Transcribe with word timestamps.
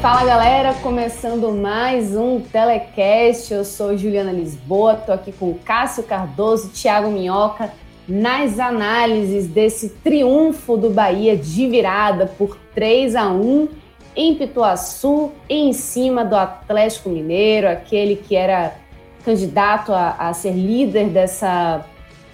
Fala 0.00 0.24
galera, 0.24 0.72
começando 0.82 1.52
mais 1.52 2.16
um 2.16 2.40
Telecast. 2.40 3.52
Eu 3.52 3.66
sou 3.66 3.98
Juliana 3.98 4.32
Lisboa, 4.32 4.94
tô 4.94 5.12
aqui 5.12 5.30
com 5.30 5.52
Cássio 5.52 6.04
Cardoso, 6.04 6.70
Thiago 6.70 7.10
Minhoca, 7.10 7.70
nas 8.08 8.58
análises 8.58 9.46
desse 9.46 9.90
triunfo 9.90 10.78
do 10.78 10.88
Bahia 10.88 11.36
de 11.36 11.68
virada 11.68 12.24
por 12.26 12.56
3 12.74 13.14
a 13.14 13.28
1 13.28 13.68
em 14.16 14.34
Pituaçu, 14.36 15.32
em 15.46 15.70
cima 15.74 16.24
do 16.24 16.34
Atlético 16.34 17.10
Mineiro, 17.10 17.68
aquele 17.68 18.16
que 18.16 18.34
era 18.34 18.76
candidato 19.22 19.92
a, 19.92 20.16
a 20.18 20.32
ser 20.32 20.52
líder 20.52 21.10
dessa, 21.10 21.84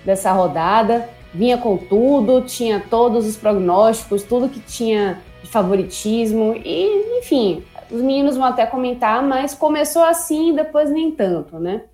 dessa 0.05 0.31
rodada. 0.31 1.09
Vinha 1.35 1.59
com 1.59 1.77
tudo, 1.77 2.43
tinha 2.43 2.81
todos 2.89 3.27
os 3.27 3.37
prognósticos, 3.37 4.23
tudo 4.23 4.49
que 4.49 4.61
tinha 4.61 5.21
de 5.47 5.53
favoritismo 5.53 6.55
e, 6.55 7.19
enfim, 7.19 7.63
os 7.91 8.01
meninos 8.03 8.37
vão 8.37 8.45
até 8.45 8.67
comentar, 8.67 9.23
mas 9.23 9.55
começou 9.55 10.03
assim 10.03 10.51
e 10.51 10.57
depois 10.57 10.91
nem 10.91 11.13
tanto, 11.13 11.59
né? 11.59 11.85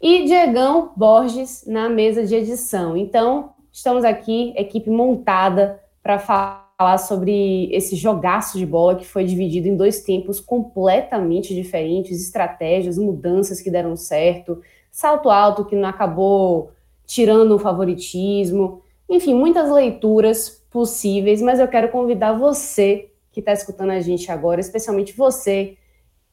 E 0.00 0.24
Diegão 0.24 0.92
Borges 0.94 1.64
na 1.66 1.88
mesa 1.88 2.24
de 2.24 2.34
edição. 2.34 2.96
Então, 2.96 3.50
estamos 3.72 4.04
aqui, 4.04 4.52
equipe 4.56 4.90
montada 4.90 5.80
para 6.02 6.18
falar 6.18 6.98
sobre 6.98 7.70
esse 7.72 7.96
jogaço 7.96 8.58
de 8.58 8.66
bola 8.66 8.96
que 8.96 9.06
foi 9.06 9.24
dividido 9.24 9.66
em 9.66 9.76
dois 9.76 10.02
tempos 10.02 10.38
completamente 10.38 11.54
diferentes, 11.54 12.20
estratégias, 12.20 12.98
mudanças 12.98 13.60
que 13.60 13.70
deram 13.70 13.96
certo, 13.96 14.60
salto 14.92 15.30
alto 15.30 15.64
que 15.64 15.74
não 15.74 15.88
acabou 15.88 16.72
tirando 17.06 17.52
o 17.52 17.58
favoritismo, 17.58 18.82
enfim, 19.08 19.34
muitas 19.34 19.70
leituras 19.70 20.62
possíveis, 20.76 21.40
mas 21.40 21.58
eu 21.58 21.66
quero 21.66 21.88
convidar 21.88 22.34
você 22.34 23.10
que 23.32 23.40
está 23.40 23.50
escutando 23.50 23.92
a 23.92 24.00
gente 24.00 24.30
agora, 24.30 24.60
especialmente 24.60 25.16
você 25.16 25.78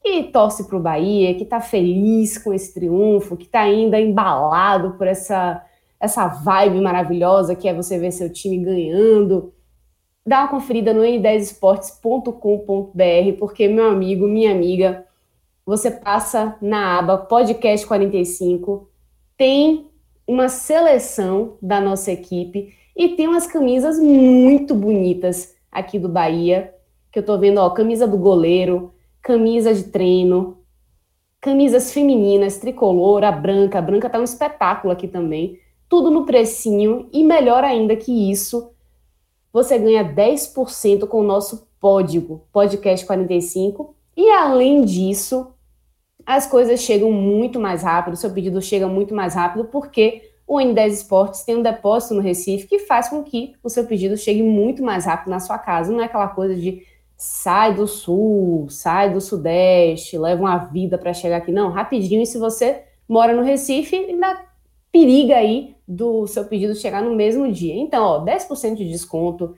que 0.02 0.24
torce 0.24 0.68
para 0.68 0.76
o 0.76 0.82
Bahia, 0.82 1.34
que 1.34 1.44
está 1.44 1.62
feliz 1.62 2.36
com 2.36 2.52
esse 2.52 2.74
triunfo, 2.74 3.38
que 3.38 3.46
está 3.46 3.62
ainda 3.62 3.98
embalado 3.98 4.98
por 4.98 5.06
essa, 5.06 5.64
essa 5.98 6.26
vibe 6.26 6.82
maravilhosa 6.82 7.56
que 7.56 7.66
é 7.66 7.72
você 7.72 7.98
ver 7.98 8.12
seu 8.12 8.30
time 8.30 8.58
ganhando. 8.58 9.54
Dá 10.26 10.40
uma 10.40 10.48
conferida 10.48 10.92
no 10.92 11.00
n10esportes.com.br, 11.00 13.38
porque, 13.38 13.66
meu 13.66 13.88
amigo, 13.88 14.28
minha 14.28 14.52
amiga, 14.52 15.06
você 15.64 15.90
passa 15.90 16.54
na 16.60 16.98
aba 16.98 17.16
Podcast 17.16 17.86
45, 17.86 18.90
tem 19.38 19.88
uma 20.28 20.50
seleção 20.50 21.56
da 21.62 21.80
nossa 21.80 22.12
equipe 22.12 22.83
e 22.96 23.10
tem 23.10 23.26
umas 23.26 23.46
camisas 23.46 23.98
muito 23.98 24.74
bonitas 24.74 25.54
aqui 25.70 25.98
do 25.98 26.08
Bahia, 26.08 26.72
que 27.10 27.18
eu 27.18 27.24
tô 27.24 27.38
vendo, 27.38 27.58
ó, 27.58 27.70
camisa 27.70 28.06
do 28.06 28.16
goleiro, 28.16 28.94
camisa 29.20 29.74
de 29.74 29.84
treino, 29.84 30.58
camisas 31.40 31.92
femininas, 31.92 32.58
tricolor, 32.58 33.24
a 33.24 33.32
branca, 33.32 33.78
a 33.78 33.82
branca 33.82 34.08
tá 34.08 34.18
um 34.18 34.24
espetáculo 34.24 34.92
aqui 34.92 35.08
também, 35.08 35.58
tudo 35.88 36.10
no 36.10 36.24
precinho 36.24 37.08
e 37.12 37.22
melhor 37.22 37.64
ainda 37.64 37.96
que 37.96 38.30
isso, 38.30 38.72
você 39.52 39.78
ganha 39.78 40.04
10% 40.04 41.06
com 41.06 41.20
o 41.20 41.24
nosso 41.24 41.68
código 41.80 42.46
podcast 42.52 43.04
45 43.06 43.94
e 44.16 44.28
além 44.30 44.84
disso, 44.84 45.52
as 46.24 46.46
coisas 46.46 46.80
chegam 46.80 47.12
muito 47.12 47.60
mais 47.60 47.82
rápido, 47.82 48.16
seu 48.16 48.30
pedido 48.30 48.62
chega 48.62 48.88
muito 48.88 49.14
mais 49.14 49.34
rápido 49.34 49.66
porque 49.66 50.33
o 50.46 50.56
N10 50.58 50.88
Esportes 50.88 51.44
tem 51.44 51.56
um 51.56 51.62
depósito 51.62 52.14
no 52.14 52.20
Recife 52.20 52.66
que 52.66 52.80
faz 52.80 53.08
com 53.08 53.22
que 53.22 53.54
o 53.62 53.68
seu 53.68 53.86
pedido 53.86 54.16
chegue 54.16 54.42
muito 54.42 54.82
mais 54.82 55.06
rápido 55.06 55.30
na 55.30 55.40
sua 55.40 55.58
casa. 55.58 55.92
Não 55.92 56.00
é 56.00 56.04
aquela 56.04 56.28
coisa 56.28 56.54
de 56.54 56.82
sai 57.16 57.74
do 57.74 57.86
sul, 57.86 58.68
sai 58.68 59.12
do 59.12 59.20
sudeste, 59.20 60.18
leva 60.18 60.42
uma 60.42 60.58
vida 60.58 60.98
para 60.98 61.14
chegar 61.14 61.38
aqui. 61.38 61.50
Não, 61.50 61.70
rapidinho. 61.70 62.22
E 62.22 62.26
se 62.26 62.38
você 62.38 62.82
mora 63.08 63.34
no 63.34 63.42
Recife, 63.42 63.96
ainda 63.96 64.44
periga 64.92 65.36
aí 65.36 65.74
do 65.88 66.26
seu 66.26 66.44
pedido 66.44 66.74
chegar 66.74 67.02
no 67.02 67.14
mesmo 67.14 67.50
dia. 67.50 67.74
Então, 67.74 68.04
ó, 68.04 68.24
10% 68.24 68.76
de 68.76 68.88
desconto, 68.88 69.56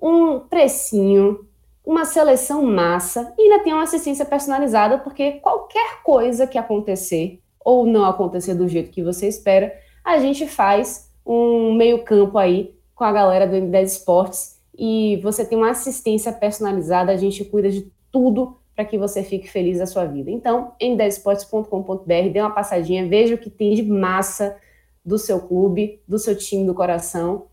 um 0.00 0.38
precinho, 0.40 1.46
uma 1.84 2.04
seleção 2.04 2.62
massa 2.62 3.32
e 3.38 3.42
ainda 3.42 3.64
tem 3.64 3.72
uma 3.72 3.84
assistência 3.84 4.24
personalizada, 4.24 4.98
porque 4.98 5.32
qualquer 5.40 6.02
coisa 6.02 6.46
que 6.46 6.58
acontecer 6.58 7.40
ou 7.64 7.86
não 7.86 8.04
acontecer 8.04 8.54
do 8.54 8.68
jeito 8.68 8.90
que 8.90 9.02
você 9.02 9.26
espera, 9.26 9.72
a 10.06 10.20
gente 10.20 10.46
faz 10.46 11.10
um 11.26 11.74
meio-campo 11.74 12.38
aí 12.38 12.72
com 12.94 13.02
a 13.02 13.10
galera 13.10 13.44
do 13.44 13.56
N10 13.56 13.82
Esportes 13.82 14.60
e 14.78 15.18
você 15.20 15.44
tem 15.44 15.58
uma 15.58 15.70
assistência 15.70 16.32
personalizada, 16.32 17.10
a 17.10 17.16
gente 17.16 17.44
cuida 17.44 17.68
de 17.68 17.90
tudo 18.12 18.56
para 18.74 18.84
que 18.84 18.96
você 18.96 19.24
fique 19.24 19.50
feliz 19.50 19.78
da 19.78 19.86
sua 19.86 20.04
vida. 20.04 20.30
Então, 20.30 20.74
n10esportes.com.br, 20.80 22.30
dê 22.32 22.40
uma 22.40 22.50
passadinha, 22.50 23.08
veja 23.08 23.34
o 23.34 23.38
que 23.38 23.50
tem 23.50 23.74
de 23.74 23.82
massa 23.82 24.56
do 25.04 25.18
seu 25.18 25.40
clube, 25.40 26.00
do 26.06 26.18
seu 26.18 26.36
time 26.36 26.64
do 26.64 26.74
coração 26.74 27.46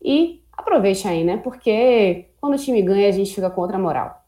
e 0.00 0.42
aproveite 0.52 1.08
aí, 1.08 1.24
né? 1.24 1.38
Porque 1.38 2.26
quando 2.40 2.54
o 2.54 2.58
time 2.58 2.82
ganha, 2.82 3.08
a 3.08 3.12
gente 3.12 3.34
fica 3.34 3.50
contra 3.50 3.76
a 3.76 3.80
moral. 3.80 4.22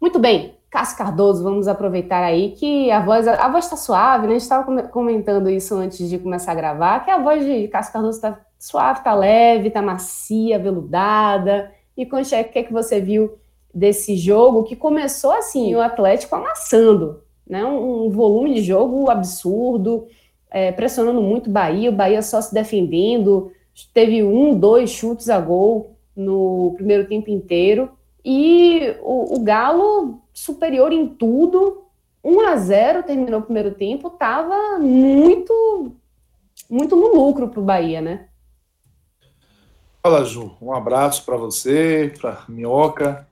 Muito 0.00 0.18
bem, 0.18 0.54
Cássio 0.70 0.96
Cardoso, 0.96 1.42
vamos 1.42 1.66
aproveitar 1.66 2.22
aí 2.22 2.52
que 2.52 2.90
a 2.92 3.00
voz 3.00 3.26
a 3.26 3.48
voz 3.48 3.64
está 3.64 3.76
suave, 3.76 4.26
né? 4.28 4.34
A 4.34 4.38
gente 4.38 4.42
estava 4.42 4.82
comentando 4.84 5.50
isso 5.50 5.74
antes 5.74 6.08
de 6.08 6.18
começar 6.18 6.52
a 6.52 6.54
gravar, 6.54 7.04
que 7.04 7.10
a 7.10 7.18
voz 7.18 7.44
de 7.44 7.66
Cássio 7.66 7.92
Cardoso 7.92 8.18
está 8.18 8.40
suave, 8.56 9.00
está 9.00 9.12
leve, 9.12 9.68
está 9.68 9.82
macia, 9.82 10.60
veludada. 10.60 11.72
E 11.96 12.06
conte 12.06 12.34
o 12.34 12.44
que 12.44 12.60
é 12.60 12.62
que 12.62 12.72
você 12.72 13.00
viu 13.00 13.36
desse 13.74 14.16
jogo 14.16 14.62
que 14.62 14.76
começou 14.76 15.32
assim, 15.32 15.74
o 15.74 15.80
Atlético 15.80 16.36
amassando, 16.36 17.20
né? 17.44 17.64
Um, 17.64 18.06
um 18.06 18.10
volume 18.10 18.54
de 18.54 18.62
jogo 18.62 19.10
absurdo, 19.10 20.06
é, 20.48 20.70
pressionando 20.70 21.20
muito 21.20 21.50
o 21.50 21.52
Bahia, 21.52 21.90
o 21.90 21.94
Bahia 21.94 22.22
só 22.22 22.40
se 22.40 22.54
defendendo, 22.54 23.50
teve 23.92 24.22
um, 24.22 24.56
dois 24.56 24.90
chutes 24.90 25.28
a 25.28 25.40
gol 25.40 25.96
no 26.14 26.74
primeiro 26.76 27.08
tempo 27.08 27.28
inteiro. 27.28 27.90
E 28.24 28.94
o, 29.02 29.36
o 29.36 29.40
Galo 29.40 30.19
superior 30.32 30.92
em 30.92 31.08
tudo, 31.08 31.84
1 32.22 32.40
a 32.40 32.56
0 32.56 33.02
terminou 33.02 33.40
o 33.40 33.44
primeiro 33.44 33.74
tempo, 33.74 34.08
estava 34.08 34.78
muito 34.78 35.96
muito 36.68 36.94
no 36.94 37.14
lucro 37.14 37.48
para 37.48 37.60
o 37.60 37.64
Bahia, 37.64 38.00
né? 38.00 38.28
Fala, 40.02 40.24
Ju. 40.24 40.56
Um 40.60 40.72
abraço 40.72 41.24
para 41.24 41.36
você, 41.36 42.12
para 42.18 42.44
Minhoca, 42.48 43.28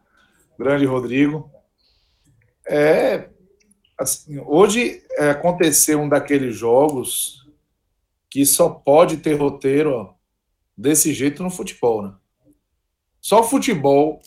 grande 0.59 0.85
Rodrigo. 0.85 1.51
É, 2.67 3.31
assim, 3.97 4.39
hoje 4.41 5.03
é, 5.13 5.31
aconteceu 5.31 6.01
um 6.01 6.09
daqueles 6.09 6.55
jogos 6.55 7.47
que 8.31 8.45
só 8.45 8.69
pode 8.69 9.19
ter 9.19 9.35
roteiro 9.35 10.15
desse 10.77 11.15
jeito 11.15 11.43
no 11.43 11.51
futebol, 11.51 12.03
né? 12.03 12.15
Só 13.21 13.41
o 13.41 13.45
futebol 13.45 14.21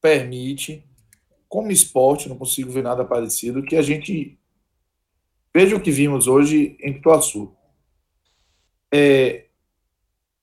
permite, 0.00 0.86
como 1.48 1.70
esporte, 1.70 2.28
não 2.28 2.36
consigo 2.36 2.70
ver 2.70 2.82
nada 2.82 3.04
parecido, 3.04 3.62
que 3.62 3.76
a 3.76 3.82
gente 3.82 4.38
veja 5.54 5.76
o 5.76 5.80
que 5.80 5.90
vimos 5.90 6.26
hoje 6.26 6.76
em 6.80 6.92
Pituaçu. 6.92 7.52
É, 8.92 9.46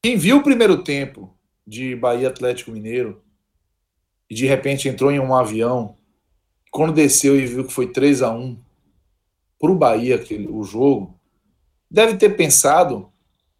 quem 0.02 0.18
viu 0.18 0.38
o 0.38 0.44
primeiro 0.44 0.84
tempo 0.84 1.38
de 1.66 1.96
Bahia 1.96 2.30
Atlético 2.30 2.72
Mineiro 2.72 3.22
e 4.30 4.36
de 4.36 4.46
repente 4.46 4.90
entrou 4.90 5.12
em 5.12 5.20
um 5.20 5.36
avião, 5.36 5.96
quando 6.72 6.94
desceu 6.94 7.40
e 7.40 7.46
viu 7.46 7.66
que 7.66 7.74
foi 7.74 7.92
3 7.92 8.22
a 8.22 8.32
1 8.32 8.58
para 9.60 9.72
o 9.72 9.78
Bahia 9.78 10.16
aquele, 10.16 10.48
o 10.48 10.64
jogo, 10.64 11.20
deve 11.90 12.18
ter 12.18 12.36
pensado 12.36 13.14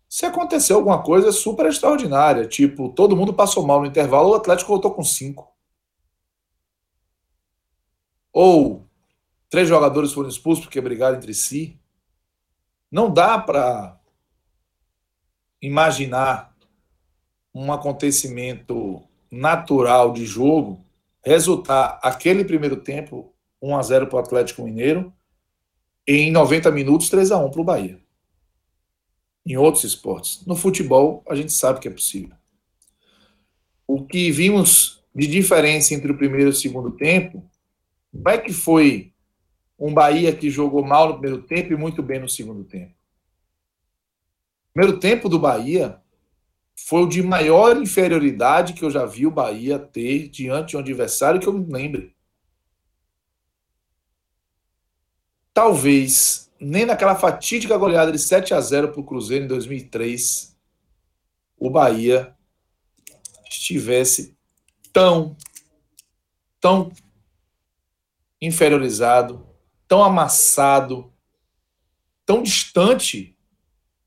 se 0.10 0.26
aconteceu 0.26 0.76
alguma 0.76 1.02
coisa 1.02 1.32
super 1.32 1.66
extraordinária, 1.66 2.46
tipo, 2.46 2.90
todo 2.90 3.16
mundo 3.16 3.34
passou 3.34 3.66
mal 3.66 3.80
no 3.80 3.88
intervalo, 3.88 4.30
o 4.30 4.36
Atlético 4.36 4.70
voltou 4.70 4.92
com 4.92 5.04
cinco. 5.04 5.53
Ou 8.34 8.90
três 9.50 9.70
jogadores 9.70 10.12
foram 10.12 10.28
expulsos 10.28 10.66
porque 10.66 10.82
brigaram 10.82 11.18
entre 11.18 11.34
si. 11.36 11.80
Não 12.92 13.14
dá 13.14 13.38
para 13.38 14.00
imaginar 15.62 16.54
um 17.54 17.72
acontecimento 17.72 19.04
natural 19.32 20.12
de 20.12 20.26
jogo 20.26 20.84
resultar 21.24 22.00
aquele 22.02 22.44
primeiro 22.44 22.78
tempo 22.78 23.34
1 23.62 23.78
a 23.78 23.82
0 23.82 24.08
para 24.08 24.18
o 24.18 24.20
Atlético 24.20 24.64
Mineiro 24.64 25.14
e 26.08 26.18
em 26.18 26.32
90 26.32 26.70
minutos 26.72 27.10
3 27.10 27.32
a 27.32 27.38
1 27.38 27.52
para 27.52 27.62
o 27.62 27.64
Bahia. 27.64 28.00
Em 29.46 29.56
outros 29.56 29.84
esportes. 29.84 30.46
No 30.46 30.56
futebol, 30.56 31.24
a 31.30 31.36
gente 31.36 31.54
sabe 31.54 31.80
que 31.80 31.88
é 31.88 31.92
possível. 31.92 32.36
O 33.88 34.06
que 34.06 34.32
vimos 34.32 35.04
de 35.16 35.28
diferença 35.28 35.94
entre 35.94 36.12
o 36.12 36.18
primeiro 36.18 36.50
e 36.50 36.52
o 36.52 36.56
segundo 36.56 36.92
tempo 36.92 37.50
não 38.14 38.32
é 38.32 38.38
que 38.38 38.54
foi 38.54 39.14
um 39.80 39.94
Bahia 39.94 40.36
que 40.36 40.50
jogou 40.50 40.84
mal 40.84 41.08
no 41.08 41.20
primeiro 41.20 41.44
tempo 41.44 41.74
e 41.74 41.76
muito 41.76 42.04
bem 42.04 42.20
no 42.20 42.30
segundo 42.30 42.64
tempo 42.64 42.94
primeiro 44.74 45.00
tempo 45.00 45.30
do 45.30 45.40
Bahia 45.40 46.02
foi 46.76 47.04
o 47.04 47.08
de 47.08 47.22
maior 47.22 47.78
inferioridade 47.78 48.74
que 48.74 48.84
eu 48.84 48.90
já 48.90 49.06
vi 49.06 49.28
o 49.28 49.32
Bahia 49.32 49.78
ter 49.78 50.28
diante 50.28 50.72
de 50.72 50.78
um 50.78 50.80
adversário 50.80 51.40
que 51.40 51.48
eu 51.48 51.54
me 51.54 51.72
lembre. 51.72 52.16
Talvez 55.54 56.52
nem 56.60 56.86
naquela 56.86 57.16
fatídica 57.16 57.78
goleada 57.78 58.12
de 58.12 58.18
7 58.18 58.54
a 58.54 58.60
0 58.60 58.92
para 58.92 59.00
o 59.00 59.04
Cruzeiro 59.04 59.46
em 59.46 59.48
2003 59.48 60.58
o 61.58 61.70
Bahia 61.70 62.36
estivesse 63.50 64.36
tão, 64.92 65.38
tão 66.60 66.92
inferiorizado, 68.46 69.46
tão 69.88 70.04
amassado, 70.04 71.12
tão 72.26 72.42
distante 72.42 73.38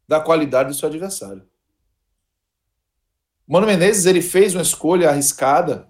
da 0.06 0.21
qualidade 0.21 0.71
do 0.71 0.75
seu 0.75 0.88
adversário. 0.88 1.47
Mano 3.47 3.67
Menezes 3.67 4.06
ele 4.06 4.21
fez 4.21 4.55
uma 4.55 4.62
escolha 4.62 5.11
arriscada. 5.11 5.88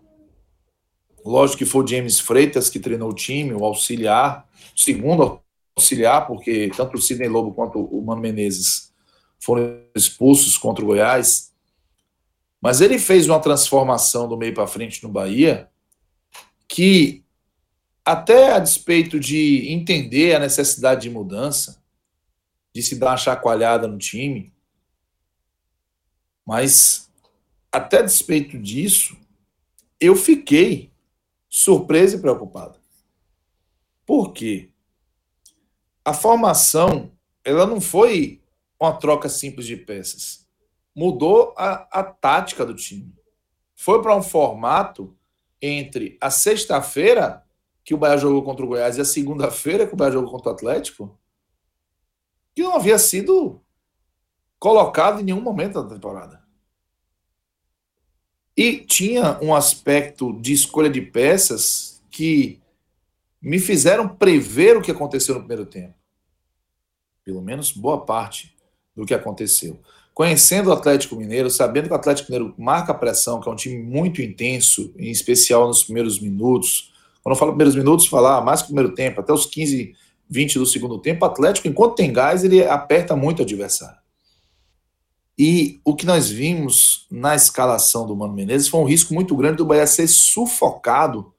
Lógico 1.25 1.59
que 1.59 1.65
foi 1.65 1.83
o 1.83 1.87
James 1.87 2.21
Freitas 2.21 2.69
que 2.69 2.79
treinou 2.79 3.11
o 3.11 3.15
time, 3.15 3.55
o 3.55 3.65
auxiliar, 3.65 4.47
o 4.75 4.79
segundo 4.79 5.41
auxiliar, 5.75 6.27
porque 6.27 6.71
tanto 6.77 6.97
o 6.97 7.03
Sidney 7.03 7.29
Lobo 7.29 7.55
quanto 7.55 7.79
o 7.79 8.03
Mano 8.05 8.21
Menezes 8.21 8.93
foram 9.39 9.81
expulsos 9.95 10.57
contra 10.57 10.85
o 10.85 10.89
Goiás. 10.89 11.53
Mas 12.61 12.81
ele 12.81 12.99
fez 12.99 13.29
uma 13.29 13.41
transformação 13.41 14.29
do 14.29 14.37
meio 14.37 14.55
para 14.55 14.67
frente 14.67 15.03
no 15.03 15.09
Bahia 15.09 15.69
que, 16.69 17.25
até 18.07 18.53
a 18.53 18.61
despeito 18.61 19.19
de 19.19 19.69
entender 19.69 20.33
a 20.33 20.39
necessidade 20.39 21.03
de 21.03 21.11
mudança, 21.11 21.83
de 22.73 22.81
se 22.81 22.95
dar 22.95 23.11
uma 23.11 23.17
chacoalhada 23.17 23.89
no 23.89 23.99
time. 23.99 24.55
Mas, 26.47 27.11
até 27.73 28.01
despeito 28.05 28.57
disso, 28.61 29.19
eu 29.99 30.15
fiquei 30.15 30.93
surpreso 31.49 32.17
e 32.17 32.21
preocupado. 32.21 32.79
Por 34.07 34.33
quê? 34.33 34.71
A 36.05 36.15
formação, 36.15 37.11
ela 37.43 37.67
não 37.67 37.81
foi 37.81 38.41
uma 38.79 38.93
troca 38.93 39.29
simples 39.29 39.67
de 39.67 39.77
peças. 39.77 40.47
Mudou 40.95 41.53
a, 41.59 41.89
a 41.91 42.05
tática 42.05 42.65
do 42.65 42.77
time. 42.77 43.13
Foi 43.75 44.01
para 44.01 44.17
um 44.17 44.23
formato 44.23 45.19
entre 45.61 46.17
a 46.21 46.31
sexta-feira, 46.31 47.45
que 47.87 47.95
o 47.95 47.97
Bahia 47.97 48.19
jogou 48.19 48.43
contra 48.43 48.65
o 48.65 48.69
Goiás, 48.69 48.99
e 48.99 49.01
a 49.01 49.05
segunda-feira, 49.05 49.87
que 49.87 49.95
o 49.95 49.97
Bahia 49.97 50.15
jogou 50.15 50.29
contra 50.29 50.51
o 50.51 50.53
Atlético, 50.53 51.17
que 52.53 52.61
não 52.61 52.75
havia 52.75 52.99
sido 52.99 53.63
colocado 54.59 55.21
em 55.21 55.23
nenhum 55.23 55.41
momento 55.41 55.81
da 55.81 55.95
temporada. 55.95 56.43
E 58.57 58.79
tinha 58.79 59.39
um 59.41 59.55
aspecto 59.55 60.33
de 60.41 60.53
escolha 60.53 60.91
de 60.91 61.01
peças 61.01 62.03
que 62.11 62.61
me 63.41 63.61
fizeram 63.61 64.09
prever 64.09 64.77
o 64.77 64.83
que 64.83 64.91
aconteceu 64.91 65.37
no 65.37 65.43
primeiro 65.43 65.65
tempo. 65.65 65.95
Pelo 67.23 67.41
menos 67.41 67.71
boa 67.71 68.05
parte 68.05 68.57
do 68.97 69.07
que 69.07 69.15
aconteceu. 69.15 69.79
Conhecendo 70.13 70.71
o 70.71 70.73
Atlético 70.73 71.15
Mineiro, 71.15 71.51
sabendo 71.51 71.87
que 71.87 71.93
o 71.93 71.97
Atlético 71.97 72.33
Mineiro 72.33 72.53
marca 72.59 72.93
pressão, 72.93 73.41
que 73.41 73.49
é 73.49 73.53
um 73.53 73.57
time 73.57 73.81
muito 73.81 74.21
intenso, 74.21 74.93
em 74.99 75.11
especial 75.11 75.69
nos 75.69 75.85
primeiros 75.85 76.19
minutos. 76.19 76.96
Quando 77.27 77.35
eu 77.35 77.39
falo 77.41 77.51
primeiros 77.51 77.75
minutos, 77.75 78.07
falar 78.07 78.41
mais 78.41 78.61
que 78.61 78.69
primeiro 78.69 78.95
tempo, 78.95 79.21
até 79.21 79.33
os 79.33 79.47
15 79.47 79.97
20 80.31 80.61
do 80.61 80.65
segundo 80.65 80.97
tempo, 81.01 81.25
o 81.25 81.29
Atlético, 81.29 81.67
enquanto 81.67 81.97
tem 81.97 82.13
gás, 82.13 82.45
ele 82.45 82.65
aperta 82.65 83.17
muito 83.17 83.41
o 83.41 83.43
adversário. 83.43 83.99
E 85.37 85.81
o 85.85 85.97
que 85.97 86.07
nós 86.07 86.31
vimos 86.31 87.05
na 87.11 87.35
escalação 87.35 88.07
do 88.07 88.15
Mano 88.15 88.33
Menezes 88.33 88.69
foi 88.69 88.79
um 88.79 88.85
risco 88.85 89.13
muito 89.13 89.35
grande 89.35 89.57
do 89.57 89.67
Bahia 89.67 89.89
ser 89.89 90.07
sufocado 90.07 91.35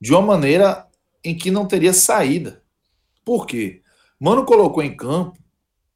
de 0.00 0.12
uma 0.12 0.22
maneira 0.22 0.86
em 1.24 1.36
que 1.36 1.50
não 1.50 1.66
teria 1.66 1.92
saída. 1.92 2.62
Por 3.24 3.48
quê? 3.48 3.82
Mano 4.20 4.44
colocou 4.44 4.84
em 4.84 4.96
campo, 4.96 5.36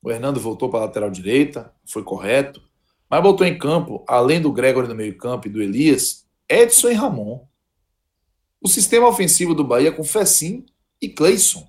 o 0.02 0.10
Hernando 0.10 0.40
voltou 0.40 0.68
para 0.68 0.80
a 0.80 0.86
lateral 0.86 1.10
direita, 1.10 1.72
foi 1.86 2.02
correto, 2.02 2.60
mas 3.08 3.22
botou 3.22 3.46
em 3.46 3.56
campo, 3.56 4.04
além 4.08 4.40
do 4.40 4.50
Gregory 4.50 4.88
no 4.88 4.96
meio-campo 4.96 5.46
e 5.46 5.50
do 5.50 5.62
Elias, 5.62 6.26
Edson 6.48 6.88
e 6.88 6.94
Ramon. 6.94 7.46
O 8.60 8.68
sistema 8.68 9.06
ofensivo 9.06 9.54
do 9.54 9.64
Bahia 9.64 9.92
com 9.92 10.02
Fecim 10.02 10.66
e 11.00 11.08
Cleison. 11.08 11.66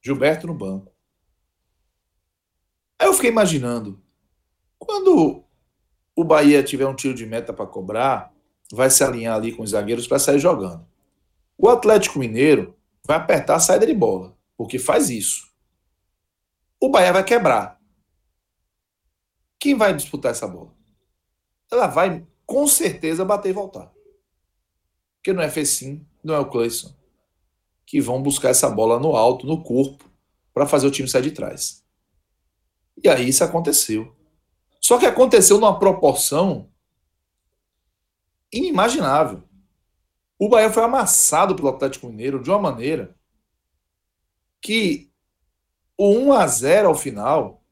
Gilberto 0.00 0.46
no 0.46 0.54
banco. 0.54 0.92
Aí 2.98 3.08
eu 3.08 3.14
fiquei 3.14 3.30
imaginando, 3.30 4.02
quando 4.78 5.44
o 6.14 6.24
Bahia 6.24 6.62
tiver 6.62 6.86
um 6.86 6.94
tiro 6.94 7.14
de 7.14 7.26
meta 7.26 7.52
para 7.52 7.66
cobrar, 7.66 8.32
vai 8.70 8.90
se 8.90 9.02
alinhar 9.02 9.36
ali 9.36 9.52
com 9.52 9.62
os 9.62 9.70
zagueiros 9.70 10.06
para 10.06 10.18
sair 10.18 10.38
jogando. 10.38 10.86
O 11.56 11.68
Atlético 11.68 12.18
Mineiro 12.18 12.76
vai 13.04 13.16
apertar 13.16 13.56
a 13.56 13.60
saída 13.60 13.86
de 13.86 13.94
bola, 13.94 14.36
porque 14.56 14.78
faz 14.78 15.10
isso. 15.10 15.52
O 16.80 16.88
Bahia 16.90 17.12
vai 17.12 17.24
quebrar. 17.24 17.80
Quem 19.58 19.74
vai 19.74 19.94
disputar 19.94 20.32
essa 20.32 20.46
bola? 20.46 20.74
Ela 21.70 21.86
vai 21.86 22.26
com 22.44 22.66
certeza 22.68 23.24
bater 23.24 23.48
e 23.48 23.52
voltar. 23.52 23.93
Porque 25.24 25.32
não 25.32 25.42
é 25.42 25.48
Fecim, 25.48 26.06
não 26.22 26.34
é 26.34 26.38
o 26.38 26.50
Cleison 26.50 26.94
que 27.86 27.98
vão 27.98 28.22
buscar 28.22 28.50
essa 28.50 28.68
bola 28.68 29.00
no 29.00 29.16
alto, 29.16 29.46
no 29.46 29.62
corpo, 29.62 30.10
para 30.52 30.66
fazer 30.66 30.86
o 30.86 30.90
time 30.90 31.08
sair 31.08 31.22
de 31.22 31.30
trás. 31.30 31.82
E 33.02 33.08
aí 33.08 33.30
isso 33.30 33.42
aconteceu. 33.42 34.14
Só 34.78 34.98
que 34.98 35.06
aconteceu 35.06 35.58
numa 35.58 35.78
proporção 35.78 36.70
inimaginável. 38.52 39.42
O 40.38 40.46
Bahia 40.46 40.70
foi 40.70 40.82
amassado 40.82 41.56
pelo 41.56 41.68
Atlético 41.68 42.08
Mineiro 42.08 42.42
de 42.42 42.50
uma 42.50 42.58
maneira 42.58 43.16
que 44.60 45.10
o 45.96 46.10
1 46.10 46.32
a 46.34 46.46
0 46.46 46.88
ao 46.88 46.94
final 46.94 47.64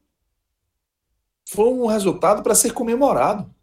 foi 1.47 1.67
um 1.67 1.85
resultado 1.85 2.41
para 2.41 2.55
ser 2.55 2.73
comemorado. 2.73 3.53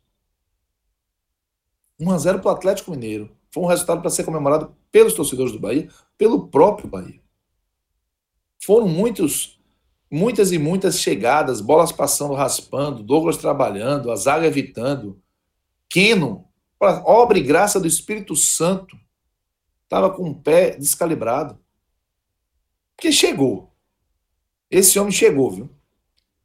1 1.98 2.08
a 2.08 2.18
0 2.18 2.38
para 2.38 2.52
o 2.52 2.54
Atlético 2.54 2.92
Mineiro. 2.92 3.39
Foi 3.50 3.64
um 3.64 3.66
resultado 3.66 4.00
para 4.00 4.10
ser 4.10 4.24
comemorado 4.24 4.74
pelos 4.92 5.14
torcedores 5.14 5.52
do 5.52 5.58
Bahia, 5.58 5.88
pelo 6.16 6.48
próprio 6.48 6.88
Bahia. 6.88 7.20
Foram 8.62 8.86
muitos, 8.86 9.60
muitas 10.10 10.52
e 10.52 10.58
muitas 10.58 11.00
chegadas, 11.00 11.60
bolas 11.60 11.90
passando, 11.90 12.34
raspando, 12.34 13.02
Douglas 13.02 13.36
trabalhando, 13.36 14.10
a 14.10 14.16
zaga 14.16 14.46
evitando. 14.46 15.20
Para 16.78 17.02
obra 17.04 17.38
e 17.38 17.42
graça 17.42 17.80
do 17.80 17.86
Espírito 17.86 18.36
Santo, 18.36 18.96
estava 19.82 20.08
com 20.10 20.30
o 20.30 20.34
pé 20.34 20.76
descalibrado. 20.76 21.58
Porque 22.96 23.10
chegou. 23.10 23.74
Esse 24.70 24.98
homem 24.98 25.10
chegou, 25.10 25.50
viu? 25.50 25.70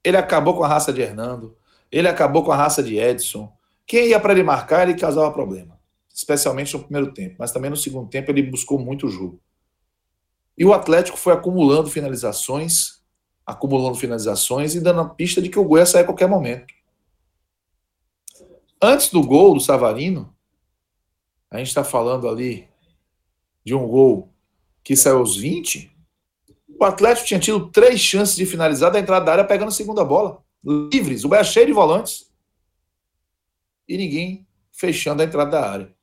Ele 0.03 0.17
acabou 0.17 0.55
com 0.55 0.63
a 0.63 0.67
raça 0.67 0.91
de 0.91 1.01
Hernando, 1.01 1.55
ele 1.91 2.07
acabou 2.07 2.43
com 2.43 2.51
a 2.51 2.55
raça 2.55 2.81
de 2.81 2.97
Edson. 2.97 3.55
Quem 3.85 4.07
ia 4.09 4.19
para 4.19 4.33
ele 4.33 4.41
marcar, 4.41 4.89
ele 4.89 4.99
causava 4.99 5.31
problema 5.31 5.74
especialmente 6.15 6.73
no 6.73 6.83
primeiro 6.83 7.13
tempo, 7.13 7.35
mas 7.37 7.51
também 7.51 7.69
no 7.69 7.75
segundo 7.75 8.09
tempo 8.09 8.31
ele 8.31 8.41
buscou 8.41 8.79
muito 8.79 9.07
o 9.07 9.09
jogo. 9.09 9.41
E 10.57 10.63
o 10.63 10.73
Atlético 10.73 11.17
foi 11.17 11.33
acumulando 11.33 11.89
finalizações, 11.89 13.03
acumulando 13.45 13.97
finalizações 13.97 14.73
e 14.73 14.79
dando 14.79 15.01
a 15.01 15.09
pista 15.09 15.41
de 15.41 15.49
que 15.49 15.59
o 15.59 15.65
gol 15.65 15.79
ia 15.79 15.85
sair 15.85 16.03
a 16.03 16.05
qualquer 16.05 16.29
momento. 16.29 16.73
Antes 18.81 19.09
do 19.09 19.21
gol 19.21 19.55
do 19.55 19.59
Savarino, 19.59 20.33
a 21.51 21.57
gente 21.57 21.67
está 21.67 21.83
falando 21.83 22.29
ali 22.29 22.69
de 23.65 23.75
um 23.75 23.85
gol 23.85 24.33
que 24.81 24.95
saiu 24.95 25.17
aos 25.17 25.35
20. 25.35 25.91
O 26.79 26.85
Atlético 26.85 27.27
tinha 27.27 27.39
tido 27.41 27.69
três 27.71 27.99
chances 27.99 28.37
de 28.37 28.45
finalizar 28.45 28.89
da 28.89 28.99
entrada 28.99 29.25
da 29.25 29.31
área 29.33 29.43
pegando 29.43 29.67
a 29.67 29.71
segunda 29.71 30.05
bola. 30.05 30.41
livres, 30.63 31.25
o 31.25 31.29
Bahia 31.29 31.43
cheio 31.43 31.65
de 31.65 31.73
volantes. 31.73 32.31
E 33.87 33.97
ninguém 33.97 34.47
fechando 34.71 35.21
a 35.21 35.25
entrada 35.25 35.51
da 35.51 35.69
área. 35.69 35.94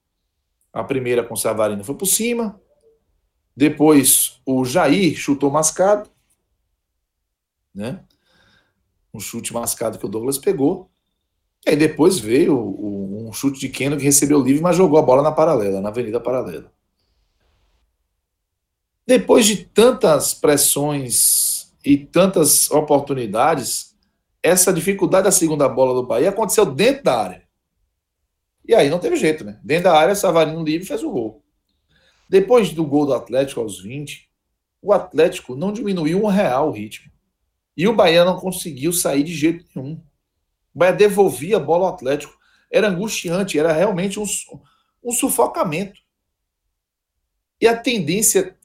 A 0.72 0.82
primeira 0.82 1.22
com 1.22 1.34
o 1.34 1.36
Savarino 1.36 1.84
foi 1.84 1.94
por 1.94 2.06
cima. 2.06 2.60
Depois 3.54 4.40
o 4.46 4.64
Jair 4.64 5.14
chutou 5.16 5.50
mascado. 5.50 6.08
Né? 7.74 8.00
Um 9.12 9.20
chute 9.20 9.52
mascado 9.52 9.98
que 9.98 10.06
o 10.06 10.08
Douglas 10.08 10.38
pegou. 10.38 10.90
E 11.66 11.70
aí 11.70 11.76
depois 11.76 12.18
veio 12.18 12.56
o, 12.56 13.28
um 13.28 13.32
chute 13.32 13.60
de 13.60 13.68
Keno 13.68 13.96
que 13.96 14.04
recebeu 14.04 14.40
livre, 14.40 14.62
mas 14.62 14.76
jogou 14.76 14.98
a 14.98 15.02
bola 15.02 15.22
na 15.22 15.30
paralela, 15.30 15.80
na 15.80 15.90
Avenida 15.90 16.18
Paralela. 16.18 16.72
Depois 19.06 19.46
de 19.46 19.64
tantas 19.64 20.32
pressões 20.32 21.72
e 21.84 21.98
tantas 21.98 22.70
oportunidades, 22.70 23.94
essa 24.42 24.72
dificuldade 24.72 25.24
da 25.24 25.32
segunda 25.32 25.68
bola 25.68 25.94
do 25.94 26.06
Bahia 26.06 26.30
aconteceu 26.30 26.64
dentro 26.64 27.04
da 27.04 27.20
área. 27.20 27.41
E 28.66 28.74
aí 28.74 28.88
não 28.88 28.98
teve 28.98 29.16
jeito, 29.16 29.44
né? 29.44 29.58
Dentro 29.62 29.84
da 29.84 29.98
área, 29.98 30.14
Savarino 30.14 30.62
livre 30.62 30.86
fez 30.86 31.02
o 31.02 31.10
gol. 31.10 31.42
Depois 32.28 32.72
do 32.72 32.84
gol 32.84 33.06
do 33.06 33.14
Atlético 33.14 33.60
aos 33.60 33.80
20, 33.80 34.30
o 34.80 34.92
Atlético 34.92 35.54
não 35.54 35.72
diminuiu 35.72 36.22
um 36.22 36.28
real 36.28 36.68
o 36.68 36.72
ritmo. 36.72 37.10
E 37.76 37.86
o 37.88 37.94
Bahia 37.94 38.24
não 38.24 38.38
conseguiu 38.38 38.92
sair 38.92 39.22
de 39.22 39.34
jeito 39.34 39.64
nenhum. 39.74 39.94
O 40.74 40.78
Bahia 40.78 40.94
devolvia 40.94 41.56
a 41.56 41.60
bola 41.60 41.86
ao 41.86 41.94
Atlético. 41.94 42.36
Era 42.70 42.88
angustiante, 42.88 43.58
era 43.58 43.72
realmente 43.72 44.18
um, 44.18 44.24
um 45.02 45.10
sufocamento. 45.10 46.00
E 47.60 47.66
a 47.66 47.76
tendência 47.76 48.56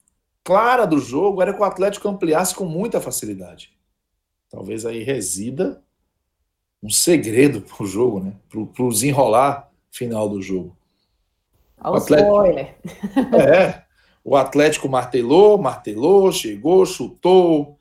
clara 0.44 0.86
do 0.86 1.00
jogo 1.00 1.42
era 1.42 1.54
que 1.54 1.60
o 1.60 1.66
Atlético 1.66 2.08
ampliasse 2.08 2.56
com 2.56 2.66
muita 2.66 3.02
facilidade. 3.02 3.78
Talvez 4.50 4.86
aí 4.86 5.04
resida 5.04 5.84
um 6.82 6.90
segredo 6.90 7.62
para 7.62 7.84
o 7.84 7.88
jogo, 7.88 8.22
né? 8.22 8.34
Para 8.50 8.84
o 8.84 8.90
desenrolar 8.90 9.67
final 9.92 10.30
do 10.30 10.42
jogo. 10.42 10.78
o 11.92 11.96
Atlético, 11.96 12.30
spoiler. 12.30 12.76
É, 13.36 13.84
o 14.24 14.36
Atlético 14.36 14.90
martelou, 14.90 15.58
martelou, 15.58 16.32
chegou, 16.32 16.86
chutou. 16.86 17.78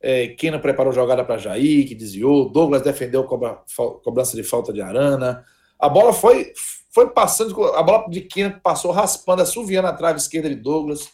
É, 0.00 0.28
Keno 0.28 0.60
preparou 0.60 0.92
jogada 0.92 1.24
para 1.24 1.38
Jair, 1.38 1.86
que 1.86 1.94
desviou. 1.94 2.48
Douglas 2.48 2.82
defendeu 2.82 3.24
cobra, 3.24 3.60
cobrança 4.02 4.36
de 4.36 4.42
falta 4.42 4.72
de 4.72 4.80
Arana. 4.80 5.44
A 5.78 5.88
bola 5.88 6.12
foi, 6.12 6.52
foi 6.90 7.10
passando, 7.10 7.64
a 7.74 7.82
bola 7.82 8.08
de 8.08 8.20
Keno 8.20 8.60
passou 8.60 8.90
raspando, 8.92 9.42
assoviando 9.42 9.88
a 9.88 9.92
trave 9.92 10.18
esquerda 10.18 10.48
de 10.48 10.56
Douglas. 10.56 11.10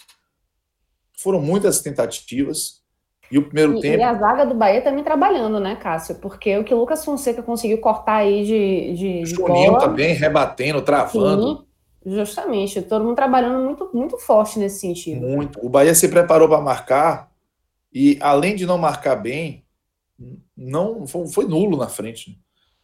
Foram 1.13 1.41
muitas 1.41 1.81
tentativas. 1.81 2.82
E 3.33 3.39
o 3.39 3.43
primeiro 3.45 3.79
e, 3.79 3.81
tempo. 3.81 3.99
E 3.99 4.03
a 4.03 4.13
zaga 4.13 4.45
do 4.45 4.55
Bahia 4.55 4.83
também 4.83 5.03
trabalhando, 5.03 5.59
né, 5.59 5.75
Cássio? 5.77 6.17
Porque 6.17 6.59
o 6.59 6.63
que 6.63 6.75
o 6.75 6.79
Lucas 6.79 7.03
Fonseca 7.03 7.43
conseguiu 7.43 7.79
cortar 7.79 8.17
aí 8.17 8.45
de. 8.45 8.93
de 8.93 9.25
Juninho 9.25 9.73
bola, 9.73 9.81
também 9.81 10.13
rebatendo, 10.13 10.83
travando. 10.83 11.67
Sim, 12.05 12.15
justamente. 12.15 12.83
Todo 12.83 13.07
mundo 13.07 13.17
trabalhando 13.17 13.65
muito, 13.65 13.89
muito 13.95 14.19
forte 14.19 14.59
nesse 14.59 14.81
sentido. 14.81 15.27
Muito. 15.27 15.65
O 15.65 15.71
Bahia 15.71 15.95
se 15.95 16.09
preparou 16.09 16.47
para 16.47 16.61
marcar 16.61 17.33
e, 17.91 18.19
além 18.21 18.55
de 18.55 18.67
não 18.67 18.77
marcar 18.77 19.17
bem, 19.17 19.65
não 20.55 21.07
foi, 21.07 21.27
foi 21.29 21.47
nulo 21.47 21.79
na 21.79 21.89
frente. 21.89 22.29
Né? 22.29 22.37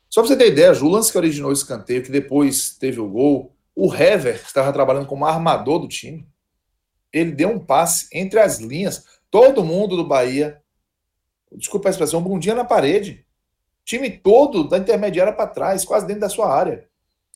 Só 0.09 0.23
para 0.23 0.29
você 0.29 0.37
ter 0.37 0.49
ideia, 0.49 0.73
o 0.73 0.89
lance 0.89 1.13
que 1.13 1.19
originou 1.19 1.51
o 1.51 1.53
escanteio, 1.53 2.03
que 2.03 2.11
depois 2.11 2.71
teve 2.71 2.99
o 2.99 3.07
gol, 3.07 3.55
o 3.77 3.95
Hever, 3.95 4.41
que 4.41 4.47
estava 4.47 4.73
trabalhando 4.73 5.07
como 5.07 5.27
armador 5.27 5.79
do 5.79 5.89
time, 5.89 6.27
ele 7.13 7.33
deu 7.33 7.51
um 7.51 7.59
passe 7.59 8.09
entre 8.15 8.41
as 8.41 8.61
linhas 8.61 9.18
Todo 9.31 9.65
mundo 9.65 9.97
do 9.97 10.07
Bahia, 10.07 10.63
desculpa 11.53 11.89
a 11.89 11.91
expressão, 11.91 12.23
bundinha 12.23 12.55
na 12.55 12.65
parede. 12.65 13.27
Time 13.85 14.11
todo 14.11 14.69
da 14.69 14.79
intermediária 14.79 15.33
para 15.33 15.47
trás, 15.47 15.85
quase 15.85 16.07
dentro 16.07 16.23
da 16.23 16.29
sua 16.29 16.53
área. 16.53 16.89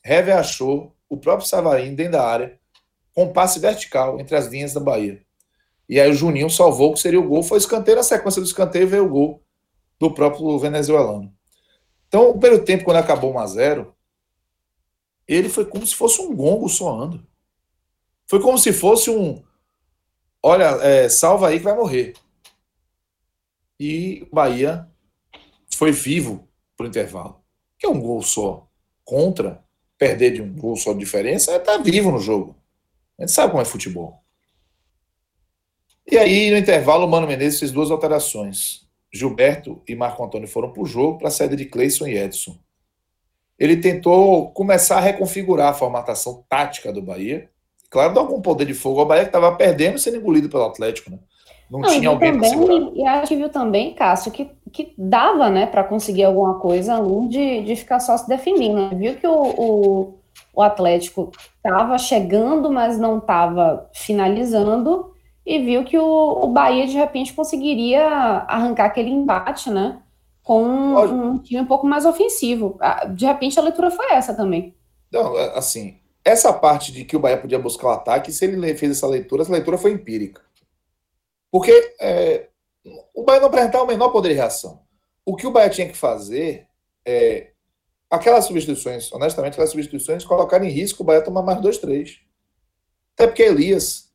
Hever 0.04 0.36
achou 0.36 0.94
o 1.08 1.16
próprio 1.16 1.48
Savarino 1.48 1.96
dentro 1.96 2.12
da 2.12 2.26
área, 2.26 2.58
com 3.14 3.32
passe 3.32 3.58
vertical 3.58 4.18
entre 4.18 4.36
as 4.36 4.46
linhas 4.46 4.72
da 4.72 4.80
Bahia. 4.80 5.22
E 5.88 6.00
aí 6.00 6.10
o 6.10 6.14
Juninho 6.14 6.48
salvou 6.48 6.90
o 6.90 6.94
que 6.94 7.00
seria 7.00 7.20
o 7.20 7.28
gol. 7.28 7.42
Foi 7.42 7.58
escanteio, 7.58 7.98
na 7.98 8.02
sequência 8.02 8.40
do 8.40 8.46
escanteio 8.46 8.88
veio 8.88 9.04
o 9.04 9.08
gol 9.08 9.42
do 9.98 10.12
próprio 10.12 10.58
venezuelano. 10.58 11.32
Então, 12.08 12.30
o 12.30 12.38
primeiro 12.38 12.64
tempo, 12.64 12.84
quando 12.84 12.96
acabou 12.96 13.32
1x0, 13.34 13.92
ele 15.28 15.48
foi 15.48 15.64
como 15.64 15.86
se 15.86 15.94
fosse 15.94 16.20
um 16.20 16.34
gongo 16.34 16.68
soando. 16.68 17.26
Foi 18.26 18.40
como 18.40 18.58
se 18.58 18.72
fosse 18.72 19.10
um, 19.10 19.42
olha, 20.42 20.64
é, 20.82 21.08
salva 21.08 21.48
aí 21.48 21.58
que 21.58 21.64
vai 21.64 21.76
morrer. 21.76 22.14
E 23.78 24.26
o 24.30 24.34
Bahia 24.34 24.88
foi 25.74 25.92
vivo 25.92 26.48
pro 26.76 26.86
intervalo. 26.86 27.40
Que 27.78 27.86
é 27.86 27.88
um 27.88 28.00
gol 28.00 28.22
só. 28.22 28.68
Contra, 29.04 29.62
perder 29.98 30.32
de 30.32 30.42
um 30.42 30.54
gol 30.54 30.76
só 30.76 30.92
de 30.92 31.00
diferença, 31.00 31.52
é 31.52 31.58
tá 31.58 31.76
vivo 31.78 32.10
no 32.10 32.18
jogo. 32.18 32.56
A 33.18 33.22
gente 33.22 33.32
sabe 33.32 33.50
como 33.50 33.62
é 33.62 33.64
futebol. 33.64 34.22
E 36.10 36.18
aí, 36.18 36.50
no 36.50 36.56
intervalo, 36.56 37.06
o 37.06 37.08
Mano 37.08 37.26
Menezes 37.26 37.60
fez 37.60 37.70
duas 37.70 37.90
alterações. 37.90 38.86
Gilberto 39.12 39.82
e 39.86 39.94
Marco 39.94 40.24
Antônio 40.24 40.48
foram 40.48 40.72
para 40.72 40.82
o 40.82 40.86
jogo 40.86 41.18
para 41.18 41.28
a 41.28 41.30
saída 41.30 41.54
de 41.54 41.66
Cleison 41.66 42.06
e 42.06 42.16
Edson. 42.16 42.58
Ele 43.58 43.76
tentou 43.76 44.50
começar 44.52 44.98
a 44.98 45.00
reconfigurar 45.00 45.68
a 45.68 45.74
formatação 45.74 46.44
tática 46.48 46.92
do 46.92 47.02
Bahia 47.02 47.50
Claro, 47.92 48.14
dá 48.14 48.20
algum 48.22 48.40
poder 48.40 48.64
de 48.64 48.72
fogo 48.72 49.00
ao 49.00 49.06
Bahia 49.06 49.24
que 49.24 49.28
estava 49.28 49.54
perdendo 49.54 49.98
sendo 49.98 50.16
engolido 50.16 50.48
pelo 50.48 50.64
Atlético, 50.64 51.10
né? 51.10 51.18
Não, 51.70 51.80
Não 51.80 51.88
tinha 51.90 52.08
alguém 52.08 52.42
segurar. 52.42 52.90
E 52.94 53.06
acho 53.06 53.28
que 53.28 53.36
viu 53.36 53.50
também, 53.50 53.92
Cássio, 53.92 54.32
que, 54.32 54.50
que 54.72 54.94
dava, 54.96 55.50
né, 55.50 55.66
para 55.66 55.84
conseguir 55.84 56.24
alguma 56.24 56.58
coisa 56.58 56.94
além 56.94 57.28
de, 57.28 57.62
de 57.64 57.76
ficar 57.76 58.00
só 58.00 58.16
se 58.16 58.26
defendendo. 58.26 58.76
Né? 58.76 58.90
Viu 58.94 59.16
que 59.16 59.26
o, 59.26 59.34
o, 59.34 60.14
o 60.54 60.62
Atlético 60.62 61.32
estava 61.56 61.98
chegando, 61.98 62.72
mas 62.72 62.98
não 62.98 63.18
estava 63.18 63.90
finalizando, 63.92 65.12
e 65.44 65.58
viu 65.58 65.84
que 65.84 65.98
o, 65.98 66.44
o 66.44 66.46
Bahia, 66.46 66.86
de 66.86 66.96
repente, 66.96 67.34
conseguiria 67.34 68.06
arrancar 68.06 68.86
aquele 68.86 69.10
embate, 69.10 69.70
né? 69.70 69.98
Com 70.42 70.62
um, 70.62 71.32
um 71.32 71.38
time 71.38 71.60
um 71.60 71.66
pouco 71.66 71.86
mais 71.86 72.06
ofensivo. 72.06 72.78
Ah, 72.80 73.04
de 73.04 73.26
repente, 73.26 73.58
a 73.58 73.62
leitura 73.62 73.90
foi 73.90 74.12
essa 74.12 74.32
também. 74.34 74.74
Não, 75.12 75.36
assim, 75.54 75.98
essa 76.24 76.52
parte 76.52 76.92
de 76.92 77.04
que 77.04 77.16
o 77.16 77.20
Bahia 77.20 77.38
podia 77.38 77.58
buscar 77.58 77.88
o 77.88 77.90
ataque, 77.90 78.32
se 78.32 78.44
ele 78.44 78.74
fez 78.76 78.92
essa 78.92 79.06
leitura, 79.06 79.42
essa 79.42 79.52
leitura 79.52 79.76
foi 79.76 79.92
empírica. 79.92 80.42
Porque 81.50 81.94
é, 82.00 82.48
o 83.14 83.24
Bahia 83.24 83.40
não 83.40 83.48
apresentava 83.48 83.84
o 83.84 83.86
menor 83.86 84.10
poder 84.10 84.30
de 84.30 84.34
reação. 84.36 84.82
O 85.24 85.36
que 85.36 85.46
o 85.46 85.50
Bahia 85.50 85.70
tinha 85.70 85.88
que 85.88 85.96
fazer 85.96 86.66
é 87.04 87.50
aquelas 88.08 88.44
substituições, 88.44 89.12
honestamente, 89.12 89.52
aquelas 89.52 89.70
substituições 89.70 90.24
colocarem 90.24 90.68
em 90.68 90.72
risco 90.72 91.02
o 91.02 91.06
Bahia 91.06 91.22
tomar 91.22 91.42
mais 91.42 91.60
dois, 91.60 91.78
três. 91.78 92.20
Até 93.14 93.26
porque 93.26 93.42
Elias, 93.42 94.10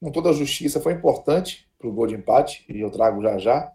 com 0.00 0.10
toda 0.10 0.30
a 0.30 0.32
justiça, 0.32 0.80
foi 0.80 0.92
importante 0.92 1.68
para 1.78 1.88
o 1.88 1.92
gol 1.92 2.06
de 2.06 2.14
empate, 2.14 2.64
e 2.68 2.80
eu 2.80 2.90
trago 2.90 3.22
já 3.22 3.38
já. 3.38 3.72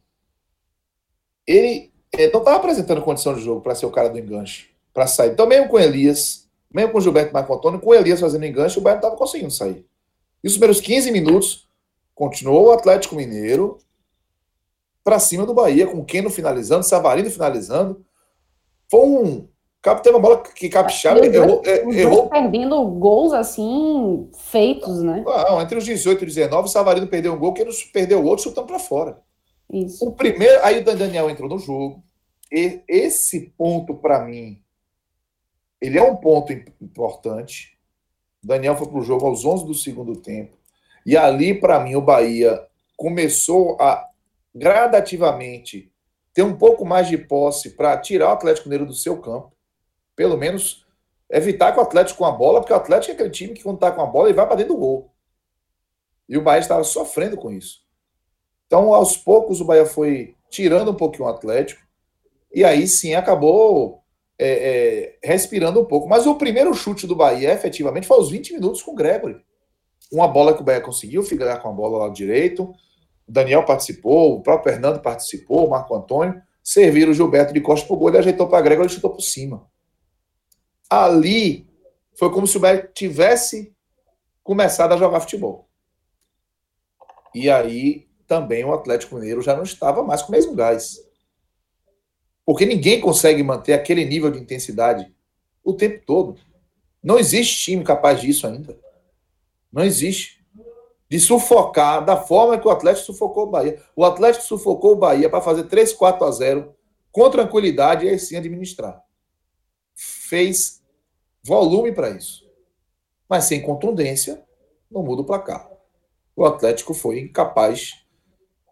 Ele 1.46 1.94
é, 2.12 2.32
não 2.32 2.40
estava 2.40 2.58
apresentando 2.58 3.02
condição 3.02 3.36
de 3.36 3.42
jogo 3.42 3.62
para 3.62 3.76
ser 3.76 3.86
o 3.86 3.92
cara 3.92 4.10
do 4.10 4.18
enganche, 4.18 4.70
para 4.94 5.08
sair. 5.08 5.32
Então, 5.32 5.48
mesmo 5.48 5.70
com 5.70 5.80
Elias, 5.80 6.49
mesmo 6.74 6.92
com 6.92 6.98
o 6.98 7.02
Gilberto 7.02 7.34
Marco 7.34 7.54
Antônio, 7.54 7.80
com 7.80 7.90
o 7.90 7.96
Elias 7.96 8.20
fazendo 8.20 8.46
enganche, 8.46 8.78
o 8.78 8.82
Bahia 8.82 8.96
não 8.96 9.02
estava 9.02 9.18
conseguindo 9.18 9.52
sair. 9.52 9.86
E 10.44 10.48
os 10.48 10.54
primeiros 10.54 10.80
15 10.80 11.12
minutos, 11.12 11.68
continuou 12.14 12.68
o 12.68 12.72
Atlético 12.72 13.16
Mineiro 13.16 13.78
para 15.04 15.20
cima 15.20 15.46
do 15.46 15.54
Bahia, 15.54 15.88
com 15.88 16.00
o 16.00 16.06
Keno 16.06 16.30
finalizando, 16.30 16.84
Savarino 16.84 17.30
finalizando. 17.32 18.06
Foi 18.92 19.00
um. 19.00 19.48
Teve 20.04 20.10
uma 20.10 20.20
bola 20.20 20.44
que 20.44 20.68
Capixaba 20.68 21.26
errou. 21.26 21.64
errou 21.66 22.30
perdendo 22.30 22.84
gols 22.86 23.32
assim, 23.32 24.30
feitos, 24.38 25.02
né? 25.02 25.24
Não, 25.26 25.62
entre 25.62 25.78
os 25.78 25.86
18 25.86 26.22
e 26.22 26.26
19, 26.28 26.68
o 26.68 26.72
Savarino 26.72 27.08
perdeu 27.08 27.34
um 27.34 27.40
gol, 27.40 27.54
Keno 27.54 27.72
perdeu 27.94 28.20
o 28.20 28.26
outro, 28.26 28.44
chutando 28.44 28.68
para 28.68 28.78
fora. 28.78 29.22
Isso. 29.72 30.06
O 30.06 30.12
primeiro. 30.12 30.60
Aí 30.64 30.80
o 30.80 30.84
Daniel 30.84 31.30
entrou 31.30 31.50
no 31.50 31.58
jogo. 31.58 32.04
E 32.52 32.82
esse 32.88 33.54
ponto, 33.58 33.96
para 33.96 34.26
mim, 34.26 34.60
ele 35.82 35.98
é 35.98 36.04
um 36.04 36.16
ponto 36.16 36.52
importante. 36.82 37.78
Daniel 38.44 38.76
foi 38.76 38.88
para 38.88 39.00
o 39.00 39.04
jogo 39.04 39.26
aos 39.26 39.46
11 39.46 39.66
do 39.66 39.74
segundo 39.74 40.16
tempo. 40.16 40.58
E 41.06 41.18
ali, 41.18 41.60
para 41.60 41.80
mim, 41.80 41.96
o 41.96 42.02
Bahia 42.02 42.66
começou 42.98 43.78
a 43.80 44.08
gradativamente 44.54 45.92
ter 46.34 46.44
um 46.44 46.58
pouco 46.58 46.86
mais 46.86 47.08
de 47.08 47.18
posse 47.18 47.72
para 47.72 47.98
tirar 47.98 48.30
o 48.30 48.34
Atlético 48.34 48.68
Mineiro 48.68 48.86
do 48.86 48.94
seu 48.94 49.20
campo. 49.20 49.54
Pelo 50.16 50.38
menos 50.38 50.86
evitar 51.30 51.72
que 51.72 51.80
o 51.80 51.82
Atlético 51.84 52.20
com 52.20 52.26
a 52.26 52.32
bola, 52.32 52.60
porque 52.60 52.74
o 52.74 52.76
Atlético 52.76 53.12
é 53.12 53.16
aquele 53.16 53.30
time 53.30 53.54
que, 53.54 53.64
quando 53.64 53.76
está 53.76 53.92
com 53.92 54.02
a 54.02 54.06
bola, 54.06 54.28
ele 54.28 54.36
vai 54.36 54.46
para 54.46 54.56
dentro 54.56 54.74
do 54.74 54.80
gol. 54.80 55.14
E 56.28 56.38
o 56.38 56.42
Bahia 56.42 56.60
estava 56.60 56.84
sofrendo 56.84 57.38
com 57.38 57.52
isso. 57.52 57.82
Então, 58.68 58.94
aos 58.94 59.18
poucos, 59.18 59.62
o 59.62 59.66
Bahia 59.66 59.86
foi 59.86 60.36
tirando 60.50 60.92
um 60.92 60.96
pouquinho 60.96 61.26
o 61.26 61.30
Atlético. 61.32 61.82
E 62.54 62.64
aí 62.64 62.88
sim 62.88 63.14
acabou 63.14 63.99
é, 64.40 64.48
é, 64.48 65.20
respirando 65.22 65.82
um 65.82 65.86
pouco. 65.86 66.08
Mas 66.08 66.26
o 66.26 66.36
primeiro 66.36 66.74
chute 66.74 67.06
do 67.06 67.16
Bahia, 67.16 67.52
efetivamente, 67.52 68.08
foi 68.08 68.18
aos 68.18 68.32
20 68.32 68.54
minutos 68.54 68.82
com 68.82 68.92
o 68.92 68.96
Gregory. 68.96 69.44
Uma 70.12 70.28
bola 70.28 70.54
que 70.56 70.62
o 70.62 70.64
Bahia 70.64 70.80
conseguiu 70.80 71.22
ficar 71.22 71.58
com 71.58 71.70
a 71.70 71.74
bola 71.74 72.06
lá 72.06 72.10
direito. 72.10 72.64
O 73.28 73.32
Daniel 73.32 73.66
participou, 73.66 74.36
o 74.36 74.42
próprio 74.42 74.72
Fernando 74.72 75.02
participou, 75.02 75.68
o 75.68 75.70
Marco 75.70 75.94
Antônio. 75.94 76.42
serviram 76.64 77.12
o 77.12 77.14
Gilberto 77.14 77.54
de 77.54 77.62
costa 77.62 77.86
pro 77.86 77.98
gol, 77.98 78.10
ele 78.10 78.20
ajeitou 78.20 78.48
para 78.48 78.62
Gregor, 78.62 78.86
ele 78.86 78.94
chutou 78.94 79.12
por 79.12 79.22
cima. 79.22 79.68
Ali 80.90 81.70
foi 82.18 82.32
como 82.32 82.48
se 82.48 82.52
o 82.52 82.54
Gilberto 82.54 82.94
tivesse 82.94 83.76
começado 84.42 84.94
a 84.94 84.98
jogar 84.98 85.20
futebol. 85.20 85.70
E 87.36 87.50
aí 87.50 88.08
também 88.26 88.64
o 88.64 88.74
Atlético 88.74 89.16
Mineiro 89.16 89.42
já 89.42 89.56
não 89.56 89.64
estava 89.64 90.02
mais 90.04 90.22
com 90.22 90.30
o 90.30 90.32
mesmo 90.32 90.56
gás. 90.56 90.98
Porque 92.50 92.66
ninguém 92.66 93.00
consegue 93.00 93.44
manter 93.44 93.74
aquele 93.74 94.04
nível 94.04 94.32
de 94.32 94.40
intensidade 94.40 95.14
o 95.64 95.72
tempo 95.72 96.04
todo. 96.04 96.36
Não 97.04 97.20
existe 97.20 97.64
time 97.64 97.84
capaz 97.84 98.20
disso 98.20 98.48
ainda. 98.48 98.76
Não 99.72 99.84
existe. 99.84 100.44
De 101.08 101.20
sufocar 101.20 102.04
da 102.04 102.18
forma 102.18 102.58
que 102.58 102.68
o 102.68 102.72
Atlético 102.72 103.06
sufocou 103.06 103.44
o 103.44 103.52
Bahia. 103.52 103.80
O 103.96 104.04
Atlético 104.04 104.44
sufocou 104.44 104.94
o 104.94 104.96
Bahia 104.96 105.30
para 105.30 105.42
fazer 105.42 105.66
3, 105.66 105.94
4 105.94 106.26
a 106.26 106.32
0 106.32 106.76
com 107.12 107.30
tranquilidade 107.30 108.08
e 108.08 108.10
assim 108.10 108.36
administrar. 108.36 109.00
Fez 109.94 110.82
volume 111.44 111.92
para 111.92 112.10
isso. 112.10 112.50
Mas 113.30 113.44
sem 113.44 113.62
contundência, 113.62 114.44
não 114.90 115.04
muda 115.04 115.22
o 115.22 115.26
placar. 115.26 115.70
O 116.36 116.44
Atlético 116.44 116.96
foi 116.96 117.20
incapaz 117.20 118.04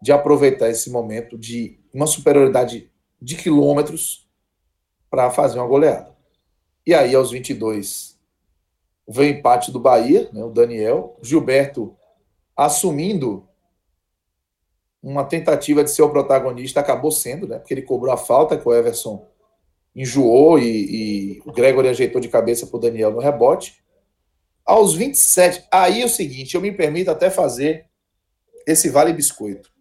de 0.02 0.10
aproveitar 0.10 0.68
esse 0.68 0.90
momento 0.90 1.38
de 1.38 1.78
uma 1.94 2.08
superioridade 2.08 2.87
de 3.20 3.36
quilômetros 3.36 4.28
para 5.10 5.30
fazer 5.30 5.58
uma 5.58 5.66
goleada. 5.66 6.16
E 6.86 6.94
aí, 6.94 7.14
aos 7.14 7.30
22, 7.30 8.18
vem 9.08 9.32
o 9.32 9.38
empate 9.38 9.70
do 9.70 9.80
Bahia, 9.80 10.28
né, 10.32 10.44
o 10.44 10.50
Daniel, 10.50 11.16
Gilberto 11.22 11.96
assumindo 12.56 13.48
uma 15.02 15.24
tentativa 15.24 15.84
de 15.84 15.90
ser 15.90 16.02
o 16.02 16.10
protagonista, 16.10 16.80
acabou 16.80 17.10
sendo, 17.10 17.46
né, 17.46 17.58
porque 17.58 17.72
ele 17.72 17.82
cobrou 17.82 18.12
a 18.12 18.16
falta 18.16 18.56
que 18.56 18.68
o 18.68 18.74
Everson 18.74 19.26
enjoou 19.94 20.58
e, 20.58 20.64
e 21.36 21.42
o 21.44 21.52
Gregory 21.52 21.88
ajeitou 21.88 22.20
de 22.20 22.28
cabeça 22.28 22.66
para 22.66 22.76
o 22.76 22.80
Daniel 22.80 23.10
no 23.10 23.20
rebote. 23.20 23.82
Aos 24.64 24.94
27, 24.94 25.66
aí 25.72 26.02
é 26.02 26.04
o 26.04 26.10
seguinte, 26.10 26.54
eu 26.54 26.60
me 26.60 26.70
permito 26.70 27.10
até 27.10 27.30
fazer 27.30 27.86
esse 28.66 28.90
vale 28.90 29.12
biscoito. 29.12 29.72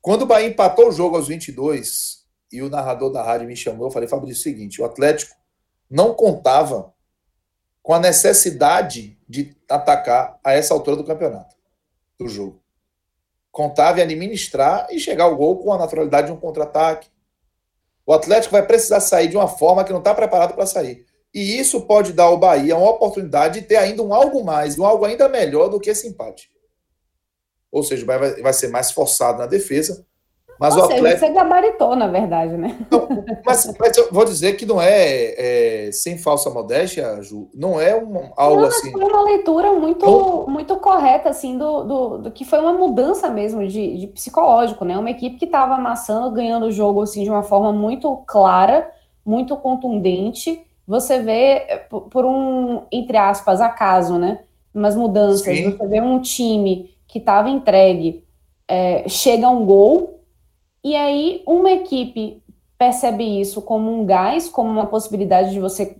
Quando 0.00 0.22
o 0.22 0.26
Bahia 0.26 0.48
empatou 0.48 0.88
o 0.88 0.92
jogo 0.92 1.16
aos 1.16 1.28
22, 1.28 2.26
e 2.50 2.62
o 2.62 2.70
narrador 2.70 3.10
da 3.10 3.22
rádio 3.22 3.46
me 3.46 3.56
chamou, 3.56 3.86
eu 3.86 3.90
falei, 3.90 4.08
Fabrício, 4.08 4.38
é 4.38 4.40
o 4.40 4.42
seguinte, 4.42 4.80
o 4.80 4.84
Atlético 4.84 5.36
não 5.90 6.14
contava 6.14 6.92
com 7.82 7.94
a 7.94 7.98
necessidade 7.98 9.18
de 9.28 9.56
atacar 9.68 10.38
a 10.44 10.52
essa 10.52 10.74
altura 10.74 10.96
do 10.96 11.04
campeonato, 11.04 11.56
do 12.18 12.28
jogo. 12.28 12.62
Contava 13.50 14.00
em 14.00 14.02
administrar 14.02 14.86
e 14.90 15.00
chegar 15.00 15.24
ao 15.24 15.36
gol 15.36 15.58
com 15.58 15.72
a 15.72 15.78
naturalidade 15.78 16.26
de 16.26 16.32
um 16.32 16.36
contra-ataque. 16.36 17.08
O 18.04 18.12
Atlético 18.12 18.52
vai 18.52 18.66
precisar 18.66 19.00
sair 19.00 19.28
de 19.28 19.36
uma 19.36 19.48
forma 19.48 19.84
que 19.84 19.92
não 19.92 20.00
está 20.00 20.14
preparado 20.14 20.54
para 20.54 20.66
sair. 20.66 21.06
E 21.32 21.58
isso 21.58 21.82
pode 21.82 22.12
dar 22.12 22.24
ao 22.24 22.38
Bahia 22.38 22.76
uma 22.76 22.90
oportunidade 22.90 23.60
de 23.60 23.66
ter 23.66 23.76
ainda 23.76 24.02
um 24.02 24.14
algo 24.14 24.44
mais, 24.44 24.78
um 24.78 24.84
algo 24.84 25.04
ainda 25.04 25.28
melhor 25.28 25.68
do 25.68 25.80
que 25.80 25.90
esse 25.90 26.08
empate. 26.08 26.50
Ou 27.70 27.82
seja, 27.82 28.02
o 28.02 28.06
Bahia 28.06 28.42
vai 28.42 28.52
ser 28.52 28.68
mais 28.68 28.90
forçado 28.90 29.38
na 29.38 29.46
defesa, 29.46 30.06
mas 30.58 30.76
Ou 30.76 30.82
o 30.82 30.86
seja, 30.86 30.98
Atlético... 30.98 31.26
você 31.26 31.32
gabaritou, 31.32 31.94
na 31.94 32.08
verdade, 32.08 32.56
né? 32.56 32.76
Não, 32.90 33.08
mas, 33.46 33.72
mas, 33.78 33.96
eu 33.96 34.08
vou 34.10 34.24
dizer 34.24 34.54
que 34.54 34.66
não 34.66 34.82
é, 34.82 35.86
é, 35.86 35.92
sem 35.92 36.18
falsa 36.18 36.50
modéstia, 36.50 37.22
Ju, 37.22 37.48
não 37.54 37.80
é 37.80 37.94
um, 37.94 38.30
algo 38.36 38.62
não, 38.62 38.68
assim. 38.68 38.90
Foi 38.90 39.04
uma 39.04 39.22
leitura 39.22 39.72
muito, 39.72 40.46
muito 40.48 40.76
correta, 40.76 41.28
assim, 41.28 41.56
do, 41.56 41.84
do, 41.84 42.18
do, 42.18 42.30
que 42.32 42.44
foi 42.44 42.58
uma 42.58 42.72
mudança 42.72 43.30
mesmo 43.30 43.66
de, 43.68 43.98
de 43.98 44.06
psicológico, 44.08 44.84
né? 44.84 44.98
Uma 44.98 45.10
equipe 45.10 45.36
que 45.36 45.44
estava 45.44 45.74
amassando, 45.74 46.32
ganhando 46.32 46.66
o 46.66 46.72
jogo 46.72 47.02
assim, 47.02 47.22
de 47.22 47.30
uma 47.30 47.44
forma 47.44 47.72
muito 47.72 48.16
clara, 48.26 48.90
muito 49.24 49.56
contundente. 49.56 50.60
Você 50.88 51.20
vê, 51.20 51.84
por, 51.88 52.02
por 52.02 52.24
um, 52.24 52.82
entre 52.90 53.16
aspas, 53.16 53.60
acaso, 53.60 54.18
né? 54.18 54.40
Umas 54.74 54.96
mudanças. 54.96 55.56
Sim. 55.56 55.70
Você 55.70 55.86
vê 55.86 56.00
um 56.00 56.20
time 56.20 56.90
que 57.06 57.18
estava 57.18 57.48
entregue, 57.48 58.24
é, 58.66 59.08
chega 59.08 59.46
a 59.46 59.50
um 59.50 59.64
gol 59.64 60.17
e 60.84 60.94
aí, 60.94 61.42
uma 61.46 61.70
equipe 61.70 62.42
percebe 62.76 63.40
isso 63.40 63.60
como 63.62 63.92
um 63.92 64.06
gás, 64.06 64.48
como 64.48 64.70
uma 64.70 64.86
possibilidade 64.86 65.50
de 65.50 65.60
você 65.60 65.96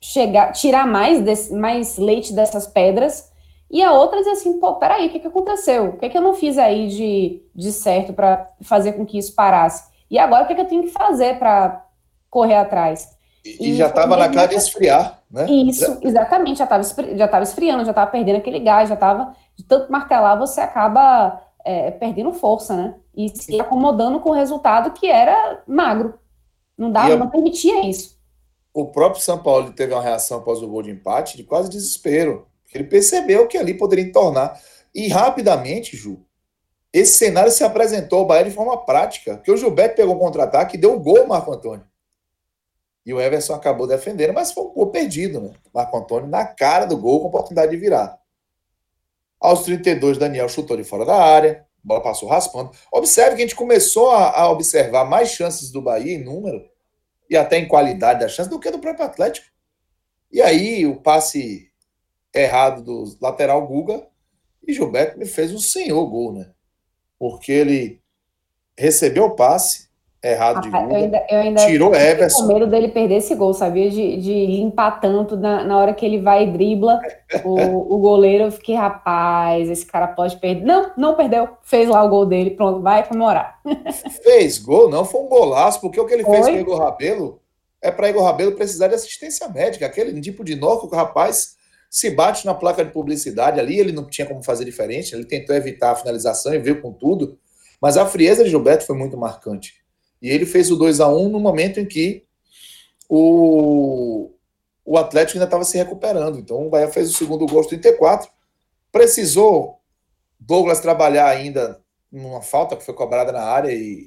chegar, 0.00 0.52
tirar 0.52 0.86
mais, 0.86 1.22
desse, 1.22 1.54
mais 1.54 1.98
leite 1.98 2.32
dessas 2.32 2.66
pedras, 2.66 3.30
e 3.70 3.82
a 3.82 3.92
outra 3.92 4.18
diz 4.18 4.28
assim, 4.28 4.58
pô, 4.58 4.74
peraí, 4.74 5.06
o 5.06 5.10
que, 5.10 5.20
que 5.20 5.28
aconteceu? 5.28 5.90
O 5.90 5.96
que, 5.96 6.08
que 6.08 6.18
eu 6.18 6.22
não 6.22 6.34
fiz 6.34 6.58
aí 6.58 6.88
de, 6.88 7.42
de 7.54 7.70
certo 7.70 8.12
para 8.12 8.50
fazer 8.62 8.94
com 8.94 9.06
que 9.06 9.16
isso 9.16 9.32
parasse? 9.34 9.88
E 10.10 10.18
agora 10.18 10.42
o 10.42 10.46
que, 10.48 10.56
que 10.56 10.60
eu 10.60 10.66
tenho 10.66 10.82
que 10.82 10.88
fazer 10.88 11.38
para 11.38 11.86
correr 12.28 12.56
atrás? 12.56 13.16
E, 13.44 13.70
e 13.70 13.76
já 13.76 13.86
estava 13.86 14.16
na 14.16 14.28
cara 14.28 14.48
de 14.48 14.56
esfriar, 14.56 15.20
né? 15.30 15.46
Isso, 15.48 15.98
exatamente, 16.02 16.58
já 16.58 16.64
estava 16.64 16.82
já 17.16 17.28
tava 17.28 17.44
esfriando, 17.44 17.84
já 17.84 17.92
estava 17.92 18.10
perdendo 18.10 18.36
aquele 18.36 18.58
gás, 18.58 18.88
já 18.88 18.96
estava, 18.96 19.34
de 19.56 19.62
tanto 19.64 19.90
martelar, 19.90 20.36
você 20.36 20.60
acaba 20.60 21.40
é, 21.64 21.92
perdendo 21.92 22.32
força, 22.32 22.76
né? 22.76 22.94
E 23.20 23.36
se 23.36 23.60
acomodando 23.60 24.20
com 24.20 24.30
o 24.30 24.34
resultado 24.34 24.92
que 24.92 25.06
era 25.06 25.62
magro. 25.66 26.18
Não 26.76 26.90
dava, 26.90 27.16
não 27.16 27.28
permitia 27.28 27.86
isso. 27.86 28.18
O 28.72 28.86
próprio 28.86 29.22
São 29.22 29.42
Paulo 29.42 29.72
teve 29.72 29.92
uma 29.92 30.02
reação 30.02 30.38
após 30.38 30.62
o 30.62 30.68
gol 30.68 30.82
de 30.82 30.90
empate 30.90 31.36
de 31.36 31.44
quase 31.44 31.68
desespero. 31.68 32.46
Ele 32.72 32.84
percebeu 32.84 33.46
que 33.46 33.58
ali 33.58 33.74
poderia 33.74 34.10
tornar. 34.10 34.58
E 34.94 35.08
rapidamente, 35.08 35.96
Ju, 35.96 36.24
esse 36.90 37.18
cenário 37.18 37.52
se 37.52 37.62
apresentou 37.62 38.20
ao 38.20 38.26
Bahia 38.26 38.44
de 38.44 38.50
forma 38.50 38.76
prática. 38.86 39.36
Porque 39.36 39.52
o 39.52 39.56
Gilberto 39.56 39.96
pegou 39.96 40.14
um 40.14 40.18
contra-ataque 40.18 40.76
e 40.76 40.80
deu 40.80 40.94
o 40.94 41.00
gol 41.00 41.18
ao 41.18 41.26
Marco 41.26 41.52
Antônio. 41.52 41.84
E 43.04 43.12
o 43.12 43.20
Everson 43.20 43.54
acabou 43.54 43.86
defendendo, 43.86 44.32
mas 44.32 44.52
foi 44.52 44.64
um 44.64 44.72
gol 44.72 44.86
perdido, 44.86 45.40
né? 45.40 45.52
Marco 45.74 45.96
Antônio 45.96 46.28
na 46.28 46.46
cara 46.46 46.86
do 46.86 46.96
gol 46.96 47.20
com 47.20 47.28
oportunidade 47.28 47.70
de 47.70 47.76
virar. 47.76 48.18
Aos 49.38 49.64
32, 49.64 50.16
Daniel 50.16 50.48
chutou 50.48 50.76
de 50.76 50.84
fora 50.84 51.04
da 51.04 51.16
área, 51.16 51.66
a 51.82 51.88
bola 51.88 52.02
passou 52.02 52.28
raspando. 52.28 52.70
Observe 52.92 53.36
que 53.36 53.42
a 53.42 53.46
gente 53.46 53.56
começou 53.56 54.10
a, 54.10 54.30
a, 54.30 54.50
observar 54.50 55.04
mais 55.04 55.30
chances 55.30 55.70
do 55.70 55.82
Bahia 55.82 56.14
em 56.14 56.22
número 56.22 56.68
e 57.28 57.36
até 57.36 57.58
em 57.58 57.68
qualidade 57.68 58.20
da 58.20 58.28
chance 58.28 58.50
do 58.50 58.60
que 58.60 58.70
do 58.70 58.78
próprio 58.78 59.06
Atlético. 59.06 59.46
E 60.30 60.40
aí 60.40 60.86
o 60.86 61.00
passe 61.00 61.70
errado 62.34 62.82
do 62.82 63.16
lateral 63.20 63.66
Guga 63.66 64.06
e 64.66 64.72
Gilberto 64.72 65.18
me 65.18 65.26
fez 65.26 65.52
um 65.52 65.58
senhor 65.58 66.06
gol, 66.06 66.32
né? 66.32 66.52
Porque 67.18 67.50
ele 67.50 68.00
recebeu 68.78 69.24
o 69.24 69.36
passe, 69.36 69.89
errado 70.22 70.60
de 70.60 70.70
Guga. 70.70 70.92
Eu 70.92 70.96
ainda, 70.96 71.26
eu 71.30 71.38
ainda 71.38 71.66
tirou 71.66 71.94
Everson. 71.94 72.46
com 72.46 72.52
medo 72.52 72.66
dele 72.66 72.88
perder 72.88 73.16
esse 73.16 73.34
gol, 73.34 73.54
sabia? 73.54 73.90
De, 73.90 74.16
de 74.18 74.46
limpar 74.46 75.00
tanto 75.00 75.36
na, 75.36 75.64
na 75.64 75.78
hora 75.78 75.94
que 75.94 76.04
ele 76.04 76.20
vai 76.20 76.44
e 76.44 76.52
dribla 76.52 77.00
o, 77.44 77.94
o 77.94 77.98
goleiro. 77.98 78.44
Eu 78.44 78.52
fiquei, 78.52 78.74
rapaz, 78.74 79.70
esse 79.70 79.86
cara 79.86 80.08
pode 80.08 80.36
perder. 80.36 80.64
Não, 80.64 80.92
não 80.96 81.14
perdeu. 81.14 81.48
Fez 81.62 81.88
lá 81.88 82.02
o 82.02 82.08
gol 82.08 82.26
dele, 82.26 82.50
pronto, 82.50 82.80
vai 82.82 83.06
comemorar. 83.06 83.60
Fez 84.22 84.58
gol, 84.58 84.90
não, 84.90 85.04
foi 85.04 85.20
um 85.20 85.28
golaço, 85.28 85.80
porque 85.80 86.00
o 86.00 86.06
que 86.06 86.14
ele 86.14 86.24
fez 86.24 86.46
com 86.46 86.52
o 86.52 86.58
Igor 86.58 86.78
Rabelo 86.78 87.40
é 87.82 87.90
para 87.90 88.10
Igor 88.10 88.22
Rabelo 88.22 88.52
precisar 88.52 88.88
de 88.88 88.94
assistência 88.94 89.48
médica. 89.48 89.86
Aquele 89.86 90.18
tipo 90.20 90.44
de 90.44 90.54
nó 90.54 90.76
que 90.76 90.86
o 90.86 90.90
rapaz 90.90 91.56
se 91.88 92.10
bate 92.10 92.46
na 92.46 92.54
placa 92.54 92.84
de 92.84 92.92
publicidade 92.92 93.58
ali, 93.58 93.80
ele 93.80 93.90
não 93.90 94.06
tinha 94.06 94.26
como 94.26 94.42
fazer 94.44 94.64
diferente, 94.64 95.12
ele 95.12 95.24
tentou 95.24 95.56
evitar 95.56 95.90
a 95.90 95.96
finalização 95.96 96.54
e 96.54 96.58
veio 96.58 96.80
com 96.80 96.92
tudo. 96.92 97.36
Mas 97.80 97.96
a 97.96 98.06
frieza 98.06 98.44
de 98.44 98.50
Gilberto 98.50 98.86
foi 98.86 98.96
muito 98.96 99.16
marcante. 99.16 99.79
E 100.20 100.28
ele 100.28 100.44
fez 100.44 100.70
o 100.70 100.76
2 100.76 101.00
a 101.00 101.08
1 101.08 101.28
no 101.28 101.40
momento 101.40 101.80
em 101.80 101.86
que 101.86 102.24
o, 103.08 104.30
o 104.84 104.98
Atlético 104.98 105.38
ainda 105.38 105.46
estava 105.46 105.64
se 105.64 105.76
recuperando. 105.76 106.38
Então 106.38 106.66
o 106.66 106.70
Bahia 106.70 106.88
fez 106.88 107.10
o 107.10 107.16
segundo 107.16 107.46
gol 107.46 107.58
aos 107.58 107.66
34. 107.66 108.30
Precisou 108.92 109.80
Douglas 110.38 110.80
trabalhar 110.80 111.28
ainda 111.28 111.80
numa 112.10 112.42
falta 112.42 112.76
que 112.76 112.84
foi 112.84 112.94
cobrada 112.94 113.32
na 113.32 113.42
área 113.42 113.72
e 113.72 114.06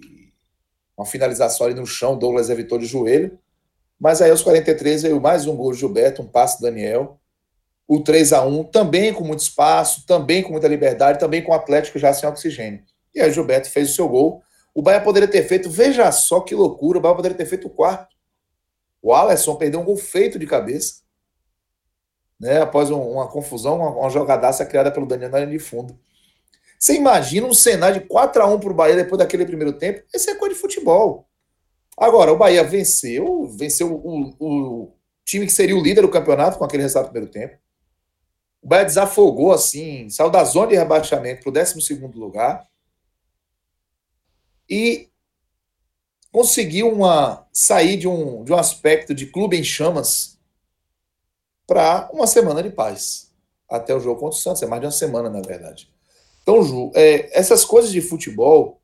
uma 0.98 1.06
finalização 1.06 1.68
ali 1.68 1.76
no 1.76 1.86
chão. 1.86 2.18
Douglas 2.18 2.50
evitou 2.50 2.78
de 2.78 2.86
joelho. 2.86 3.38
Mas 4.00 4.22
aí 4.22 4.32
aos 4.32 4.42
43 4.42 5.04
veio 5.04 5.22
mais 5.22 5.48
um 5.48 5.56
gol 5.56 5.72
de 5.72 5.80
Gilberto, 5.80 6.22
um 6.22 6.28
passe 6.28 6.60
do 6.60 6.64
Daniel. 6.64 7.20
O 7.88 8.02
3 8.02 8.34
a 8.34 8.44
1 8.44 8.66
também 8.66 9.14
com 9.14 9.24
muito 9.24 9.40
espaço, 9.40 10.06
também 10.06 10.42
com 10.42 10.52
muita 10.52 10.68
liberdade, 10.68 11.20
também 11.20 11.44
com 11.44 11.52
o 11.52 11.56
Atlético 11.56 12.00
já 12.00 12.14
sem 12.14 12.28
oxigênio. 12.28 12.84
E 13.14 13.22
aí 13.22 13.32
Gilberto 13.32 13.70
fez 13.70 13.92
o 13.92 13.94
seu 13.94 14.08
gol 14.08 14.42
o 14.74 14.82
Bahia 14.82 15.02
poderia 15.02 15.28
ter 15.28 15.44
feito, 15.44 15.70
veja 15.70 16.12
só 16.12 16.40
que 16.40 16.56
loucura, 16.56 16.98
o 16.98 17.02
Bahia 17.02 17.16
poderia 17.16 17.38
ter 17.38 17.46
feito 17.46 17.68
o 17.68 17.70
quarto. 17.70 18.16
O 19.02 19.14
Alisson 19.14 19.56
perdeu 19.56 19.80
um 19.80 19.86
gol 19.86 19.98
feito 19.98 20.40
de 20.40 20.48
cabeça, 20.48 21.02
né, 22.40 22.62
após 22.62 22.90
um, 22.90 23.00
uma 23.00 23.28
confusão, 23.28 23.78
uma, 23.78 23.90
uma 23.90 24.10
jogadaça 24.10 24.66
criada 24.66 24.92
pelo 24.92 25.06
Daniel 25.06 25.30
na 25.30 25.40
linha 25.40 25.52
de 25.52 25.60
fundo. 25.60 25.98
Você 26.80 26.96
imagina 26.96 27.48
um 27.48 27.54
cenário 27.54 28.02
de 28.02 28.08
4 28.08 28.42
a 28.42 28.48
1 28.48 28.60
para 28.60 28.72
o 28.72 28.74
Bahia 28.74 28.96
depois 28.96 29.20
daquele 29.20 29.46
primeiro 29.46 29.74
tempo? 29.74 30.04
Esse 30.14 30.32
é 30.32 30.36
coisa 30.36 30.54
de 30.54 30.60
futebol. 30.60 31.28
Agora, 31.98 32.34
o 32.34 32.38
Bahia 32.38 32.64
venceu, 32.64 33.48
venceu 33.58 33.94
o, 33.94 34.36
o 34.40 34.94
time 35.24 35.46
que 35.46 35.52
seria 35.52 35.78
o 35.78 35.82
líder 35.82 36.02
do 36.02 36.10
campeonato 36.10 36.58
com 36.58 36.66
aquele 36.66 36.84
resultado 36.84 37.06
do 37.06 37.12
primeiro 37.12 37.32
tempo. 37.32 37.58
O 38.62 38.68
Bahia 38.68 38.86
desafogou 38.86 39.52
assim, 39.52 40.10
saiu 40.10 40.30
da 40.30 40.44
zona 40.44 40.68
de 40.68 40.76
rebaixamento 40.76 41.44
para 41.44 41.50
o 41.50 41.54
12 41.54 41.96
lugar. 42.16 42.68
E 44.70 45.10
conseguiu 46.32 46.92
uma, 46.92 47.48
sair 47.54 47.98
de 47.98 48.08
um, 48.08 48.44
de 48.44 48.52
um 48.52 48.58
aspecto 48.58 49.14
de 49.14 49.28
clube 49.28 49.56
em 49.56 49.64
chamas 49.64 50.40
para 51.68 52.10
uma 52.12 52.26
semana 52.26 52.64
de 52.64 52.72
paz. 52.72 53.32
Até 53.70 53.96
o 53.96 54.00
jogo 54.00 54.20
contra 54.20 54.38
o 54.38 54.42
Santos, 54.42 54.64
é 54.64 54.66
mais 54.66 54.82
de 54.82 54.88
uma 54.88 54.92
semana, 54.92 55.30
na 55.30 55.42
verdade. 55.42 55.90
Então, 56.42 56.64
Ju, 56.64 56.92
é, 56.96 57.38
essas 57.38 57.64
coisas 57.64 57.92
de 57.92 58.02
futebol 58.02 58.82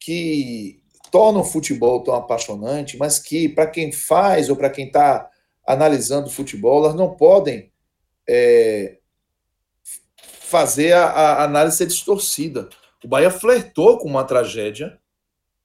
que 0.00 0.82
tornam 1.10 1.42
o 1.42 1.44
futebol 1.44 2.02
tão 2.02 2.14
apaixonante, 2.14 2.96
mas 2.96 3.18
que, 3.18 3.48
para 3.48 3.66
quem 3.66 3.92
faz 3.92 4.48
ou 4.48 4.56
para 4.56 4.70
quem 4.70 4.86
está 4.86 5.30
analisando 5.66 6.28
o 6.28 6.32
futebol, 6.32 6.84
elas 6.84 6.96
não 6.96 7.14
podem 7.14 7.70
é, 8.26 8.98
fazer 10.22 10.92
a, 10.92 11.04
a 11.04 11.44
análise 11.44 11.76
ser 11.76 11.86
distorcida. 11.86 12.68
O 13.04 13.08
Bahia 13.08 13.30
flertou 13.30 13.98
com 13.98 14.08
uma 14.08 14.24
tragédia 14.24 14.98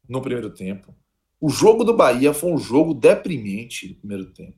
no 0.07 0.21
primeiro 0.21 0.49
tempo. 0.49 0.93
O 1.39 1.49
jogo 1.49 1.83
do 1.83 1.93
Bahia 1.93 2.33
foi 2.33 2.51
um 2.51 2.57
jogo 2.57 2.93
deprimente 2.93 3.89
no 3.89 3.95
primeiro 3.95 4.31
tempo. 4.31 4.57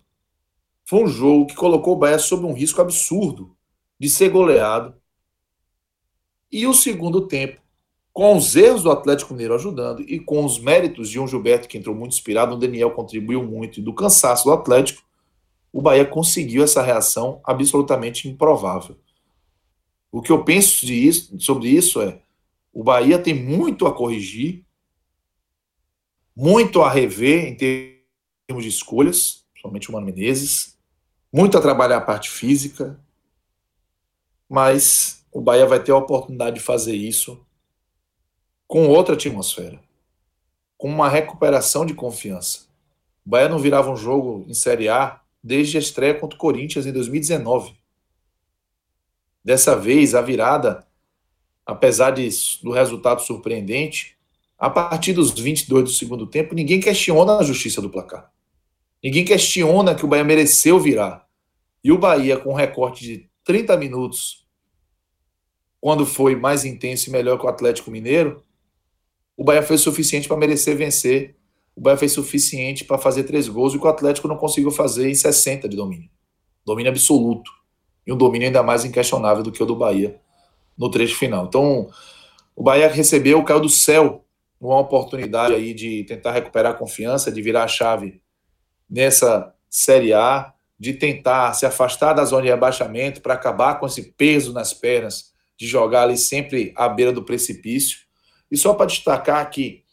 Foi 0.83 1.03
um 1.03 1.07
jogo 1.07 1.47
que 1.47 1.55
colocou 1.55 1.95
o 1.95 1.97
Bahia 1.97 2.19
sob 2.19 2.45
um 2.45 2.53
risco 2.53 2.81
absurdo 2.81 3.55
de 3.99 4.09
ser 4.09 4.29
goleado. 4.29 4.93
E 6.51 6.67
o 6.67 6.73
segundo 6.73 7.27
tempo, 7.27 7.59
com 8.13 8.37
os 8.37 8.55
erros 8.55 8.83
do 8.83 8.91
Atlético 8.91 9.33
Mineiro 9.33 9.55
ajudando 9.55 10.01
e 10.01 10.19
com 10.19 10.45
os 10.45 10.59
méritos 10.59 11.09
de 11.09 11.19
um 11.19 11.27
Gilberto 11.27 11.67
que 11.67 11.77
entrou 11.77 11.95
muito 11.95 12.13
inspirado, 12.13 12.55
o 12.55 12.59
Daniel 12.59 12.91
contribuiu 12.91 13.43
muito 13.43 13.79
e 13.79 13.83
do 13.83 13.93
cansaço 13.93 14.45
do 14.45 14.53
Atlético, 14.53 15.03
o 15.73 15.81
Bahia 15.81 16.05
conseguiu 16.05 16.63
essa 16.63 16.81
reação 16.81 17.41
absolutamente 17.43 18.29
improvável. 18.29 18.97
O 20.11 20.21
que 20.21 20.31
eu 20.31 20.43
penso 20.45 20.85
isso, 20.85 21.37
sobre 21.39 21.67
isso 21.67 22.01
é: 22.01 22.21
o 22.71 22.83
Bahia 22.83 23.19
tem 23.19 23.33
muito 23.33 23.85
a 23.85 23.93
corrigir, 23.93 24.64
muito 26.35 26.81
a 26.81 26.89
rever 26.89 27.45
em 27.45 27.55
termos 27.55 28.63
de 28.63 28.69
escolhas, 28.69 29.45
somente 29.61 29.89
o 29.89 29.93
Mano 29.93 30.05
Menezes, 30.05 30.77
muito 31.31 31.57
a 31.57 31.61
trabalhar 31.61 31.97
a 31.97 32.01
parte 32.01 32.29
física, 32.29 32.99
mas 34.49 35.25
o 35.31 35.41
Bahia 35.41 35.65
vai 35.65 35.81
ter 35.81 35.91
a 35.91 35.97
oportunidade 35.97 36.57
de 36.57 36.61
fazer 36.61 36.95
isso 36.95 37.45
com 38.67 38.87
outra 38.87 39.15
atmosfera, 39.15 39.81
com 40.77 40.89
uma 40.89 41.09
recuperação 41.09 41.85
de 41.85 41.93
confiança. 41.93 42.67
O 43.25 43.29
Bahia 43.29 43.49
não 43.49 43.59
virava 43.59 43.91
um 43.91 43.97
jogo 43.97 44.45
em 44.47 44.53
Série 44.53 44.89
A 44.89 45.21
desde 45.43 45.77
a 45.77 45.79
estreia 45.79 46.19
contra 46.19 46.35
o 46.35 46.39
Corinthians 46.39 46.85
em 46.85 46.91
2019. 46.91 47.75
Dessa 49.43 49.75
vez, 49.75 50.15
a 50.15 50.21
virada, 50.21 50.87
apesar 51.65 52.11
de, 52.11 52.27
do 52.63 52.71
resultado 52.71 53.21
surpreendente, 53.21 54.14
a 54.57 54.69
partir 54.69 55.13
dos 55.13 55.31
22 55.31 55.83
do 55.83 55.89
segundo 55.89 56.27
tempo, 56.27 56.55
ninguém 56.55 56.79
questiona 56.79 57.37
a 57.37 57.43
justiça 57.43 57.81
do 57.81 57.89
placar. 57.89 58.31
Ninguém 59.03 59.25
questiona 59.25 59.93
que 59.93 60.05
o 60.05 60.07
Bahia 60.07 60.23
mereceu 60.23 60.79
virar. 60.79 61.25
E 61.83 61.91
o 61.91 61.97
Bahia, 61.97 62.37
com 62.37 62.51
um 62.51 62.55
recorte 62.55 63.03
de 63.03 63.29
30 63.43 63.77
minutos, 63.77 64.47
quando 65.79 66.05
foi 66.05 66.35
mais 66.35 66.65
intenso 66.65 67.09
e 67.09 67.11
melhor 67.11 67.37
que 67.37 67.45
o 67.45 67.49
Atlético 67.49 67.91
Mineiro, 67.91 68.43
o 69.37 69.43
Bahia 69.43 69.61
fez 69.61 69.81
o 69.81 69.83
suficiente 69.83 70.27
para 70.27 70.37
merecer 70.37 70.75
vencer. 70.75 71.35
O 71.75 71.81
Bahia 71.81 71.97
fez 71.97 72.13
o 72.13 72.23
suficiente 72.23 72.83
para 72.83 72.97
fazer 72.97 73.23
três 73.25 73.47
gols 73.47 73.73
e 73.73 73.77
o 73.77 73.87
Atlético 73.87 74.27
não 74.27 74.37
conseguiu 74.37 74.71
fazer 74.71 75.09
em 75.09 75.13
60 75.13 75.69
de 75.69 75.75
domínio. 75.75 76.09
Domínio 76.65 76.91
absoluto 76.91 77.51
e 78.07 78.11
um 78.11 78.17
domínio 78.17 78.47
ainda 78.47 78.63
mais 78.63 78.85
inquestionável 78.85 79.43
do 79.43 79.51
que 79.51 79.61
o 79.61 79.65
do 79.65 79.75
Bahia 79.75 80.19
no 80.77 80.89
trecho 80.89 81.15
final. 81.15 81.45
Então, 81.45 81.89
o 82.55 82.63
Bahia 82.63 82.87
recebeu, 82.87 83.43
caiu 83.43 83.59
do 83.59 83.69
céu, 83.69 84.24
uma 84.67 84.79
oportunidade 84.79 85.53
aí 85.53 85.73
de 85.73 86.03
tentar 86.03 86.31
recuperar 86.31 86.73
a 86.73 86.77
confiança, 86.77 87.31
de 87.31 87.41
virar 87.41 87.63
a 87.63 87.67
chave 87.67 88.21
nessa 88.89 89.53
Série 89.69 90.13
A, 90.13 90.53
de 90.79 90.93
tentar 90.93 91.53
se 91.53 91.65
afastar 91.65 92.13
da 92.13 92.25
zona 92.25 92.43
de 92.43 92.49
rebaixamento 92.49 93.21
para 93.21 93.33
acabar 93.33 93.79
com 93.79 93.85
esse 93.85 94.11
peso 94.13 94.53
nas 94.53 94.73
pernas, 94.73 95.33
de 95.57 95.65
jogar 95.65 96.03
ali 96.03 96.17
sempre 96.17 96.73
à 96.75 96.87
beira 96.89 97.11
do 97.11 97.23
precipício. 97.23 97.99
E 98.51 98.57
só 98.57 98.73
para 98.73 98.85
destacar 98.87 99.49
que, 99.49 99.83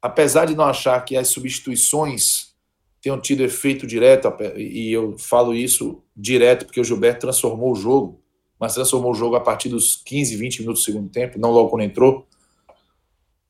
apesar 0.00 0.46
de 0.46 0.54
não 0.54 0.64
achar 0.64 1.04
que 1.04 1.16
as 1.16 1.28
substituições 1.28 2.52
tenham 3.00 3.20
tido 3.20 3.42
efeito 3.42 3.86
direto, 3.86 4.32
e 4.56 4.92
eu 4.92 5.18
falo 5.18 5.54
isso 5.54 6.02
direto 6.16 6.66
porque 6.66 6.80
o 6.80 6.84
Gilberto 6.84 7.22
transformou 7.22 7.72
o 7.72 7.76
jogo, 7.76 8.22
mas 8.58 8.74
transformou 8.74 9.10
o 9.10 9.14
jogo 9.14 9.34
a 9.34 9.40
partir 9.40 9.68
dos 9.68 9.96
15, 9.96 10.36
20 10.36 10.60
minutos 10.60 10.82
do 10.82 10.84
segundo 10.84 11.10
tempo, 11.10 11.38
não 11.38 11.50
logo 11.50 11.68
quando 11.68 11.82
entrou. 11.82 12.28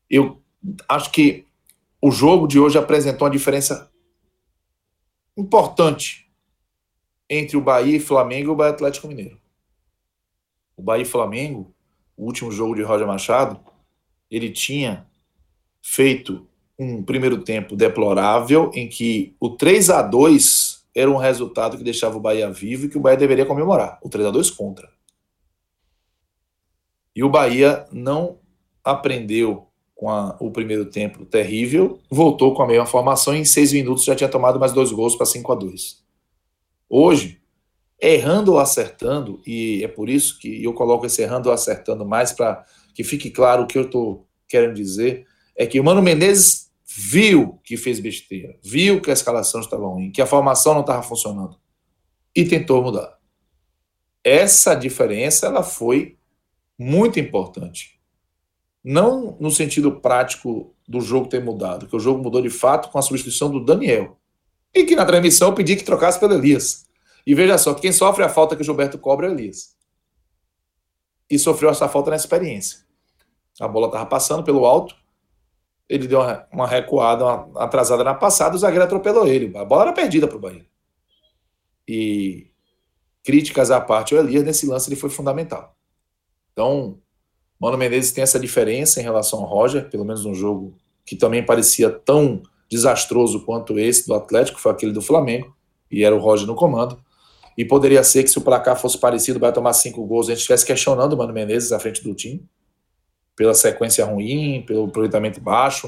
Eu 0.09 0.42
acho 0.89 1.11
que 1.11 1.47
o 2.01 2.11
jogo 2.11 2.47
de 2.47 2.59
hoje 2.59 2.79
apresentou 2.79 3.27
uma 3.27 3.33
diferença 3.33 3.91
importante 5.37 6.31
entre 7.29 7.57
o 7.57 7.61
Bahia 7.61 7.97
e 7.97 8.01
Flamengo 8.01 8.51
e 8.51 8.53
o 8.53 8.57
Bahia 8.57 8.73
Atlético 8.73 9.09
Mineiro. 9.09 9.41
O 10.77 10.83
Bahia 10.83 11.03
e 11.03 11.07
Flamengo, 11.07 11.73
o 12.17 12.25
último 12.25 12.51
jogo 12.51 12.75
de 12.75 12.83
Roger 12.83 13.07
Machado, 13.07 13.61
ele 14.31 14.51
tinha 14.51 15.07
feito 15.81 16.47
um 16.79 17.03
primeiro 17.03 17.43
tempo 17.43 17.77
deplorável 17.77 18.71
em 18.75 18.89
que 18.89 19.37
o 19.39 19.51
3 19.51 19.91
a 19.91 20.03
2 20.03 20.87
era 20.95 21.11
um 21.11 21.17
resultado 21.17 21.79
que 21.79 21.85
deixava 21.85 22.17
o 22.17 22.21
Bahia 22.21 22.51
vivo 22.51 22.87
e 22.87 22.89
que 22.89 22.99
o 22.99 23.01
Bahia 23.01 23.17
deveria 23.17 23.47
comemorar. 23.47 23.99
O 24.03 24.09
3 24.09 24.27
a 24.27 24.31
2 24.31 24.51
contra. 24.51 24.91
E 27.15 27.23
o 27.23 27.31
Bahia 27.31 27.87
não 27.93 28.39
aprendeu 28.85 29.72
com 30.03 30.11
a, 30.11 30.37
o 30.41 30.51
primeiro 30.51 30.85
tempo 30.87 31.25
terrível, 31.25 32.01
voltou 32.11 32.53
com 32.55 32.65
a 32.65 32.67
mesma 32.67 32.85
formação 32.85 33.37
e 33.37 33.39
em 33.39 33.45
seis 33.45 33.73
minutos 33.73 34.03
já 34.03 34.17
tinha 34.17 34.29
tomado 34.29 34.59
mais 34.59 34.73
dois 34.73 34.91
gols 34.91 35.15
para 35.15 35.25
5 35.25 35.53
a 35.53 35.55
2 35.55 36.03
Hoje, 36.91 37.41
errando 38.01 38.55
ou 38.55 38.59
acertando, 38.59 39.41
e 39.47 39.81
é 39.85 39.87
por 39.87 40.11
isso 40.11 40.41
que 40.41 40.61
eu 40.61 40.75
coloco 40.75 41.07
esse 41.07 41.23
errando 41.23 41.49
ou 41.49 41.55
acertando 41.55 42.05
mais 42.05 42.33
para 42.33 42.67
que 42.93 43.05
fique 43.05 43.31
claro 43.31 43.63
o 43.63 43.67
que 43.69 43.79
eu 43.79 43.83
estou 43.83 44.27
querendo 44.49 44.75
dizer, 44.75 45.25
é 45.55 45.67
que 45.67 45.79
o 45.79 45.85
Mano 45.85 46.03
Menezes 46.03 46.73
viu 46.85 47.61
que 47.63 47.77
fez 47.77 48.01
besteira, 48.01 48.59
viu 48.61 49.01
que 49.01 49.09
a 49.09 49.13
escalação 49.13 49.61
estava 49.61 49.87
ruim, 49.87 50.11
que 50.11 50.21
a 50.21 50.27
formação 50.27 50.75
não 50.75 50.81
estava 50.81 51.05
funcionando 51.05 51.57
e 52.35 52.45
tentou 52.45 52.83
mudar. 52.83 53.17
Essa 54.25 54.75
diferença 54.75 55.47
ela 55.47 55.63
foi 55.63 56.19
muito 56.77 57.21
importante. 57.21 58.02
Não 58.85 59.37
no 59.39 59.51
sentido 59.51 60.01
prático 60.01 60.75
do 60.89 61.01
jogo 61.01 61.29
ter 61.29 61.43
mudado, 61.43 61.87
que 61.87 61.97
o 61.97 62.01
jogo 62.01 62.23
mudou 62.23 62.43
de 62.43 62.51
fato 62.51 62.91
com 62.91 62.99
a 62.99 63.03
substituição 63.03 63.51
do 63.51 63.65
Daniel. 63.65 64.19
E 64.75 64.85
que 64.85 64.97
na 64.97 65.05
transmissão 65.05 65.49
eu 65.49 65.55
pedi 65.55 65.77
que 65.77 65.85
trocasse 65.85 66.19
pelo 66.19 66.35
Elias. 66.35 66.87
E 67.27 67.35
veja 67.35 67.57
só, 67.59 67.75
quem 67.75 67.93
sofre 67.93 68.25
a 68.25 68.29
falta 68.29 68.57
que 68.57 68.63
o 68.63 68.65
Gilberto 68.65 68.99
cobra 68.99 69.27
é 69.27 69.31
o 69.31 69.33
Elias. 69.33 69.77
E 71.31 71.39
sofreu 71.39 71.71
essa 71.71 71.89
falta 71.89 72.11
na 72.11 72.17
experiência. 72.17 72.81
A 73.61 73.69
bola 73.69 73.87
estava 73.87 74.07
passando 74.07 74.43
pelo 74.43 74.65
alto, 74.65 74.97
ele 75.89 76.09
deu 76.09 76.21
uma, 76.51 76.67
recuada, 76.67 77.25
uma 77.25 77.63
atrasada 77.63 78.03
na 78.03 78.15
passada, 78.15 78.57
o 78.57 78.59
zagueiro 78.59 78.85
atropelou 78.85 79.27
ele. 79.27 79.57
A 79.57 79.65
bola 79.65 79.83
era 79.83 79.93
perdida 79.93 80.27
para 80.27 80.37
o 80.37 80.41
Bahia. 80.41 80.67
E 81.87 82.51
críticas 83.23 83.71
à 83.71 83.81
parte, 83.81 84.15
o 84.15 84.19
Elias 84.19 84.43
nesse 84.43 84.67
lance 84.67 84.89
ele 84.89 84.99
foi 84.99 85.11
fundamental. 85.11 85.77
Então, 86.53 86.99
Mano 87.63 87.79
Menezes 87.79 88.11
tem 88.11 88.23
essa 88.23 88.41
diferença 88.41 88.99
em 89.01 89.05
relação 89.05 89.39
ao 89.39 89.47
Roger, 89.47 89.89
pelo 89.89 90.05
menos 90.05 90.25
um 90.25 90.35
jogo 90.35 90.75
que 91.07 91.15
também 91.15 91.47
parecia 91.47 91.89
tão 91.89 92.43
desastroso 92.69 93.45
quanto 93.45 93.79
esse 93.79 94.05
do 94.05 94.15
Atlético, 94.15 94.59
foi 94.59 94.73
aquele 94.73 94.91
do 94.91 95.01
Flamengo, 95.01 95.55
e 95.89 96.03
era 96.03 96.13
o 96.13 96.19
Roger 96.19 96.45
no 96.45 96.57
comando. 96.57 97.01
E 97.57 97.65
poderia 97.65 98.03
ser 98.03 98.25
que 98.25 98.31
se 98.31 98.37
o 98.37 98.41
placar 98.41 98.77
fosse 98.77 98.99
parecido, 98.99 99.39
vai 99.39 99.53
tomar 99.53 99.75
cinco 99.75 100.05
gols, 100.05 100.27
a 100.27 100.31
gente 100.31 100.39
estivesse 100.41 100.67
questionando 100.67 101.13
o 101.13 101.17
Mano 101.17 101.33
Menezes 101.33 101.71
à 101.71 101.79
frente 101.79 102.03
do 102.03 102.13
time 102.15 102.45
pela 103.37 103.55
sequência 103.55 104.05
ruim, 104.05 104.65
pelo 104.67 104.87
aproveitamento 104.87 105.41
baixo. 105.41 105.87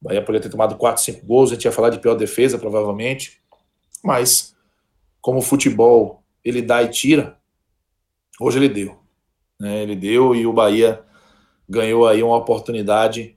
O 0.00 0.06
Bahia 0.08 0.22
poderia 0.22 0.40
ter 0.40 0.50
tomado 0.50 0.76
4, 0.76 1.02
5 1.02 1.26
gols, 1.26 1.50
a 1.50 1.54
gente 1.54 1.66
ia 1.66 1.72
falar 1.72 1.90
de 1.90 1.98
pior 2.00 2.14
defesa, 2.14 2.58
provavelmente. 2.58 3.40
Mas, 4.02 4.56
como 5.20 5.40
o 5.40 5.42
futebol 5.42 6.22
ele 6.42 6.62
dá 6.62 6.82
e 6.82 6.88
tira, 6.88 7.38
hoje 8.40 8.58
ele 8.58 8.68
deu. 8.68 9.01
Né? 9.62 9.80
Ele 9.80 9.94
deu 9.94 10.34
e 10.34 10.44
o 10.44 10.52
Bahia 10.52 11.04
ganhou 11.68 12.08
aí 12.08 12.20
uma 12.20 12.36
oportunidade 12.36 13.36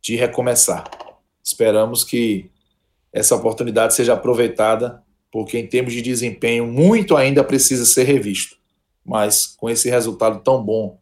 de 0.00 0.16
recomeçar. 0.16 0.90
Esperamos 1.44 2.02
que 2.02 2.50
essa 3.12 3.36
oportunidade 3.36 3.92
seja 3.92 4.14
aproveitada, 4.14 5.02
porque 5.30 5.58
em 5.58 5.66
termos 5.66 5.92
de 5.92 6.00
desempenho, 6.00 6.66
muito 6.66 7.14
ainda 7.14 7.44
precisa 7.44 7.84
ser 7.84 8.04
revisto. 8.04 8.56
Mas 9.04 9.46
com 9.46 9.68
esse 9.68 9.90
resultado 9.90 10.40
tão 10.42 10.64
bom 10.64 10.98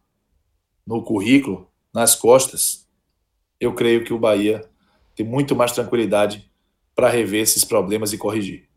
no 0.85 1.05
currículo, 1.05 1.71
nas 1.95 2.17
costas, 2.17 2.89
eu 3.61 3.75
creio 3.75 4.03
que 4.03 4.13
o 4.13 4.19
Bahia 4.19 4.69
tem 5.15 5.25
muito 5.25 5.55
mais 5.55 5.71
tranquilidade 5.71 6.51
para 6.97 7.09
rever 7.09 7.43
esses 7.43 7.65
problemas 7.65 8.13
e 8.13 8.19
corrigir. 8.19 8.69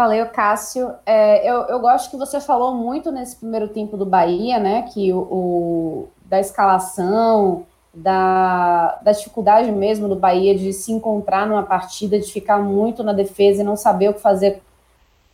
Valeu, 0.00 0.24
Cássio. 0.30 0.94
É, 1.04 1.46
eu, 1.46 1.64
eu 1.64 1.78
gosto 1.78 2.08
que 2.08 2.16
você 2.16 2.40
falou 2.40 2.74
muito 2.74 3.12
nesse 3.12 3.36
primeiro 3.36 3.68
tempo 3.68 3.98
do 3.98 4.06
Bahia, 4.06 4.58
né? 4.58 4.88
Que 4.90 5.12
o, 5.12 5.18
o 5.18 6.08
da 6.24 6.40
escalação, 6.40 7.66
da, 7.92 8.98
da 9.02 9.12
dificuldade 9.12 9.70
mesmo 9.70 10.08
do 10.08 10.16
Bahia 10.16 10.56
de 10.56 10.72
se 10.72 10.90
encontrar 10.90 11.46
numa 11.46 11.64
partida, 11.64 12.18
de 12.18 12.32
ficar 12.32 12.56
muito 12.56 13.02
na 13.02 13.12
defesa 13.12 13.60
e 13.60 13.64
não 13.64 13.76
saber 13.76 14.08
o 14.08 14.14
que 14.14 14.22
fazer 14.22 14.62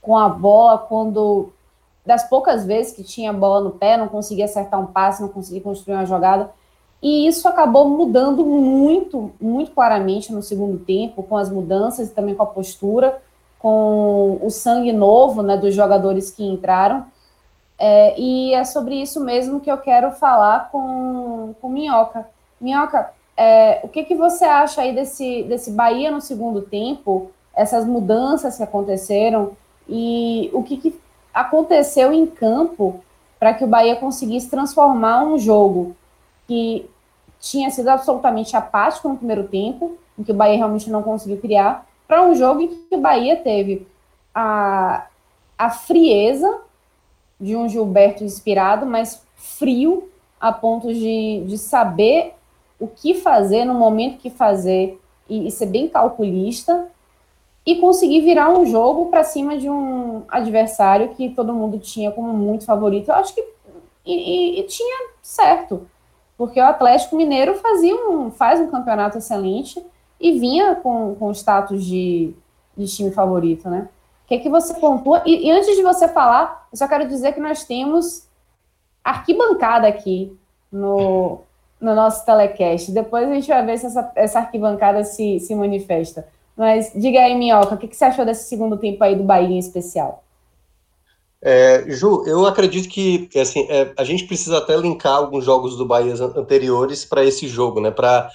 com 0.02 0.18
a 0.18 0.28
bola 0.28 0.78
quando 0.78 1.52
das 2.04 2.28
poucas 2.28 2.66
vezes 2.66 2.92
que 2.92 3.04
tinha 3.04 3.30
a 3.30 3.32
bola 3.32 3.60
no 3.62 3.70
pé, 3.70 3.96
não 3.96 4.08
conseguia 4.08 4.46
acertar 4.46 4.80
um 4.80 4.86
passe, 4.86 5.22
não 5.22 5.28
conseguia 5.28 5.60
construir 5.60 5.94
uma 5.94 6.06
jogada. 6.06 6.50
E 7.00 7.28
isso 7.28 7.46
acabou 7.46 7.88
mudando 7.88 8.44
muito, 8.44 9.30
muito 9.40 9.70
claramente 9.70 10.32
no 10.32 10.42
segundo 10.42 10.76
tempo, 10.76 11.22
com 11.22 11.36
as 11.36 11.48
mudanças 11.48 12.08
e 12.08 12.12
também 12.12 12.34
com 12.34 12.42
a 12.42 12.46
postura, 12.46 13.22
com 13.58 14.38
o 14.42 14.50
sangue 14.50 14.92
novo 14.92 15.42
né, 15.42 15.56
dos 15.56 15.74
jogadores 15.74 16.30
que 16.30 16.44
entraram. 16.44 17.06
É, 17.78 18.18
e 18.18 18.54
é 18.54 18.64
sobre 18.64 18.94
isso 18.94 19.20
mesmo 19.20 19.60
que 19.60 19.70
eu 19.70 19.78
quero 19.78 20.10
falar 20.12 20.70
com, 20.70 21.54
com 21.60 21.68
Minhoca. 21.68 22.26
Minhoca, 22.60 23.10
é, 23.36 23.80
o 23.82 23.88
que, 23.88 24.04
que 24.04 24.14
você 24.14 24.44
acha 24.44 24.80
aí 24.80 24.94
desse, 24.94 25.42
desse 25.42 25.70
Bahia 25.70 26.10
no 26.10 26.20
segundo 26.20 26.62
tempo, 26.62 27.30
essas 27.54 27.84
mudanças 27.84 28.56
que 28.56 28.62
aconteceram 28.62 29.52
e 29.88 30.50
o 30.52 30.62
que, 30.62 30.76
que 30.76 31.00
aconteceu 31.32 32.12
em 32.12 32.26
campo 32.26 33.00
para 33.38 33.52
que 33.52 33.64
o 33.64 33.66
Bahia 33.66 33.96
conseguisse 33.96 34.48
transformar 34.48 35.22
um 35.22 35.38
jogo 35.38 35.94
que 36.46 36.88
tinha 37.38 37.70
sido 37.70 37.88
absolutamente 37.88 38.56
apático 38.56 39.08
no 39.08 39.16
primeiro 39.16 39.46
tempo, 39.48 39.98
em 40.18 40.22
que 40.22 40.32
o 40.32 40.34
Bahia 40.34 40.56
realmente 40.56 40.90
não 40.90 41.02
conseguiu 41.02 41.38
criar, 41.38 41.86
para 42.06 42.22
um 42.24 42.34
jogo 42.34 42.62
em 42.62 42.68
que 42.68 42.94
o 42.94 43.00
Bahia 43.00 43.36
teve 43.36 43.86
a, 44.34 45.06
a 45.58 45.70
frieza 45.70 46.60
de 47.40 47.56
um 47.56 47.68
Gilberto 47.68 48.24
inspirado, 48.24 48.86
mas 48.86 49.22
frio 49.34 50.08
a 50.40 50.52
ponto 50.52 50.92
de, 50.92 51.44
de 51.46 51.58
saber 51.58 52.34
o 52.78 52.86
que 52.86 53.14
fazer 53.14 53.64
no 53.64 53.74
momento 53.74 54.18
que 54.18 54.30
fazer 54.30 55.00
e, 55.28 55.46
e 55.46 55.50
ser 55.50 55.66
bem 55.66 55.88
calculista 55.88 56.88
e 57.64 57.76
conseguir 57.76 58.20
virar 58.20 58.50
um 58.50 58.64
jogo 58.64 59.06
para 59.06 59.24
cima 59.24 59.56
de 59.56 59.68
um 59.68 60.22
adversário 60.28 61.08
que 61.14 61.30
todo 61.30 61.52
mundo 61.52 61.78
tinha 61.78 62.12
como 62.12 62.32
muito 62.32 62.64
favorito. 62.64 63.08
Eu 63.08 63.16
acho 63.16 63.34
que 63.34 63.40
e, 64.04 64.14
e, 64.14 64.60
e, 64.60 64.62
tinha 64.64 65.08
certo, 65.20 65.88
porque 66.38 66.60
o 66.60 66.64
Atlético 66.64 67.16
Mineiro 67.16 67.56
fazia 67.56 67.92
um, 67.96 68.30
faz 68.30 68.60
um 68.60 68.68
campeonato 68.68 69.18
excelente 69.18 69.84
e 70.20 70.38
vinha 70.38 70.74
com, 70.76 71.14
com 71.14 71.30
status 71.32 71.84
de, 71.84 72.34
de 72.76 72.86
time 72.86 73.10
favorito, 73.10 73.68
né? 73.68 73.88
O 74.24 74.28
que, 74.28 74.34
é 74.34 74.38
que 74.38 74.48
você 74.48 74.74
pontua? 74.74 75.22
E, 75.24 75.46
e 75.46 75.50
antes 75.50 75.76
de 75.76 75.82
você 75.82 76.08
falar, 76.08 76.66
eu 76.72 76.76
só 76.76 76.88
quero 76.88 77.06
dizer 77.06 77.32
que 77.32 77.40
nós 77.40 77.64
temos 77.64 78.26
arquibancada 79.04 79.86
aqui 79.86 80.36
no, 80.70 81.40
no 81.80 81.94
nosso 81.94 82.24
telecast. 82.26 82.90
Depois 82.90 83.28
a 83.28 83.34
gente 83.34 83.46
vai 83.46 83.64
ver 83.64 83.78
se 83.78 83.86
essa, 83.86 84.12
essa 84.16 84.38
arquibancada 84.40 85.04
se, 85.04 85.38
se 85.38 85.54
manifesta. 85.54 86.26
Mas 86.56 86.90
diga 86.94 87.20
aí, 87.20 87.36
Minhoca, 87.36 87.74
o 87.74 87.78
que, 87.78 87.86
que 87.86 87.96
você 87.96 88.06
achou 88.06 88.24
desse 88.24 88.48
segundo 88.48 88.76
tempo 88.78 89.04
aí 89.04 89.14
do 89.14 89.22
Bahia 89.22 89.54
em 89.54 89.58
especial? 89.58 90.24
É, 91.40 91.84
Ju, 91.88 92.24
eu 92.26 92.46
acredito 92.46 92.88
que 92.88 93.28
assim, 93.38 93.66
é, 93.68 93.92
a 93.96 94.02
gente 94.02 94.24
precisa 94.24 94.58
até 94.58 94.76
linkar 94.76 95.14
alguns 95.14 95.44
jogos 95.44 95.76
do 95.76 95.86
Bahia 95.86 96.14
anteriores 96.34 97.04
para 97.04 97.24
esse 97.24 97.46
jogo, 97.46 97.80
né? 97.80 97.90
Para 97.90 98.28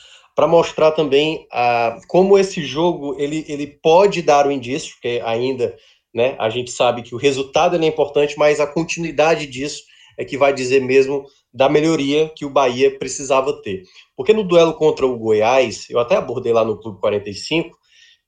mostrar 0.47 0.91
também 0.91 1.47
a, 1.51 1.99
como 2.07 2.37
esse 2.37 2.63
jogo 2.63 3.15
ele, 3.19 3.45
ele 3.47 3.67
pode 3.67 4.21
dar 4.21 4.47
o 4.47 4.51
indício, 4.51 4.93
porque 4.93 5.21
ainda 5.23 5.75
né, 6.13 6.35
a 6.39 6.49
gente 6.49 6.71
sabe 6.71 7.03
que 7.03 7.15
o 7.15 7.17
resultado 7.17 7.75
é 7.77 7.87
importante, 7.87 8.35
mas 8.37 8.59
a 8.59 8.67
continuidade 8.67 9.45
disso 9.45 9.83
é 10.17 10.25
que 10.25 10.37
vai 10.37 10.53
dizer 10.53 10.81
mesmo 10.81 11.25
da 11.53 11.67
melhoria 11.67 12.31
que 12.35 12.45
o 12.45 12.49
Bahia 12.49 12.97
precisava 12.97 13.61
ter. 13.61 13.83
Porque 14.15 14.33
no 14.33 14.43
duelo 14.43 14.73
contra 14.73 15.05
o 15.05 15.17
Goiás, 15.17 15.89
eu 15.89 15.99
até 15.99 16.15
abordei 16.15 16.53
lá 16.53 16.63
no 16.63 16.79
Clube 16.79 16.99
45, 16.99 17.77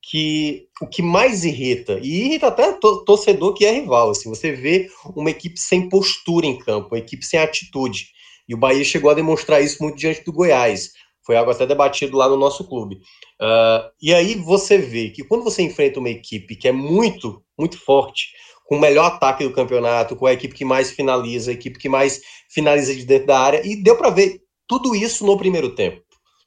que 0.02 0.68
o 0.82 0.88
que 0.88 1.02
mais 1.02 1.46
irrita, 1.46 1.98
e 2.02 2.26
irrita 2.26 2.48
até 2.48 2.74
torcedor 3.06 3.54
que 3.54 3.66
é 3.66 3.72
rival, 3.72 4.10
assim, 4.10 4.28
você 4.28 4.52
vê 4.52 4.90
uma 5.16 5.30
equipe 5.30 5.58
sem 5.58 5.88
postura 5.88 6.46
em 6.46 6.58
campo, 6.58 6.90
uma 6.92 7.00
equipe 7.00 7.26
sem 7.26 7.40
atitude. 7.40 8.08
E 8.48 8.54
o 8.54 8.58
Bahia 8.58 8.84
chegou 8.84 9.10
a 9.10 9.14
demonstrar 9.14 9.64
isso 9.64 9.82
muito 9.82 9.98
diante 9.98 10.24
do 10.26 10.34
Goiás. 10.34 10.92
Foi 11.26 11.36
algo 11.36 11.52
até 11.52 11.66
debatido 11.66 12.18
lá 12.18 12.28
no 12.28 12.38
nosso 12.38 12.68
clube. 12.68 12.96
Uh, 13.42 13.90
e 14.02 14.14
aí 14.14 14.36
você 14.36 14.78
vê 14.78 15.10
que 15.10 15.24
quando 15.24 15.44
você 15.44 15.62
enfrenta 15.62 16.00
uma 16.00 16.10
equipe 16.10 16.56
que 16.56 16.68
é 16.68 16.72
muito, 16.72 17.44
muito 17.58 17.80
forte, 17.80 18.28
com 18.66 18.76
o 18.76 18.80
melhor 18.80 19.06
ataque 19.06 19.44
do 19.44 19.54
campeonato, 19.54 20.16
com 20.16 20.26
a 20.26 20.34
equipe 20.34 20.56
que 20.56 20.66
mais 20.66 20.92
finaliza, 20.92 21.52
a 21.52 21.54
equipe 21.54 21.80
que 21.80 21.90
mais 21.90 22.22
finaliza 22.50 22.94
de 22.94 23.06
dentro 23.06 23.28
da 23.28 23.40
área, 23.40 23.62
e 23.66 23.76
deu 23.76 23.98
para 23.98 24.10
ver 24.10 24.42
tudo 24.68 24.96
isso 24.96 25.26
no 25.26 25.38
primeiro 25.38 25.76
tempo 25.76 26.04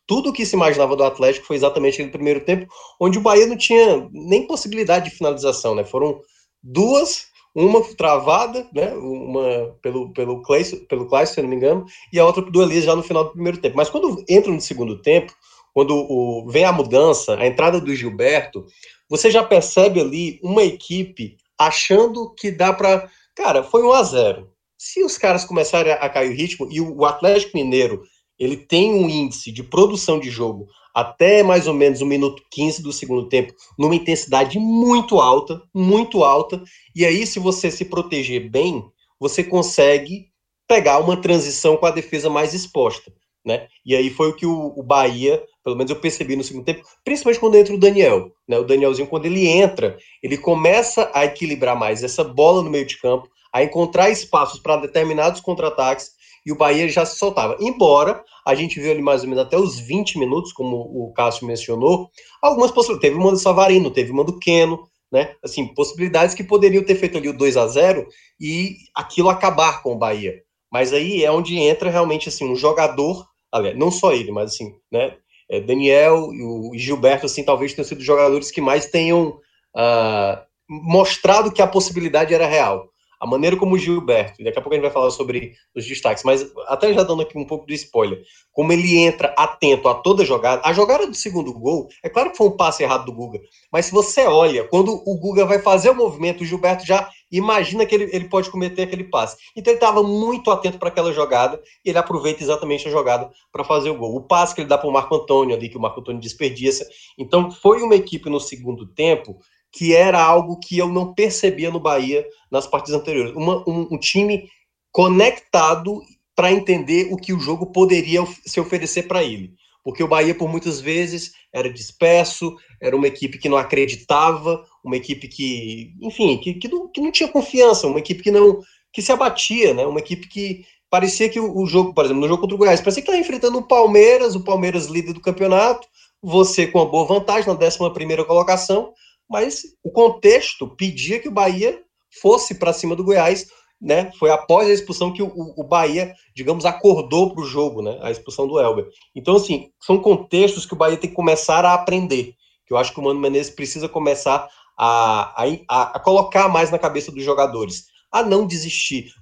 tudo 0.06 0.30
o 0.30 0.32
que 0.32 0.46
se 0.46 0.54
imaginava 0.54 0.94
do 0.94 1.04
Atlético 1.04 1.46
foi 1.46 1.56
exatamente 1.56 2.02
no 2.02 2.10
primeiro 2.10 2.44
tempo, 2.44 2.72
onde 3.00 3.18
o 3.18 3.20
Bahia 3.20 3.46
não 3.46 3.56
tinha 3.56 4.08
nem 4.12 4.46
possibilidade 4.46 5.10
de 5.10 5.16
finalização, 5.16 5.74
né? 5.74 5.84
Foram 5.84 6.20
duas, 6.62 7.26
uma 7.56 7.82
travada, 7.94 8.68
né? 8.74 8.92
Uma 8.92 9.74
pelo 9.80 10.12
pelo 10.12 10.42
Clayson, 10.42 10.76
pelo 10.88 11.06
Clayson, 11.06 11.34
se 11.34 11.42
não 11.42 11.48
me 11.48 11.56
engano, 11.56 11.86
e 12.12 12.18
a 12.18 12.26
outra 12.26 12.42
do 12.42 12.62
Elias 12.62 12.84
já 12.84 12.94
no 12.94 13.02
final 13.02 13.24
do 13.24 13.32
primeiro 13.32 13.58
tempo. 13.58 13.76
Mas 13.76 13.88
quando 13.88 14.22
entra 14.28 14.52
no 14.52 14.60
segundo 14.60 15.00
tempo, 15.00 15.32
quando 15.72 15.94
o, 15.94 16.46
vem 16.50 16.64
a 16.64 16.72
mudança, 16.72 17.34
a 17.34 17.46
entrada 17.46 17.80
do 17.80 17.94
Gilberto, 17.94 18.66
você 19.08 19.30
já 19.30 19.42
percebe 19.42 20.00
ali 20.00 20.38
uma 20.42 20.62
equipe 20.62 21.36
achando 21.58 22.34
que 22.34 22.50
dá 22.50 22.74
para, 22.74 23.08
cara, 23.34 23.62
foi 23.62 23.82
um 23.82 23.92
a 23.92 24.02
0. 24.02 24.50
Se 24.78 25.02
os 25.02 25.16
caras 25.16 25.46
começarem 25.46 25.92
a, 25.92 25.96
a 25.96 26.10
cair 26.10 26.30
o 26.30 26.34
ritmo 26.34 26.68
e 26.70 26.78
o, 26.78 26.94
o 26.94 27.06
Atlético 27.06 27.56
Mineiro 27.56 28.02
ele 28.38 28.56
tem 28.56 28.92
um 28.92 29.08
índice 29.08 29.50
de 29.50 29.62
produção 29.62 30.18
de 30.18 30.30
jogo 30.30 30.66
até 30.96 31.42
mais 31.42 31.66
ou 31.66 31.74
menos 31.74 32.00
o 32.00 32.06
minuto 32.06 32.42
15 32.50 32.82
do 32.82 32.90
segundo 32.90 33.28
tempo, 33.28 33.52
numa 33.78 33.94
intensidade 33.94 34.58
muito 34.58 35.20
alta, 35.20 35.60
muito 35.74 36.24
alta, 36.24 36.62
e 36.94 37.04
aí 37.04 37.26
se 37.26 37.38
você 37.38 37.70
se 37.70 37.84
proteger 37.84 38.50
bem, 38.50 38.82
você 39.20 39.44
consegue 39.44 40.28
pegar 40.66 40.98
uma 40.98 41.18
transição 41.18 41.76
com 41.76 41.84
a 41.84 41.90
defesa 41.90 42.30
mais 42.30 42.54
exposta, 42.54 43.12
né? 43.44 43.68
E 43.84 43.94
aí 43.94 44.08
foi 44.08 44.30
o 44.30 44.34
que 44.34 44.46
o, 44.46 44.72
o 44.74 44.82
Bahia, 44.82 45.44
pelo 45.62 45.76
menos 45.76 45.90
eu 45.90 46.00
percebi 46.00 46.34
no 46.34 46.42
segundo 46.42 46.64
tempo, 46.64 46.82
principalmente 47.04 47.40
quando 47.40 47.56
entra 47.56 47.74
o 47.74 47.78
Daniel, 47.78 48.32
né? 48.48 48.58
O 48.58 48.64
Danielzinho 48.64 49.06
quando 49.06 49.26
ele 49.26 49.46
entra, 49.46 49.98
ele 50.22 50.38
começa 50.38 51.10
a 51.12 51.26
equilibrar 51.26 51.78
mais 51.78 52.02
essa 52.02 52.24
bola 52.24 52.62
no 52.62 52.70
meio 52.70 52.86
de 52.86 52.98
campo, 52.98 53.28
a 53.52 53.62
encontrar 53.62 54.08
espaços 54.08 54.60
para 54.60 54.78
determinados 54.78 55.42
contra-ataques 55.42 56.15
e 56.46 56.52
o 56.52 56.56
Bahia 56.56 56.88
já 56.88 57.04
se 57.04 57.18
soltava. 57.18 57.56
Embora 57.58 58.22
a 58.46 58.54
gente 58.54 58.78
viu 58.78 58.92
ali 58.92 59.02
mais 59.02 59.22
ou 59.22 59.28
menos 59.28 59.44
até 59.44 59.58
os 59.58 59.80
20 59.80 60.16
minutos, 60.16 60.52
como 60.52 60.76
o 60.76 61.12
Cássio 61.12 61.44
mencionou, 61.44 62.08
algumas 62.40 62.70
possibilidades. 62.70 63.10
Teve 63.10 63.20
uma 63.20 63.32
do 63.32 63.38
Savarino, 63.38 63.90
teve 63.90 64.12
uma 64.12 64.22
do 64.22 64.38
Keno, 64.38 64.88
né? 65.10 65.34
Assim, 65.42 65.66
possibilidades 65.74 66.36
que 66.36 66.44
poderiam 66.44 66.84
ter 66.84 66.94
feito 66.94 67.18
ali 67.18 67.28
o 67.28 67.36
2 67.36 67.56
a 67.56 67.66
0 67.66 68.06
e 68.40 68.76
aquilo 68.94 69.28
acabar 69.28 69.82
com 69.82 69.92
o 69.92 69.98
Bahia. 69.98 70.40
Mas 70.72 70.92
aí 70.92 71.24
é 71.24 71.30
onde 71.32 71.58
entra 71.58 71.90
realmente 71.90 72.28
assim 72.28 72.48
um 72.48 72.54
jogador, 72.54 73.26
aliás, 73.50 73.76
não 73.76 73.90
só 73.90 74.12
ele, 74.12 74.30
mas 74.30 74.52
assim, 74.52 74.72
né? 74.90 75.16
É, 75.50 75.60
Daniel 75.60 76.32
e 76.32 76.42
o 76.42 76.72
Gilberto, 76.76 77.26
assim, 77.26 77.44
talvez 77.44 77.72
tenham 77.72 77.86
sido 77.86 78.02
jogadores 78.02 78.50
que 78.50 78.60
mais 78.60 78.86
tenham 78.86 79.38
uh, 79.76 80.38
mostrado 80.68 81.52
que 81.52 81.62
a 81.62 81.66
possibilidade 81.66 82.34
era 82.34 82.46
real 82.46 82.88
a 83.20 83.26
maneira 83.26 83.56
como 83.56 83.74
o 83.74 83.78
Gilberto, 83.78 84.42
daqui 84.42 84.58
a 84.58 84.62
pouco 84.62 84.74
a 84.74 84.76
gente 84.76 84.84
vai 84.84 84.92
falar 84.92 85.10
sobre 85.10 85.54
os 85.74 85.86
destaques, 85.86 86.24
mas 86.24 86.46
até 86.66 86.92
já 86.92 87.02
dando 87.02 87.22
aqui 87.22 87.36
um 87.38 87.46
pouco 87.46 87.66
de 87.66 87.74
spoiler, 87.74 88.22
como 88.52 88.72
ele 88.72 88.96
entra 88.98 89.34
atento 89.36 89.88
a 89.88 89.94
toda 89.94 90.24
jogada, 90.24 90.62
a 90.64 90.72
jogada 90.72 91.06
do 91.06 91.14
segundo 91.14 91.52
gol, 91.52 91.88
é 92.02 92.08
claro 92.08 92.30
que 92.30 92.36
foi 92.36 92.48
um 92.48 92.56
passe 92.56 92.82
errado 92.82 93.04
do 93.04 93.12
Guga, 93.12 93.40
mas 93.72 93.86
se 93.86 93.92
você 93.92 94.26
olha, 94.26 94.64
quando 94.64 95.02
o 95.06 95.18
Guga 95.18 95.44
vai 95.44 95.58
fazer 95.58 95.90
o 95.90 95.94
movimento, 95.94 96.42
o 96.42 96.46
Gilberto 96.46 96.86
já 96.86 97.08
imagina 97.30 97.84
que 97.84 97.94
ele, 97.94 98.08
ele 98.12 98.28
pode 98.28 98.50
cometer 98.50 98.82
aquele 98.82 99.04
passe. 99.04 99.36
Então 99.56 99.72
ele 99.72 99.78
estava 99.78 100.02
muito 100.02 100.50
atento 100.50 100.78
para 100.78 100.88
aquela 100.88 101.12
jogada 101.12 101.60
e 101.84 101.90
ele 101.90 101.98
aproveita 101.98 102.42
exatamente 102.42 102.86
a 102.86 102.90
jogada 102.90 103.30
para 103.52 103.64
fazer 103.64 103.90
o 103.90 103.96
gol. 103.96 104.16
O 104.16 104.22
passe 104.22 104.54
que 104.54 104.60
ele 104.60 104.68
dá 104.68 104.78
para 104.78 104.88
o 104.88 104.92
Marco 104.92 105.14
Antônio 105.14 105.54
ali, 105.54 105.68
que 105.68 105.76
o 105.76 105.80
Marco 105.80 106.00
Antônio 106.00 106.20
desperdiça. 106.20 106.86
Então 107.18 107.50
foi 107.50 107.82
uma 107.82 107.94
equipe 107.94 108.30
no 108.30 108.40
segundo 108.40 108.86
tempo 108.86 109.38
que 109.72 109.94
era 109.94 110.22
algo 110.22 110.58
que 110.58 110.78
eu 110.78 110.88
não 110.88 111.14
percebia 111.14 111.70
no 111.70 111.80
Bahia 111.80 112.26
nas 112.50 112.66
partidas 112.66 113.00
anteriores. 113.00 113.34
Uma, 113.34 113.62
um, 113.68 113.88
um 113.92 113.98
time 113.98 114.48
conectado 114.90 116.00
para 116.34 116.52
entender 116.52 117.08
o 117.12 117.16
que 117.16 117.32
o 117.32 117.40
jogo 117.40 117.66
poderia 117.66 118.24
se 118.44 118.60
oferecer 118.60 119.04
para 119.04 119.22
ele. 119.22 119.54
Porque 119.82 120.02
o 120.02 120.08
Bahia, 120.08 120.34
por 120.34 120.48
muitas 120.48 120.80
vezes, 120.80 121.32
era 121.52 121.72
disperso, 121.72 122.56
era 122.80 122.96
uma 122.96 123.06
equipe 123.06 123.38
que 123.38 123.48
não 123.48 123.56
acreditava, 123.56 124.64
uma 124.84 124.96
equipe 124.96 125.28
que, 125.28 125.94
enfim, 126.00 126.38
que, 126.38 126.54
que, 126.54 126.68
não, 126.68 126.88
que 126.88 127.00
não 127.00 127.12
tinha 127.12 127.28
confiança, 127.28 127.86
uma 127.86 127.98
equipe 127.98 128.22
que 128.22 128.30
não 128.30 128.60
que 128.92 129.02
se 129.02 129.12
abatia, 129.12 129.74
né? 129.74 129.86
Uma 129.86 130.00
equipe 130.00 130.26
que 130.26 130.64
parecia 130.88 131.28
que 131.28 131.38
o, 131.38 131.54
o 131.54 131.66
jogo, 131.66 131.92
por 131.92 132.04
exemplo, 132.04 132.22
no 132.22 132.28
jogo 132.28 132.40
contra 132.40 132.54
o 132.54 132.58
Goiás, 132.58 132.80
parecia 132.80 133.02
que 133.02 133.10
estava 133.10 133.22
enfrentando 133.22 133.58
o 133.58 133.68
Palmeiras, 133.68 134.34
o 134.34 134.42
Palmeiras 134.42 134.86
líder 134.86 135.12
do 135.12 135.20
campeonato, 135.20 135.86
você 136.22 136.66
com 136.66 136.78
uma 136.78 136.90
boa 136.90 137.06
vantagem 137.06 137.46
na 137.46 137.54
11 137.54 137.92
primeira 137.92 138.24
colocação, 138.24 138.92
mas 139.28 139.62
o 139.82 139.90
contexto 139.90 140.68
pedia 140.76 141.20
que 141.20 141.28
o 141.28 141.32
Bahia 141.32 141.82
fosse 142.20 142.54
para 142.54 142.72
cima 142.72 142.94
do 142.94 143.04
Goiás 143.04 143.46
né, 143.80 144.10
foi 144.18 144.30
após 144.30 144.68
a 144.68 144.72
expulsão 144.72 145.12
que 145.12 145.22
o, 145.22 145.30
o 145.34 145.64
Bahia, 145.64 146.14
digamos, 146.34 146.64
acordou 146.64 147.32
para 147.32 147.42
o 147.42 147.46
jogo, 147.46 147.82
né, 147.82 147.98
a 148.00 148.10
expulsão 148.10 148.46
do 148.46 148.58
Elber. 148.58 148.88
Então, 149.14 149.36
assim, 149.36 149.70
são 149.80 149.98
contextos 149.98 150.64
que 150.64 150.72
o 150.72 150.76
Bahia 150.76 150.96
tem 150.96 151.10
que 151.10 151.16
começar 151.16 151.64
a 151.64 151.74
aprender, 151.74 152.34
que 152.66 152.72
eu 152.72 152.76
acho 152.76 152.92
que 152.92 153.00
o 153.00 153.02
Mano 153.02 153.20
Menezes 153.20 153.54
precisa 153.54 153.88
começar 153.88 154.48
a, 154.78 155.44
a, 155.68 155.82
a 155.96 156.00
colocar 156.00 156.48
mais 156.48 156.70
na 156.70 156.78
cabeça 156.78 157.12
dos 157.12 157.22
jogadores, 157.22 157.86
a 158.10 158.22
não 158.22 158.46
desistir. 158.46 159.12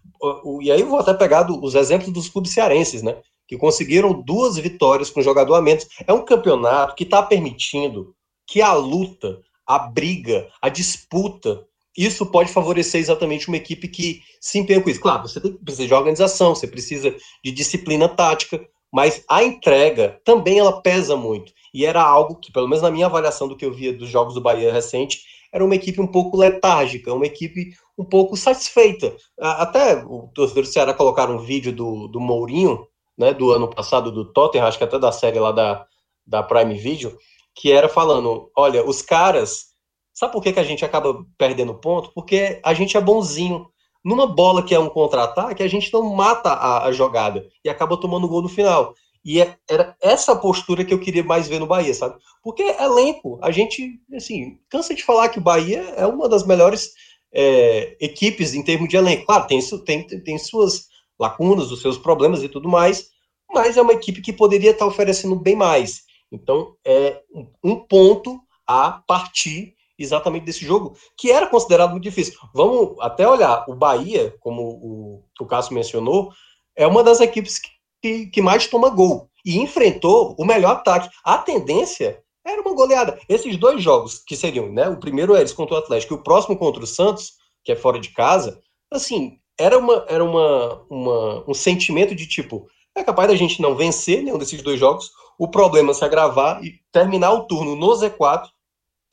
E 0.63 0.71
aí 0.71 0.81
eu 0.81 0.89
vou 0.89 1.01
até 1.01 1.13
pegar 1.15 1.51
os 1.51 1.75
exemplos 1.75 2.13
dos 2.13 2.29
clubes 2.29 2.53
cearenses, 2.53 3.03
né, 3.03 3.17
que 3.47 3.59
conseguiram 3.59 4.23
duas 4.23 4.57
vitórias 4.57 5.11
com 5.11 5.21
jogador 5.21 5.55
a 5.57 5.63
menos. 5.63 5.87
É 6.07 6.13
um 6.13 6.25
campeonato 6.25 6.95
que 6.95 7.05
está 7.05 7.23
permitindo 7.23 8.15
que 8.47 8.63
a 8.63 8.73
luta, 8.73 9.41
a 9.67 9.79
briga, 9.79 10.49
a 10.61 10.69
disputa 10.69 11.65
isso 11.97 12.27
pode 12.27 12.53
favorecer 12.53 13.01
exatamente 13.01 13.47
uma 13.47 13.57
equipe 13.57 13.87
que 13.87 14.21
se 14.41 14.59
empenha 14.59 14.81
com 14.81 14.91
isso. 14.91 15.01
Claro, 15.01 15.29
você 15.29 15.41
precisa 15.41 15.87
de 15.87 15.95
organização, 15.95 16.55
você 16.55 16.67
precisa 16.67 17.15
de 17.43 17.53
disciplina 17.53 18.09
tática, 18.09 18.61
mas 18.93 19.25
a 19.29 19.45
entrega 19.45 20.21
também 20.25 20.59
ela 20.59 20.81
pesa 20.83 21.17
muito. 21.17 21.53
E 21.73 21.85
era 21.85 22.03
algo 22.03 22.37
que, 22.37 22.53
pelo 22.53 22.69
menos 22.69 22.83
na 22.83 22.91
minha 22.91 23.07
avaliação 23.07 23.47
do 23.47 23.57
que 23.57 23.65
eu 23.65 23.73
via 23.73 23.93
dos 23.93 24.09
jogos 24.09 24.35
do 24.35 24.41
Bahia 24.41 24.73
recente, 24.73 25.21
era 25.53 25.65
uma 25.65 25.75
equipe 25.75 26.01
um 26.01 26.07
pouco 26.07 26.37
letárgica, 26.37 27.15
uma 27.15 27.27
equipe 27.27 27.71
um 27.97 28.05
pouco 28.05 28.37
satisfeita. 28.37 29.15
Até 29.39 30.05
o 30.05 30.29
torcedor 30.35 30.65
do 30.65 30.69
Ceará 30.69 30.93
colocaram 30.93 31.37
um 31.37 31.45
vídeo 31.45 31.73
do, 31.73 32.09
do 32.09 32.19
Mourinho, 32.19 32.87
né, 33.17 33.33
do 33.33 33.53
ano 33.53 33.69
passado, 33.69 34.11
do 34.11 34.33
Tottenham, 34.33 34.67
acho 34.67 34.79
que 34.79 34.85
até 34.85 34.99
da 34.99 35.13
série 35.13 35.39
lá 35.39 35.53
da, 35.53 35.87
da 36.27 36.43
Prime 36.43 36.75
Video, 36.75 37.17
que 37.55 37.71
era 37.71 37.89
falando, 37.89 38.51
olha, 38.57 38.85
os 38.85 39.01
caras 39.03 39.75
Sabe 40.15 40.33
por 40.33 40.43
que, 40.43 40.53
que 40.53 40.61
a 40.61 40.65
gente 40.65 40.85
acaba 40.85 41.27
perdendo 41.37 41.75
ponto? 41.75 42.13
Porque 42.15 42.61
a 42.63 42.73
gente 42.73 42.97
é 42.97 43.01
bonzinho. 43.01 43.67
Numa 44.05 44.27
bola 44.27 44.63
que 44.63 44.75
é 44.75 44.79
um 44.79 44.89
contra-ataque, 44.89 45.63
a 45.63 45.69
gente 45.69 45.93
não 45.93 46.05
mata 46.15 46.51
a, 46.51 46.87
a, 46.87 46.93
jogada 46.93 47.45
e 47.65 47.69
acaba 47.69 47.97
tomando 47.97 48.29
gol 48.29 48.43
no 48.43 48.49
final. 48.49 48.95
E 49.25 49.41
é, 49.41 49.57
era 49.69 49.97
essa 50.01 50.37
postura 50.37 50.85
que 50.85 50.95
eu 50.95 51.01
queria 51.01 51.25
mais 51.25 51.49
ver 51.49 51.59
no 51.59 51.67
Bahia, 51.67 51.93
sabe? 51.95 52.17
Porque 52.43 52.63
elenco, 52.63 53.41
a 53.43 53.51
gente, 53.51 53.99
assim, 54.15 54.59
cansa 54.69 54.95
de 54.95 55.03
falar 55.03 55.31
que 55.31 55.39
o 55.39 55.43
Bahia 55.43 55.81
é 55.97 56.07
uma 56.07 56.29
das 56.29 56.47
melhores 56.47 56.91
é, 57.33 57.97
equipes 57.99 58.55
em 58.55 58.63
termos 58.63 58.91
de 58.91 58.97
elenco. 58.97 59.25
Claro, 59.25 59.47
tem, 59.47 59.61
tem, 59.85 60.07
tem 60.07 60.39
suas 60.39 60.87
lacunas, 61.19 61.73
os 61.73 61.81
seus 61.81 61.97
problemas 61.97 62.43
e 62.43 62.49
tudo 62.49 62.69
mais, 62.69 63.09
mas 63.51 63.77
é 63.77 63.83
uma 63.83 63.95
equipe 63.95 64.21
que 64.21 64.33
poderia 64.35 64.73
estar 64.73 64.87
oferecendo 64.87 65.35
bem 65.35 65.57
mais. 65.57 66.03
Então, 66.35 66.77
é 66.85 67.23
um 67.63 67.77
ponto 67.77 68.41
a 68.67 69.03
partir 69.07 69.75
exatamente 69.99 70.45
desse 70.45 70.65
jogo, 70.65 70.97
que 71.17 71.31
era 71.31 71.47
considerado 71.47 71.93
muito 71.93 72.03
difícil. 72.03 72.35
Vamos 72.53 72.97
até 73.01 73.29
olhar, 73.29 73.65
o 73.69 73.75
Bahia, 73.75 74.35
como 74.41 74.63
o, 74.63 75.25
o 75.41 75.47
Cássio 75.47 75.75
mencionou, 75.75 76.33
é 76.77 76.87
uma 76.87 77.05
das 77.05 77.21
equipes 77.21 77.61
que, 78.03 78.27
que 78.27 78.43
mais 78.43 78.67
toma 78.67 78.91
gol 78.91 79.31
e 79.45 79.59
enfrentou 79.59 80.35
o 80.39 80.45
melhor 80.45 80.73
ataque. 80.73 81.09
A 81.25 81.39
tendência 81.39 82.21
era 82.45 82.61
uma 82.61 82.75
goleada. 82.75 83.19
Esses 83.29 83.57
dois 83.57 83.83
jogos, 83.83 84.19
que 84.19 84.37
seriam, 84.37 84.71
né? 84.71 84.89
O 84.89 84.99
primeiro 84.99 85.35
é 85.37 85.41
eles 85.41 85.53
contra 85.53 85.77
o 85.77 85.79
Atlético 85.79 86.15
e 86.15 86.17
o 86.17 86.23
próximo 86.23 86.59
contra 86.59 86.83
o 86.83 86.87
Santos, 86.87 87.35
que 87.65 87.73
é 87.73 87.77
fora 87.77 87.99
de 87.99 88.11
casa, 88.11 88.61
assim, 88.93 89.39
era, 89.59 89.79
uma, 89.79 90.05
era 90.09 90.25
uma, 90.25 90.85
uma, 90.91 91.45
um 91.49 91.55
sentimento 91.55 92.15
de 92.15 92.27
tipo, 92.27 92.69
é 92.95 93.03
capaz 93.03 93.29
da 93.29 93.37
gente 93.37 93.63
não 93.63 93.75
vencer 93.75 94.23
nenhum 94.23 94.39
desses 94.39 94.61
dois 94.63 94.79
jogos, 94.79 95.11
o 95.39 95.49
problema 95.49 95.95
se 95.95 96.05
agravar 96.05 96.63
e 96.65 96.75
terminar 96.93 97.33
o 97.33 97.45
turno 97.45 97.77
no 97.77 97.89
Z4 97.89 98.47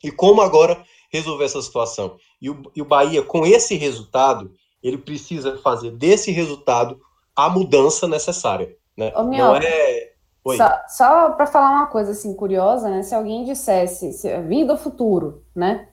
e 0.02 0.10
como 0.10 0.40
agora 0.40 0.82
resolver 1.12 1.44
essa 1.44 1.60
situação? 1.62 2.16
E 2.40 2.50
o, 2.50 2.62
e 2.74 2.82
o 2.82 2.84
Bahia, 2.84 3.22
com 3.22 3.46
esse 3.46 3.76
resultado, 3.76 4.52
ele 4.82 4.98
precisa 4.98 5.58
fazer 5.58 5.92
desse 5.92 6.30
resultado 6.32 7.00
a 7.36 7.48
mudança 7.48 8.08
necessária. 8.08 8.76
Né? 8.96 9.12
Ô, 9.14 9.22
Não 9.22 9.56
é. 9.56 10.12
Oi. 10.44 10.56
Só, 10.56 10.70
só 10.88 11.30
para 11.30 11.46
falar 11.46 11.70
uma 11.70 11.86
coisa 11.86 12.10
assim 12.10 12.34
curiosa, 12.34 12.90
né? 12.90 13.02
Se 13.02 13.14
alguém 13.14 13.44
dissesse, 13.44 14.12
se, 14.12 14.36
vindo 14.40 14.74
do 14.74 14.78
futuro, 14.78 15.44
né? 15.54 15.88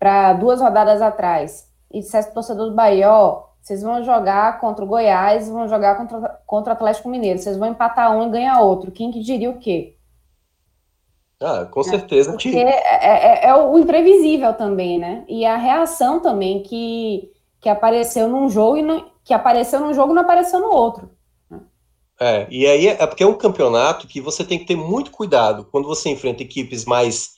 Para 0.00 0.32
duas 0.32 0.60
rodadas 0.60 1.00
atrás, 1.00 1.70
e 1.92 2.00
dissesse 2.00 2.28
pro 2.28 2.34
torcedor 2.34 2.70
do 2.70 2.74
Bahia, 2.74 3.08
ó, 3.12 3.43
vocês 3.64 3.80
vão 3.80 4.04
jogar 4.04 4.60
contra 4.60 4.84
o 4.84 4.86
Goiás, 4.86 5.48
vão 5.48 5.66
jogar 5.66 5.96
contra, 5.96 6.38
contra 6.46 6.70
o 6.70 6.76
Atlético 6.76 7.08
Mineiro, 7.08 7.38
vocês 7.38 7.56
vão 7.56 7.68
empatar 7.68 8.14
um 8.14 8.28
e 8.28 8.30
ganhar 8.30 8.60
outro. 8.60 8.92
Quem 8.92 9.10
que 9.10 9.20
diria 9.20 9.48
o 9.48 9.58
quê? 9.58 9.96
Ah, 11.40 11.64
com 11.64 11.82
certeza. 11.82 12.32
Porque 12.32 12.50
é, 12.50 13.46
é, 13.46 13.46
é, 13.46 13.54
o 13.54 13.78
imprevisível 13.78 14.52
também, 14.52 14.98
né? 14.98 15.24
E 15.26 15.46
a 15.46 15.56
reação 15.56 16.20
também 16.20 16.62
que, 16.62 17.32
que 17.58 17.70
apareceu 17.70 18.28
num 18.28 18.50
jogo 18.50 18.76
e 18.76 18.82
não, 18.82 19.10
que 19.24 19.32
apareceu 19.32 19.80
num 19.80 19.94
jogo 19.94 20.12
e 20.12 20.14
não 20.14 20.22
apareceu 20.22 20.60
no 20.60 20.70
outro. 20.70 21.08
Né? 21.50 21.60
É, 22.20 22.46
e 22.50 22.66
aí 22.66 22.88
é 22.88 23.06
porque 23.06 23.22
é 23.22 23.26
um 23.26 23.38
campeonato 23.38 24.06
que 24.06 24.20
você 24.20 24.44
tem 24.44 24.58
que 24.58 24.66
ter 24.66 24.76
muito 24.76 25.10
cuidado 25.10 25.66
quando 25.72 25.88
você 25.88 26.10
enfrenta 26.10 26.42
equipes 26.42 26.84
mais 26.84 27.30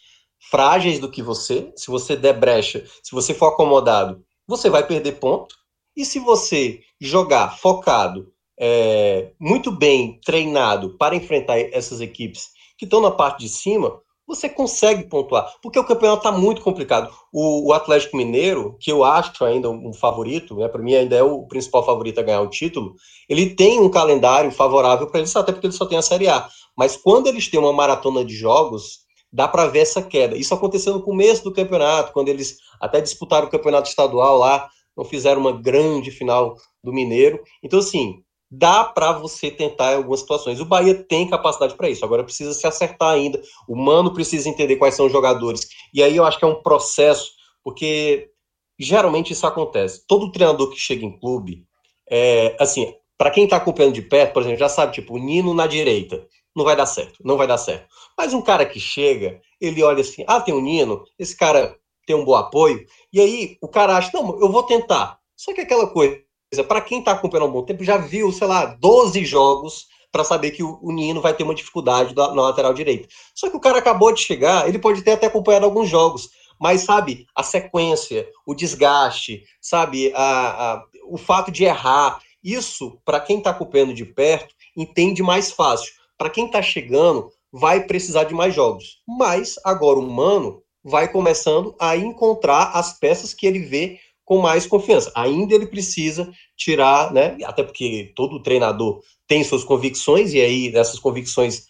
frágeis 0.50 0.98
do 0.98 1.08
que 1.08 1.22
você. 1.22 1.72
Se 1.76 1.86
você 1.86 2.16
der 2.16 2.32
brecha, 2.32 2.84
se 3.00 3.12
você 3.12 3.32
for 3.32 3.46
acomodado, 3.46 4.24
você 4.44 4.68
vai 4.68 4.84
perder 4.84 5.20
ponto. 5.20 5.54
E 5.96 6.04
se 6.04 6.18
você 6.18 6.80
jogar 7.00 7.56
focado, 7.56 8.28
é, 8.58 9.30
muito 9.40 9.70
bem 9.70 10.20
treinado 10.24 10.96
para 10.98 11.16
enfrentar 11.16 11.58
essas 11.58 12.00
equipes 12.00 12.48
que 12.78 12.84
estão 12.84 13.00
na 13.00 13.10
parte 13.10 13.40
de 13.40 13.48
cima, 13.48 14.00
você 14.26 14.48
consegue 14.48 15.04
pontuar, 15.04 15.54
porque 15.62 15.78
o 15.78 15.84
campeonato 15.84 16.26
está 16.26 16.32
muito 16.32 16.60
complicado. 16.60 17.10
O, 17.32 17.68
o, 17.68 17.72
Atlético 17.72 18.16
Mineiro, 18.16 18.76
que 18.80 18.90
eu 18.90 19.04
acho 19.04 19.44
ainda 19.44 19.70
um 19.70 19.92
favorito, 19.92 20.56
né, 20.56 20.68
para 20.68 20.82
mim 20.82 20.94
ainda 20.94 21.14
é 21.14 21.22
o 21.22 21.46
principal 21.46 21.84
favorito 21.86 22.18
a 22.18 22.24
ganhar 22.24 22.40
o 22.40 22.50
título, 22.50 22.94
ele 23.28 23.54
tem 23.54 23.80
um 23.80 23.88
calendário 23.88 24.50
favorável 24.50 25.06
para 25.06 25.20
eles, 25.20 25.34
até 25.36 25.52
porque 25.52 25.66
ele 25.68 25.72
só 25.72 25.86
tem 25.86 25.96
a 25.96 26.02
Série 26.02 26.28
A. 26.28 26.48
Mas 26.76 26.96
quando 26.96 27.28
eles 27.28 27.48
têm 27.48 27.60
uma 27.60 27.72
maratona 27.72 28.24
de 28.24 28.34
jogos, 28.34 29.06
dá 29.32 29.46
para 29.46 29.66
ver 29.66 29.80
essa 29.80 30.02
queda. 30.02 30.36
Isso 30.36 30.52
aconteceu 30.52 30.92
no 30.94 31.02
começo 31.02 31.44
do 31.44 31.52
campeonato, 31.52 32.12
quando 32.12 32.28
eles 32.28 32.56
até 32.80 33.00
disputaram 33.00 33.46
o 33.46 33.50
campeonato 33.50 33.88
estadual 33.88 34.38
lá, 34.38 34.68
não 34.96 35.04
fizeram 35.04 35.40
uma 35.40 35.52
grande 35.52 36.10
final 36.10 36.56
do 36.82 36.92
Mineiro. 36.92 37.42
Então, 37.62 37.78
assim, 37.78 38.22
dá 38.50 38.84
para 38.84 39.12
você 39.12 39.50
tentar 39.50 39.92
em 39.92 39.96
algumas 39.96 40.20
situações. 40.20 40.60
O 40.60 40.64
Bahia 40.64 40.94
tem 40.94 41.28
capacidade 41.28 41.74
para 41.74 41.90
isso, 41.90 42.04
agora 42.04 42.24
precisa 42.24 42.54
se 42.54 42.66
acertar 42.66 43.10
ainda. 43.10 43.40
O 43.68 43.76
Mano 43.76 44.14
precisa 44.14 44.48
entender 44.48 44.76
quais 44.76 44.94
são 44.94 45.06
os 45.06 45.12
jogadores. 45.12 45.68
E 45.92 46.02
aí 46.02 46.16
eu 46.16 46.24
acho 46.24 46.38
que 46.38 46.44
é 46.44 46.48
um 46.48 46.62
processo, 46.62 47.30
porque 47.62 48.30
geralmente 48.78 49.32
isso 49.32 49.46
acontece. 49.46 50.04
Todo 50.06 50.30
treinador 50.32 50.70
que 50.70 50.78
chega 50.78 51.04
em 51.04 51.18
clube, 51.18 51.64
é, 52.10 52.56
assim, 52.60 52.94
para 53.18 53.30
quem 53.30 53.44
está 53.44 53.56
acompanhando 53.56 53.94
de 53.94 54.02
perto, 54.02 54.32
por 54.32 54.42
exemplo, 54.42 54.58
já 54.58 54.68
sabe, 54.68 54.92
tipo, 54.92 55.14
o 55.14 55.18
Nino 55.18 55.54
na 55.54 55.66
direita. 55.66 56.26
Não 56.54 56.64
vai 56.64 56.74
dar 56.74 56.86
certo, 56.86 57.18
não 57.22 57.36
vai 57.36 57.46
dar 57.46 57.58
certo. 57.58 57.86
Mas 58.16 58.32
um 58.32 58.40
cara 58.40 58.64
que 58.64 58.80
chega, 58.80 59.42
ele 59.60 59.82
olha 59.82 60.00
assim: 60.00 60.24
ah, 60.26 60.40
tem 60.40 60.54
o 60.54 60.58
um 60.58 60.62
Nino, 60.62 61.04
esse 61.18 61.36
cara 61.36 61.76
tem 62.06 62.16
um 62.16 62.24
bom 62.24 62.34
apoio, 62.34 62.86
e 63.12 63.20
aí 63.20 63.58
o 63.60 63.68
cara 63.68 63.96
acha: 63.96 64.10
não, 64.14 64.40
eu 64.40 64.50
vou 64.50 64.62
tentar. 64.62 65.18
Só 65.36 65.52
que 65.52 65.60
aquela 65.60 65.88
coisa, 65.88 66.22
para 66.66 66.80
quem 66.80 67.00
está 67.00 67.12
acompanhando 67.12 67.46
há 67.46 67.48
um 67.50 67.52
bom 67.52 67.64
tempo, 67.64 67.84
já 67.84 67.98
viu, 67.98 68.32
sei 68.32 68.46
lá, 68.46 68.64
12 68.64 69.24
jogos 69.24 69.86
para 70.10 70.24
saber 70.24 70.52
que 70.52 70.62
o, 70.62 70.80
Nino 70.92 71.20
vai 71.20 71.34
ter 71.34 71.42
uma 71.42 71.54
dificuldade 71.54 72.14
na, 72.14 72.28
na 72.28 72.42
lateral 72.42 72.72
direita. 72.72 73.06
Só 73.34 73.50
que 73.50 73.56
o 73.56 73.60
cara 73.60 73.78
acabou 73.78 74.12
de 74.12 74.22
chegar, 74.22 74.66
ele 74.66 74.78
pode 74.78 75.02
ter 75.02 75.12
até 75.12 75.26
acompanhado 75.26 75.66
alguns 75.66 75.90
jogos, 75.90 76.30
mas 76.58 76.82
sabe, 76.82 77.26
a 77.34 77.42
sequência, 77.42 78.26
o 78.46 78.54
desgaste, 78.54 79.42
sabe, 79.60 80.10
a, 80.14 80.74
a 80.74 80.84
o 81.08 81.18
fato 81.18 81.50
de 81.50 81.64
errar, 81.64 82.18
isso, 82.42 82.98
para 83.04 83.20
quem 83.20 83.38
está 83.38 83.50
acompanhando 83.50 83.92
de 83.92 84.04
perto, 84.04 84.54
entende 84.76 85.22
mais 85.22 85.50
fácil. 85.50 85.92
Para 86.16 86.30
quem 86.30 86.46
está 86.46 86.62
chegando, 86.62 87.30
vai 87.52 87.86
precisar 87.86 88.24
de 88.24 88.34
mais 88.34 88.54
jogos. 88.54 89.02
Mas 89.06 89.56
agora 89.64 89.98
o 89.98 90.02
Mano 90.02 90.62
vai 90.86 91.10
começando 91.10 91.74
a 91.80 91.96
encontrar 91.96 92.70
as 92.72 92.96
peças 92.96 93.34
que 93.34 93.44
ele 93.44 93.58
vê 93.58 93.98
com 94.24 94.38
mais 94.38 94.68
confiança. 94.68 95.10
Ainda 95.16 95.52
ele 95.52 95.66
precisa 95.66 96.30
tirar, 96.56 97.12
né? 97.12 97.36
Até 97.44 97.64
porque 97.64 98.12
todo 98.14 98.42
treinador 98.42 99.00
tem 99.26 99.42
suas 99.42 99.64
convicções, 99.64 100.32
e 100.32 100.40
aí 100.40 100.72
essas 100.76 101.00
convicções, 101.00 101.64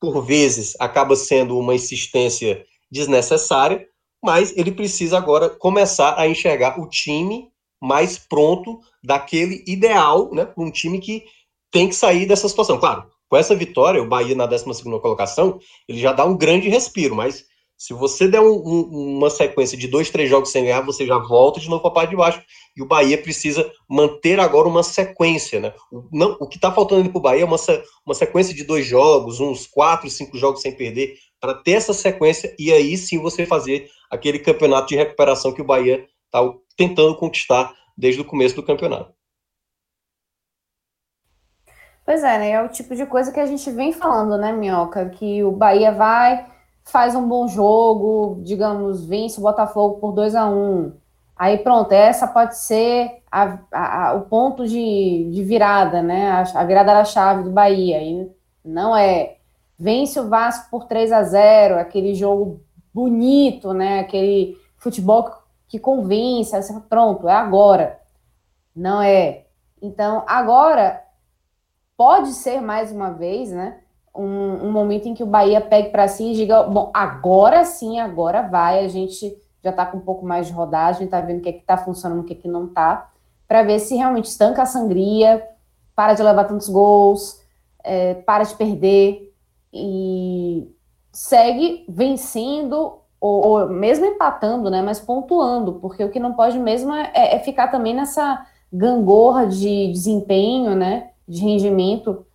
por 0.00 0.24
vezes, 0.24 0.74
acaba 0.80 1.14
sendo 1.14 1.58
uma 1.58 1.74
insistência 1.74 2.64
desnecessária, 2.90 3.86
mas 4.24 4.56
ele 4.56 4.72
precisa 4.72 5.18
agora 5.18 5.50
começar 5.50 6.18
a 6.18 6.26
enxergar 6.26 6.80
o 6.80 6.88
time 6.88 7.50
mais 7.78 8.16
pronto 8.16 8.80
daquele 9.04 9.62
ideal, 9.66 10.32
né? 10.32 10.48
Um 10.56 10.70
time 10.70 10.98
que 10.98 11.24
tem 11.70 11.88
que 11.88 11.94
sair 11.94 12.24
dessa 12.24 12.48
situação. 12.48 12.78
Claro, 12.78 13.04
com 13.28 13.36
essa 13.36 13.54
vitória, 13.54 14.02
o 14.02 14.08
Bahia 14.08 14.34
na 14.34 14.46
12 14.46 14.82
colocação, 14.82 15.58
ele 15.86 15.98
já 15.98 16.12
dá 16.12 16.24
um 16.24 16.36
grande 16.36 16.70
respiro, 16.70 17.14
mas 17.14 17.44
se 17.82 17.92
você 17.92 18.28
der 18.28 18.40
um, 18.40 18.62
um, 18.64 19.16
uma 19.16 19.28
sequência 19.28 19.76
de 19.76 19.88
dois, 19.88 20.08
três 20.08 20.30
jogos 20.30 20.52
sem 20.52 20.62
ganhar, 20.62 20.82
você 20.82 21.04
já 21.04 21.18
volta 21.18 21.58
de 21.58 21.68
novo 21.68 21.82
para 21.82 21.90
a 21.90 21.94
parte 21.94 22.10
de 22.10 22.16
baixo. 22.16 22.40
E 22.76 22.80
o 22.80 22.86
Bahia 22.86 23.20
precisa 23.20 23.68
manter 23.90 24.38
agora 24.38 24.68
uma 24.68 24.84
sequência, 24.84 25.58
né? 25.58 25.74
O, 25.90 26.06
não, 26.12 26.36
o 26.38 26.46
que 26.46 26.58
está 26.58 26.70
faltando 26.70 27.10
para 27.10 27.18
o 27.18 27.20
Bahia 27.20 27.42
é 27.42 27.44
uma, 27.44 27.56
uma 28.06 28.14
sequência 28.14 28.54
de 28.54 28.62
dois 28.62 28.86
jogos, 28.86 29.40
uns 29.40 29.66
quatro, 29.66 30.08
cinco 30.08 30.38
jogos 30.38 30.62
sem 30.62 30.76
perder, 30.76 31.16
para 31.40 31.54
ter 31.54 31.72
essa 31.72 31.92
sequência 31.92 32.54
e 32.56 32.72
aí 32.72 32.96
sim 32.96 33.18
você 33.18 33.44
fazer 33.44 33.88
aquele 34.08 34.38
campeonato 34.38 34.86
de 34.86 34.94
recuperação 34.94 35.52
que 35.52 35.60
o 35.60 35.66
Bahia 35.66 36.06
está 36.26 36.40
tentando 36.76 37.16
conquistar 37.16 37.74
desde 37.98 38.20
o 38.20 38.24
começo 38.24 38.54
do 38.54 38.62
campeonato. 38.62 39.12
Pois 42.04 42.22
é, 42.22 42.38
né? 42.38 42.50
É 42.52 42.62
o 42.62 42.68
tipo 42.68 42.94
de 42.94 43.06
coisa 43.06 43.32
que 43.32 43.40
a 43.40 43.46
gente 43.46 43.68
vem 43.72 43.92
falando, 43.92 44.38
né, 44.38 44.52
Minhoca? 44.52 45.08
Que 45.10 45.42
o 45.42 45.50
Bahia 45.50 45.90
vai, 45.90 46.51
faz 46.84 47.14
um 47.14 47.26
bom 47.26 47.48
jogo, 47.48 48.40
digamos, 48.42 49.04
vence 49.04 49.38
o 49.38 49.42
Botafogo 49.42 49.98
por 49.98 50.12
2 50.12 50.34
a 50.34 50.46
1 50.48 50.92
Aí 51.42 51.58
pronto, 51.58 51.90
essa 51.90 52.28
pode 52.28 52.56
ser 52.56 53.20
a, 53.28 53.58
a, 53.72 54.10
a, 54.10 54.14
o 54.14 54.20
ponto 54.22 54.64
de, 54.64 55.28
de 55.28 55.42
virada, 55.42 56.00
né? 56.00 56.30
A, 56.54 56.64
virada 56.64 56.94
da 56.94 57.04
chave 57.04 57.42
do 57.42 57.50
Bahia. 57.50 58.00
E 58.00 58.30
não 58.64 58.96
é. 58.96 59.38
Vence 59.76 60.20
o 60.20 60.28
Vasco 60.28 60.70
por 60.70 60.84
3 60.84 61.10
a 61.10 61.24
0 61.24 61.80
aquele 61.80 62.14
jogo 62.14 62.60
bonito, 62.94 63.72
né? 63.72 63.98
Aquele 63.98 64.56
futebol 64.76 65.32
que 65.66 65.80
convence. 65.80 66.52
Você 66.52 66.72
fala, 66.72 66.86
pronto, 66.88 67.28
é 67.28 67.32
agora. 67.32 68.00
Não 68.72 69.02
é. 69.02 69.46
Então, 69.82 70.22
agora 70.28 71.02
pode 71.96 72.34
ser 72.34 72.60
mais 72.60 72.92
uma 72.92 73.10
vez, 73.10 73.50
né? 73.50 73.80
Um, 74.14 74.66
um 74.66 74.72
momento 74.72 75.08
em 75.08 75.14
que 75.14 75.22
o 75.22 75.26
Bahia 75.26 75.60
pegue 75.60 75.88
para 75.88 76.08
si 76.08 76.32
e 76.32 76.34
diga: 76.34 76.62
bom, 76.64 76.90
agora 76.92 77.64
sim, 77.64 77.98
agora 77.98 78.42
vai. 78.42 78.84
A 78.84 78.88
gente 78.88 79.36
já 79.62 79.70
está 79.70 79.86
com 79.86 79.98
um 79.98 80.02
pouco 80.02 80.26
mais 80.26 80.46
de 80.46 80.52
rodagem, 80.52 81.04
está 81.04 81.20
vendo 81.20 81.38
o 81.38 81.42
que 81.42 81.48
é 81.48 81.56
está 81.56 81.76
funcionando, 81.76 82.20
o 82.20 82.24
que, 82.24 82.32
é 82.32 82.36
que 82.36 82.48
não 82.48 82.66
está, 82.66 83.10
para 83.46 83.62
ver 83.62 83.78
se 83.78 83.94
realmente 83.94 84.26
estanca 84.26 84.62
a 84.62 84.66
sangria, 84.66 85.46
para 85.94 86.14
de 86.14 86.22
levar 86.22 86.44
tantos 86.44 86.68
gols, 86.68 87.40
é, 87.84 88.14
para 88.14 88.44
de 88.44 88.54
perder 88.54 89.32
e 89.72 90.68
segue 91.12 91.84
vencendo 91.88 92.98
ou, 93.20 93.46
ou, 93.46 93.68
mesmo 93.68 94.04
empatando, 94.04 94.68
né, 94.68 94.82
mas 94.82 94.98
pontuando, 94.98 95.74
porque 95.74 96.02
o 96.02 96.10
que 96.10 96.18
não 96.18 96.32
pode 96.32 96.58
mesmo 96.58 96.92
é, 96.92 97.36
é 97.36 97.38
ficar 97.38 97.68
também 97.68 97.94
nessa 97.94 98.44
gangorra 98.72 99.46
de 99.46 99.92
desempenho, 99.92 100.74
né, 100.74 101.10
de 101.28 101.40
rendimento 101.40 102.26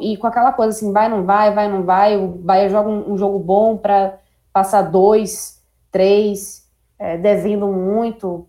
e 0.00 0.16
com 0.16 0.26
aquela 0.26 0.52
coisa 0.52 0.76
assim, 0.76 0.92
vai, 0.92 1.08
não 1.08 1.24
vai, 1.24 1.52
vai, 1.52 1.68
não 1.68 1.82
vai, 1.82 2.16
o 2.16 2.28
Bahia 2.28 2.68
joga 2.68 2.88
um, 2.88 3.12
um 3.12 3.18
jogo 3.18 3.38
bom 3.38 3.76
para 3.76 4.18
passar 4.52 4.82
dois, 4.82 5.62
três, 5.90 6.68
é, 6.98 7.16
devendo 7.16 7.66
muito, 7.68 8.46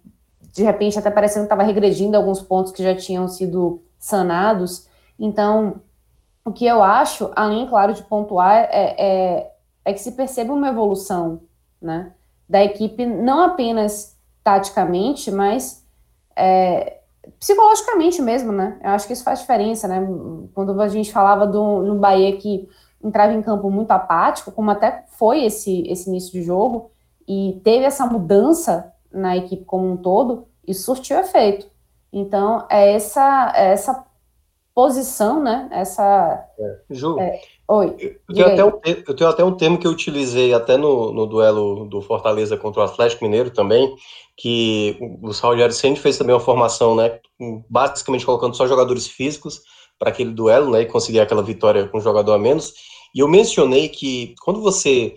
de 0.53 0.63
repente 0.63 0.99
até 0.99 1.09
parecendo 1.09 1.47
que 1.47 1.53
estava 1.53 1.63
regredindo 1.63 2.17
alguns 2.17 2.41
pontos 2.41 2.71
que 2.71 2.83
já 2.83 2.95
tinham 2.95 3.27
sido 3.27 3.81
sanados. 3.97 4.87
Então, 5.17 5.75
o 6.43 6.51
que 6.51 6.65
eu 6.65 6.83
acho, 6.83 7.31
além, 7.35 7.67
claro, 7.67 7.93
de 7.93 8.03
pontuar, 8.03 8.67
é, 8.71 8.95
é, 8.97 9.51
é 9.85 9.93
que 9.93 10.01
se 10.01 10.11
perceba 10.11 10.53
uma 10.53 10.69
evolução 10.69 11.41
né, 11.81 12.11
da 12.49 12.63
equipe, 12.63 13.05
não 13.05 13.43
apenas 13.43 14.17
taticamente, 14.43 15.31
mas 15.31 15.85
é, 16.35 17.00
psicologicamente 17.39 18.21
mesmo, 18.21 18.51
né? 18.51 18.79
Eu 18.83 18.91
acho 18.91 19.07
que 19.07 19.13
isso 19.13 19.23
faz 19.23 19.39
diferença, 19.39 19.87
né? 19.87 19.99
Quando 20.53 20.79
a 20.81 20.87
gente 20.87 21.11
falava 21.11 21.45
do, 21.45 21.81
no 21.81 21.95
Bahia 21.95 22.35
que 22.37 22.67
entrava 23.03 23.33
em 23.33 23.41
campo 23.41 23.69
muito 23.69 23.91
apático, 23.91 24.51
como 24.51 24.71
até 24.71 25.05
foi 25.17 25.45
esse, 25.45 25.83
esse 25.87 26.09
início 26.09 26.31
de 26.31 26.43
jogo, 26.43 26.91
e 27.27 27.59
teve 27.63 27.85
essa 27.85 28.05
mudança 28.05 28.93
na 29.11 29.35
equipe 29.35 29.65
como 29.65 29.89
um 29.89 29.97
todo, 29.97 30.47
e 30.65 30.73
surtiu 30.73 31.17
efeito. 31.17 31.67
Então, 32.13 32.65
é 32.69 32.93
essa, 32.93 33.53
é 33.55 33.71
essa 33.71 34.05
posição, 34.73 35.41
né? 35.41 35.67
Essa. 35.71 36.45
É. 36.59 36.79
Ju, 36.89 37.19
é, 37.19 37.41
oi. 37.75 38.19
Eu 38.29 38.35
tenho, 38.35 38.47
até 38.47 38.65
um, 38.65 38.71
eu 39.07 39.15
tenho 39.15 39.29
até 39.29 39.43
um 39.43 39.55
termo 39.55 39.77
que 39.77 39.87
eu 39.87 39.91
utilizei 39.91 40.53
até 40.53 40.77
no, 40.77 41.11
no 41.13 41.25
duelo 41.25 41.85
do 41.85 42.01
Fortaleza 42.01 42.57
contra 42.57 42.81
o 42.81 42.83
Atlético 42.83 43.23
Mineiro 43.23 43.49
também, 43.49 43.95
que 44.37 44.97
o 44.99 45.31
Rogério 45.31 45.73
Ceni 45.73 45.95
fez 45.95 46.17
também 46.17 46.33
uma 46.33 46.41
formação, 46.41 46.95
né? 46.95 47.19
Basicamente 47.69 48.25
colocando 48.25 48.55
só 48.55 48.67
jogadores 48.67 49.07
físicos 49.07 49.61
para 49.97 50.09
aquele 50.09 50.31
duelo, 50.31 50.71
né? 50.71 50.81
E 50.81 50.85
conseguir 50.85 51.19
aquela 51.19 51.43
vitória 51.43 51.87
com 51.87 51.97
um 51.97 52.01
jogador 52.01 52.33
a 52.33 52.39
menos. 52.39 52.73
E 53.13 53.19
eu 53.19 53.27
mencionei 53.27 53.89
que 53.89 54.35
quando 54.41 54.61
você 54.61 55.15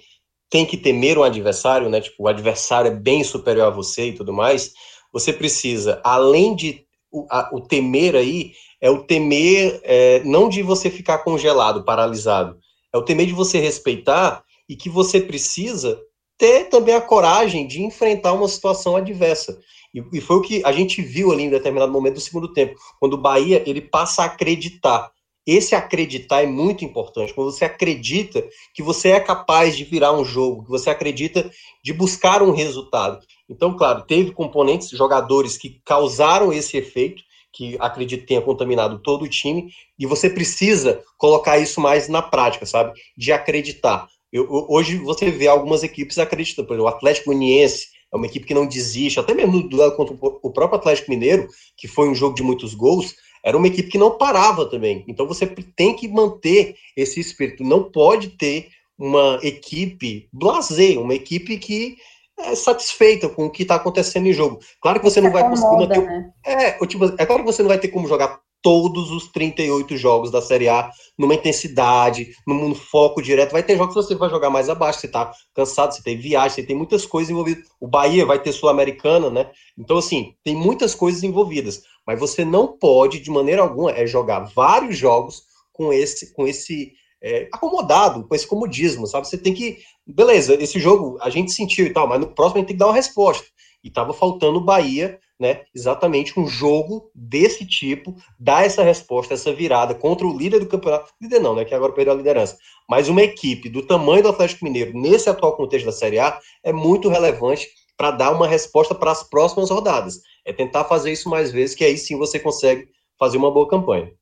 tem 0.51 0.65
que 0.65 0.77
temer 0.77 1.19
um 1.19 1.23
adversário, 1.23 1.89
né? 1.89 2.01
Tipo, 2.01 2.25
o 2.25 2.29
adversário 2.29 2.89
é 2.89 2.95
bem 2.95 3.25
superior 3.25 3.67
a 3.67 3.71
você 3.71 4.09
e 4.09 4.13
tudo 4.13 4.33
mais. 4.33 4.73
Você 5.13 5.33
precisa, 5.33 6.01
além 6.05 6.55
de 6.55 6.85
o, 7.11 7.27
a, 7.31 7.49
o 7.53 7.61
temer 7.61 8.17
aí, 8.17 8.53
é 8.85 8.91
o 8.91 9.03
temer 9.03 9.81
é, 9.83 10.23
não 10.25 10.47
de 10.47 10.63
você 10.63 10.91
ficar 10.91 11.19
congelado, 11.19 11.87
paralisado, 11.87 12.59
é 12.93 12.99
o 12.99 13.03
temer 13.03 13.27
de 13.27 13.33
você 13.33 13.59
respeitar 13.59 14.45
e 14.69 14.77
que 14.77 14.91
você 14.91 15.23
precisa 15.23 15.99
ter 16.37 16.65
também 16.69 16.95
a 16.95 17.01
coragem 17.01 17.67
de 17.67 17.83
enfrentar 17.83 18.35
uma 18.35 18.47
situação 18.47 18.95
adversa. 18.95 19.59
E, 19.95 20.05
e, 20.13 20.21
foi 20.21 20.37
o 20.37 20.43
que 20.43 20.63
a 20.67 20.71
gente 20.71 21.01
viu 21.01 21.33
ali 21.33 21.45
em 21.45 21.51
determinado 21.51 21.91
momento 21.91 22.17
do 22.17 22.21
segundo 22.21 22.53
tempo, 22.53 22.75
quando 23.01 23.15
o 23.15 23.21
Bahia 23.21 23.63
ele 23.67 23.81
passa 23.81 24.21
a 24.21 24.27
acreditar 24.27 25.11
esse 25.47 25.75
acreditar 25.75 26.43
é 26.43 26.47
muito 26.47 26.85
importante. 26.85 27.35
Quando 27.35 27.53
você 27.53 27.67
acredita 27.67 28.43
que 28.73 28.83
você 28.83 29.11
é 29.11 29.21
capaz 29.21 29.77
de 29.77 29.85
virar 29.85 30.13
um 30.13 30.25
jogo, 30.25 30.65
que 30.65 30.71
você 30.71 30.89
acredita 30.89 31.51
de 31.83 31.93
buscar 31.93 32.43
um 32.43 32.51
resultado. 32.51 33.21
Então, 33.49 33.77
claro, 33.77 34.07
teve 34.07 34.31
componentes, 34.31 34.89
jogadores 34.89 35.59
que 35.59 35.83
causaram 35.85 36.51
esse 36.51 36.79
efeito, 36.79 37.23
que 37.55 37.77
acredito 37.81 38.27
tenha 38.27 38.43
contaminado 38.43 38.99
todo 38.99 39.23
o 39.23 39.29
time, 39.29 39.71
e 39.99 40.07
você 40.07 40.29
precisa 40.29 41.03
colocar 41.17 41.59
isso 41.59 41.81
mais 41.81 42.09
na 42.09 42.21
prática, 42.21 42.67
sabe? 42.67 42.93
De 43.17 43.33
acreditar. 43.33 44.09
Eu, 44.33 44.49
hoje 44.69 44.97
você 44.99 45.31
vê 45.31 45.47
algumas 45.47 45.83
equipes 45.83 46.19
acreditando, 46.19 46.67
por 46.67 46.75
exemplo, 46.75 46.91
o 46.91 46.95
Atlético 46.95 47.31
Uniense 47.31 47.87
é 48.13 48.17
uma 48.17 48.27
equipe 48.27 48.47
que 48.47 48.55
não 48.55 48.67
desiste, 48.67 49.19
até 49.19 49.35
mesmo 49.35 49.53
no 49.53 49.69
duelo 49.69 49.93
contra 49.97 50.15
o 50.21 50.51
próprio 50.51 50.79
Atlético 50.79 51.11
Mineiro, 51.11 51.49
que 51.77 51.89
foi 51.89 52.09
um 52.09 52.15
jogo 52.15 52.35
de 52.35 52.43
muitos 52.43 52.75
gols, 52.75 53.15
era 53.45 53.57
uma 53.57 53.67
equipe 53.67 53.91
que 53.91 53.99
não 53.99 54.17
parava 54.17 54.67
também. 54.67 55.05
Então 55.07 55.27
você 55.27 55.47
tem 55.47 55.95
que 55.95 56.09
manter 56.09 56.77
esse 56.97 57.21
espírito. 57.21 57.63
Não 57.63 57.91
pode 57.91 58.31
ter 58.31 58.69
uma 58.97 59.39
equipe 59.43 60.29
blazer, 60.33 60.99
uma 61.01 61.15
equipe 61.15 61.59
que 61.59 61.97
é 62.39 62.55
satisfeita 62.55 63.29
com 63.29 63.47
o 63.47 63.51
que 63.51 63.63
está 63.63 63.77
acontecendo 63.77 64.27
em 64.27 64.33
jogo. 64.33 64.59
Claro 64.81 64.99
que 64.99 65.05
você 65.05 65.21
não 65.21 65.31
vai 65.31 65.49
conseguir 65.49 65.77
manter. 65.77 66.03
Né? 66.03 66.31
É, 66.45 66.87
tipo, 66.87 67.05
é 67.05 67.27
claro 67.27 67.45
que 67.45 67.53
você 67.53 67.63
não 67.63 67.69
vai 67.69 67.79
ter 67.79 67.89
como 67.89 68.09
jogar 68.09 68.41
todos 68.65 69.11
os 69.11 69.31
38 69.31 69.95
jogos 69.99 70.31
da 70.31 70.41
Série 70.41 70.71
A 70.71 70.91
numa 71.19 71.35
intensidade, 71.35 72.31
num 72.47 72.75
foco 72.75 73.21
direto. 73.21 73.53
Vai 73.53 73.63
ter 73.63 73.77
jogos 73.77 73.95
que 73.95 74.03
você 74.03 74.15
vai 74.15 74.31
jogar 74.31 74.49
mais 74.49 74.71
abaixo, 74.71 75.01
você 75.01 75.09
tá 75.09 75.31
cansado, 75.55 75.95
você 75.95 76.03
tem 76.03 76.17
viagem, 76.17 76.51
você 76.51 76.63
tem 76.63 76.75
muitas 76.75 77.05
coisas 77.05 77.31
envolvidas. 77.31 77.63
O 77.79 77.87
Bahia 77.87 78.25
vai 78.25 78.39
ter 78.39 78.53
Sul-Americana, 78.53 79.29
né? 79.29 79.51
Então, 79.79 79.99
assim, 79.99 80.35
tem 80.43 80.57
muitas 80.57 80.95
coisas 80.95 81.23
envolvidas. 81.23 81.83
Mas 82.07 82.19
você 82.19 82.43
não 82.43 82.67
pode, 82.67 83.21
de 83.21 83.31
maneira 83.31 83.61
alguma, 83.61 83.91
é 83.91 84.07
jogar 84.07 84.41
vários 84.55 84.97
jogos 84.97 85.43
com 85.71 85.93
esse, 85.93 86.33
com 86.33 86.47
esse 86.47 86.93
é, 87.25 87.49
acomodado, 87.51 88.29
com 88.29 88.35
esse 88.35 88.47
comodismo, 88.47 89.07
sabe? 89.07 89.27
Você 89.27 89.39
tem 89.39 89.55
que. 89.55 89.79
Beleza, 90.07 90.55
esse 90.63 90.79
jogo 90.79 91.17
a 91.23 91.31
gente 91.31 91.51
sentiu 91.51 91.87
e 91.87 91.91
tal, 91.91 92.07
mas 92.07 92.21
no 92.21 92.27
próximo 92.27 92.59
a 92.59 92.61
gente 92.61 92.69
tem 92.69 92.77
que 92.77 92.81
dar 92.81 92.89
uma 92.89 92.95
resposta. 92.95 93.47
E 93.83 93.91
tava 93.91 94.13
faltando 94.13 94.59
o 94.59 94.65
Bahia 94.65 95.19
né, 95.39 95.63
exatamente 95.75 96.39
um 96.39 96.47
jogo 96.47 97.11
desse 97.15 97.67
tipo, 97.67 98.15
dar 98.39 98.65
essa 98.65 98.83
resposta, 98.83 99.35
essa 99.35 99.53
virada 99.53 99.95
contra 99.95 100.27
o 100.27 100.37
líder 100.37 100.61
do 100.61 100.67
campeonato, 100.67 101.13
líder 101.21 101.41
não, 101.41 101.57
né, 101.57 101.65
que 101.65 101.75
agora 101.75 101.93
perdeu 101.93 102.15
a 102.15 102.17
liderança, 102.17 102.57
mas 102.89 103.09
uma 103.09 103.23
equipe 103.23 103.69
do 103.69 103.85
tamanho 103.85 104.23
do 104.23 104.29
Atlético 104.29 104.65
Mineiro, 104.65 104.99
nesse 104.99 105.29
atual 105.29 105.57
contexto 105.57 105.87
da 105.87 105.93
Série 105.93 106.19
A, 106.19 106.39
é 106.63 106.73
muito 106.73 107.09
relevante 107.09 107.69
para 107.97 108.11
dar 108.11 108.31
uma 108.33 108.47
resposta 108.47 108.95
para 108.95 109.11
as 109.11 109.23
próximas 109.29 109.71
rodadas. 109.71 110.21
É 110.45 110.53
tentar 110.53 110.85
fazer 110.85 111.13
isso 111.13 111.29
mais 111.29 111.53
vezes, 111.53 111.75
que 111.75 111.85
aí 111.85 111.97
sim 111.97 112.17
você 112.17 112.39
consegue 112.39 112.89
fazer 113.19 113.37
uma 113.37 113.51
boa 113.51 113.69
campanha. 113.69 114.13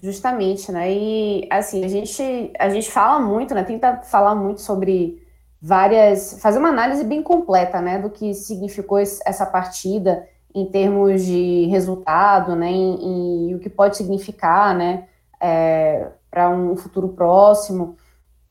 Justamente, 0.00 0.70
né? 0.70 0.92
E 0.92 1.48
assim, 1.50 1.84
a 1.84 1.88
gente, 1.88 2.52
a 2.58 2.68
gente 2.68 2.90
fala 2.90 3.18
muito, 3.20 3.54
né? 3.54 3.64
Tenta 3.64 4.02
falar 4.02 4.34
muito 4.34 4.60
sobre 4.60 5.20
várias, 5.60 6.40
fazer 6.40 6.58
uma 6.58 6.68
análise 6.68 7.04
bem 7.04 7.22
completa, 7.22 7.80
né, 7.80 7.98
do 7.98 8.10
que 8.10 8.32
significou 8.34 8.98
essa 8.98 9.44
partida 9.44 10.26
em 10.54 10.66
termos 10.66 11.24
de 11.24 11.66
resultado, 11.66 12.56
né, 12.56 12.70
e, 12.72 13.54
o 13.54 13.58
que 13.58 13.68
pode 13.68 13.96
significar, 13.96 14.74
né, 14.74 15.06
é, 15.40 16.08
para 16.30 16.48
um 16.50 16.76
futuro 16.76 17.08
próximo, 17.08 17.96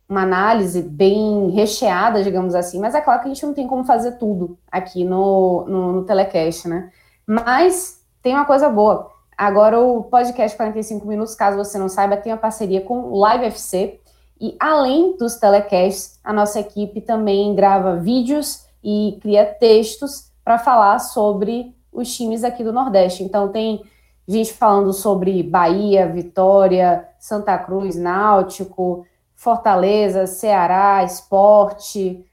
uma 0.08 0.22
análise 0.22 0.82
bem 0.82 1.50
recheada, 1.52 2.24
digamos 2.24 2.56
assim, 2.56 2.80
mas 2.80 2.96
é 2.96 3.02
claro 3.02 3.22
que 3.22 3.28
a 3.28 3.34
gente 3.34 3.46
não 3.46 3.54
tem 3.54 3.68
como 3.68 3.84
fazer 3.84 4.14
tudo 4.14 4.58
aqui 4.72 5.04
no, 5.04 5.66
no, 5.68 5.94
no 5.94 6.04
telecast, 6.06 6.68
né, 6.68 6.92
mas 7.26 8.02
tem 8.22 8.34
uma 8.34 8.46
coisa 8.46 8.70
boa, 8.70 9.12
agora 9.38 9.80
o 9.80 10.04
podcast 10.04 10.58
45 10.58 11.06
minutos, 11.08 11.36
caso 11.36 11.58
você 11.58 11.78
não 11.78 11.88
saiba, 11.88 12.18
tem 12.18 12.32
uma 12.32 12.38
parceria 12.38 12.82
com 12.82 13.00
o 13.00 13.20
Live 13.20 13.46
FC, 13.46 14.00
e 14.40 14.56
além 14.60 15.16
dos 15.18 15.36
telecasts, 15.36 16.20
a 16.24 16.32
nossa 16.32 16.60
equipe 16.60 17.02
também 17.02 17.56
grava 17.56 17.96
vídeos 17.96 18.66
e 18.84 19.18
cria 19.22 19.46
textos 19.46 20.32
para 20.44 20.58
falar 20.58 21.00
sobre 21.00 21.76
os 21.92 22.16
times 22.16 22.44
aqui 22.44 22.64
do 22.64 22.72
Nordeste. 22.72 23.24
Então 23.24 23.50
tem 23.50 23.84
gente 24.28 24.54
falando 24.54 24.94
sobre 24.94 25.42
Bahia, 25.42 26.08
Vitória, 26.08 27.08
Santa 27.20 27.58
Cruz, 27.58 27.96
Náutico, 27.96 29.06
Fortaleza, 29.36 30.28
Ceará, 30.28 31.04
Esporte. 31.04 32.24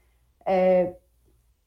É... 0.45 0.93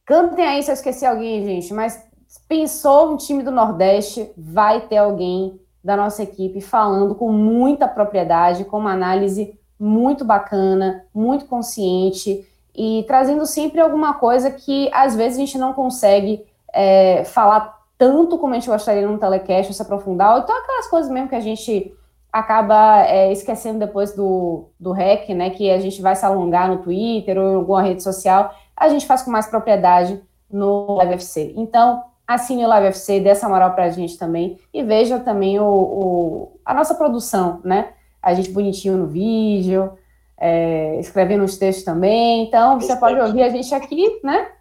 Cantem 0.05 0.47
aí 0.47 0.62
se 0.62 0.70
eu 0.70 0.74
esqueci 0.74 1.05
alguém, 1.05 1.45
gente, 1.45 1.74
mas 1.74 2.08
pensou 2.49 3.13
um 3.13 3.17
time 3.17 3.43
do 3.43 3.51
Nordeste, 3.51 4.31
vai 4.37 4.81
ter 4.81 4.97
alguém 4.97 5.61
da 5.85 5.97
nossa 5.97 6.23
equipe 6.23 6.61
falando 6.61 7.15
com 7.15 7.31
muita 7.31 7.87
propriedade, 7.87 8.65
com 8.65 8.79
uma 8.79 8.93
análise 8.93 9.59
muito 9.79 10.25
bacana, 10.25 11.05
muito 11.15 11.45
consciente 11.45 12.47
e 12.75 13.05
trazendo 13.07 13.47
sempre 13.47 13.81
alguma 13.81 14.15
coisa 14.15 14.51
que 14.51 14.91
às 14.93 15.15
vezes 15.15 15.37
a 15.37 15.41
gente 15.41 15.59
não 15.59 15.73
consegue 15.73 16.45
é, 16.73 17.23
falar 17.25 17.79
tanto 17.97 18.39
como 18.39 18.55
a 18.55 18.59
gente 18.59 18.69
gostaria 18.69 19.07
num 19.07 19.19
telecast, 19.19 19.75
se 19.75 19.83
aprofundar, 19.83 20.39
então 20.39 20.57
aquelas 20.57 20.89
coisas 20.89 21.11
mesmo 21.11 21.29
que 21.29 21.35
a 21.35 21.41
gente 21.41 21.93
acaba 22.33 23.03
é, 23.05 23.33
esquecendo 23.33 23.79
depois 23.79 24.15
do, 24.15 24.67
do 24.79 24.93
REC, 24.93 25.31
né, 25.31 25.51
que 25.51 25.71
a 25.71 25.81
gente 25.81 26.01
vai 26.01 26.15
se 26.15 26.25
alongar 26.25 26.69
no 26.69 26.79
Twitter 26.79 27.37
ou 27.39 27.53
em 27.53 27.55
alguma 27.57 27.83
rede 27.83 28.03
social, 28.03 28.55
a 28.77 28.89
gente 28.89 29.07
faz 29.07 29.23
com 29.23 29.31
mais 29.31 29.47
propriedade 29.47 30.21
no 30.51 30.95
Live. 30.97 31.55
Então, 31.57 32.05
assine 32.29 32.64
o 32.64 32.68
Live 32.68 32.89
FC, 32.89 33.20
dê 33.20 33.31
essa 33.31 33.49
moral 33.49 33.72
pra 33.72 33.89
gente 33.89 34.18
também, 34.18 34.61
e 34.72 34.83
veja 34.83 35.18
também 35.18 35.59
o, 35.59 35.64
o 35.64 36.61
a 36.62 36.74
nossa 36.74 36.95
produção, 36.95 37.61
né, 37.64 37.95
a 38.22 38.35
gente 38.35 38.51
bonitinho 38.51 38.99
no 38.99 39.07
vídeo, 39.07 39.91
é, 40.39 41.01
escrevendo 41.01 41.43
os 41.43 41.57
textos 41.57 41.85
também, 41.85 42.45
então 42.45 42.79
você 42.79 42.95
pode 42.97 43.18
ouvir 43.18 43.43
a 43.43 43.49
gente 43.49 43.74
aqui, 43.74 44.20
né? 44.22 44.53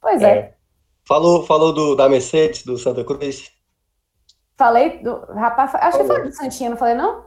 Pois 0.00 0.22
é. 0.22 0.30
é. 0.30 0.54
Falou, 1.04 1.42
falou 1.42 1.72
do, 1.72 1.96
da 1.96 2.08
Mercedes, 2.08 2.64
do 2.64 2.78
Santa 2.78 3.02
Cruz? 3.02 3.50
Falei 4.56 4.98
do. 4.98 5.16
Rapaz, 5.32 5.74
acho 5.74 5.98
que 5.98 6.04
falei 6.04 6.22
do 6.22 6.32
Santinha, 6.32 6.70
não 6.70 6.76
falei, 6.76 6.94
não? 6.94 7.24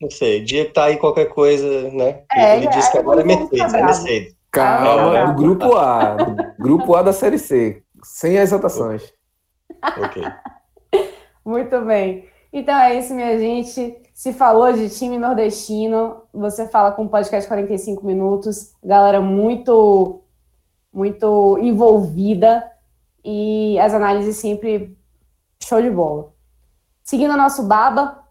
Não 0.00 0.10
sei. 0.10 0.44
Dia 0.44 0.66
que 0.66 0.72
tá 0.72 0.84
aí 0.84 0.96
qualquer 0.96 1.26
coisa, 1.26 1.90
né? 1.90 2.22
É, 2.32 2.56
Ele 2.56 2.66
é, 2.66 2.70
disse 2.70 2.92
que 2.92 2.98
agora 2.98 3.22
é 3.22 3.24
Mercedes, 3.24 3.74
é 3.74 3.82
Mercedes. 3.82 4.36
Calma, 4.50 5.18
é, 5.18 5.26
do 5.26 5.34
grupo 5.34 5.74
A. 5.74 6.14
Do 6.14 6.54
grupo 6.58 6.94
A 6.94 7.02
da 7.02 7.12
série 7.12 7.38
C. 7.38 7.82
Sem 8.06 8.36
exaltações. 8.36 9.12
ok. 9.82 10.22
Muito 11.44 11.80
bem. 11.82 12.28
Então 12.52 12.74
é 12.74 12.98
isso, 12.98 13.12
minha 13.12 13.38
gente. 13.38 14.00
Se 14.14 14.32
falou 14.32 14.72
de 14.72 14.88
time 14.88 15.18
nordestino, 15.18 16.22
você 16.32 16.66
fala 16.68 16.92
com 16.92 17.04
o 17.04 17.08
podcast 17.08 17.46
45 17.46 18.06
minutos. 18.06 18.72
Galera 18.82 19.20
muito, 19.20 20.22
muito 20.92 21.58
envolvida 21.60 22.72
e 23.22 23.78
as 23.78 23.92
análises 23.92 24.36
sempre 24.36 24.96
show 25.62 25.82
de 25.82 25.90
bola. 25.90 26.32
Seguindo 27.02 27.34
o 27.34 27.36
nosso 27.36 27.64
baba, 27.64 28.24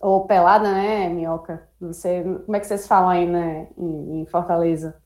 ou 0.00 0.26
pelada, 0.26 0.70
né, 0.70 1.08
Minhoca? 1.08 1.68
Não 1.80 1.92
sei, 1.92 2.22
como 2.22 2.56
é 2.56 2.60
que 2.60 2.66
vocês 2.66 2.86
falam 2.86 3.08
aí, 3.08 3.26
né, 3.26 3.68
em, 3.78 4.20
em 4.20 4.26
Fortaleza? 4.26 5.00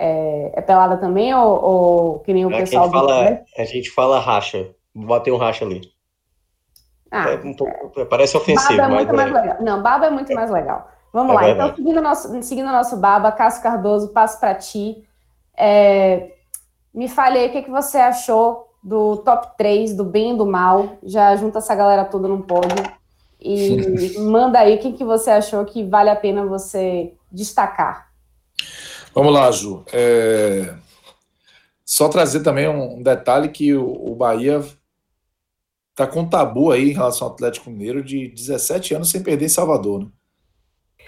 É, 0.00 0.52
é, 0.54 0.60
pelada 0.60 0.96
também, 0.96 1.34
ou, 1.34 1.64
ou 1.64 2.18
que 2.20 2.32
nem 2.32 2.46
o 2.46 2.52
é, 2.52 2.60
pessoal... 2.60 2.84
A 2.84 2.86
gente, 2.86 2.92
fala, 2.94 3.40
a 3.56 3.64
gente 3.64 3.90
fala 3.90 4.20
racha, 4.20 4.70
botei 4.94 5.32
um 5.32 5.36
racha 5.36 5.64
ali. 5.64 5.80
Ah, 7.10 7.30
é 7.30 7.34
um 7.36 7.54
pouco, 7.54 8.06
parece 8.06 8.36
ofensivo, 8.36 8.76
baba 8.76 8.92
é 8.92 8.94
muito 8.94 9.14
mais 9.14 9.32
legal. 9.32 9.56
Não, 9.60 9.82
baba 9.82 10.06
é 10.06 10.10
muito 10.10 10.34
mais 10.34 10.50
legal. 10.50 10.88
Vamos 11.12 11.32
é 11.32 11.34
lá, 11.34 11.42
então, 11.42 11.46
verdade. 11.46 11.70
então, 11.70 11.76
seguindo 11.76 11.98
o 11.98 12.02
nosso, 12.02 12.42
seguindo 12.42 12.66
nosso 12.66 12.96
baba, 12.96 13.32
Cássio 13.32 13.62
Cardoso, 13.62 14.12
passo 14.12 14.38
para 14.38 14.54
ti. 14.54 15.04
É, 15.56 16.32
me 16.94 17.08
fale 17.08 17.38
aí 17.38 17.48
o 17.48 17.52
que, 17.52 17.62
que 17.62 17.70
você 17.70 17.98
achou 17.98 18.68
do 18.82 19.16
top 19.18 19.56
3, 19.56 19.94
do 19.94 20.04
bem 20.04 20.32
e 20.32 20.36
do 20.36 20.46
mal. 20.46 20.98
Já 21.02 21.34
junta 21.36 21.58
essa 21.58 21.74
galera 21.74 22.04
toda 22.04 22.28
num 22.28 22.42
pódio. 22.42 22.84
E 23.40 24.18
manda 24.20 24.58
aí 24.58 24.76
o 24.76 24.78
que, 24.78 24.92
que 24.92 25.04
você 25.04 25.30
achou 25.30 25.64
que 25.64 25.84
vale 25.84 26.10
a 26.10 26.16
pena 26.16 26.44
você 26.44 27.14
destacar. 27.32 28.07
Vamos 29.14 29.32
lá, 29.32 29.50
Ju. 29.50 29.84
É... 29.92 30.74
Só 31.84 32.08
trazer 32.08 32.40
também 32.40 32.68
um 32.68 33.02
detalhe 33.02 33.48
que 33.48 33.74
o, 33.74 34.14
Bahia 34.14 34.62
tá 35.94 36.06
com 36.06 36.20
um 36.20 36.28
tabu 36.28 36.70
aí 36.70 36.90
em 36.90 36.94
relação 36.94 37.26
ao 37.26 37.32
Atlético 37.32 37.70
Mineiro 37.70 38.04
de 38.04 38.28
17 38.28 38.94
anos 38.94 39.10
sem 39.10 39.22
perder 39.22 39.46
em 39.46 39.48
Salvador, 39.48 40.00
né? 40.00 40.06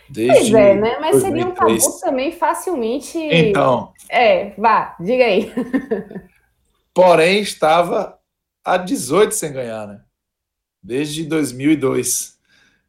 Desde 0.09 0.51
pois 0.51 0.55
é, 0.55 0.75
né? 0.75 0.99
Mas 0.99 1.21
2003. 1.21 1.23
seria 1.23 1.47
um 1.47 1.55
tabu 1.55 2.01
também 2.01 2.33
facilmente. 2.33 3.19
Então. 3.19 3.93
É, 4.09 4.51
vá, 4.59 4.97
diga 4.99 5.25
aí. 5.25 5.53
Porém, 6.93 7.41
estava 7.41 8.19
há 8.65 8.77
18 8.77 9.35
sem 9.35 9.53
ganhar, 9.53 9.87
né? 9.87 10.01
Desde 10.83 11.25
2002. 11.25 12.40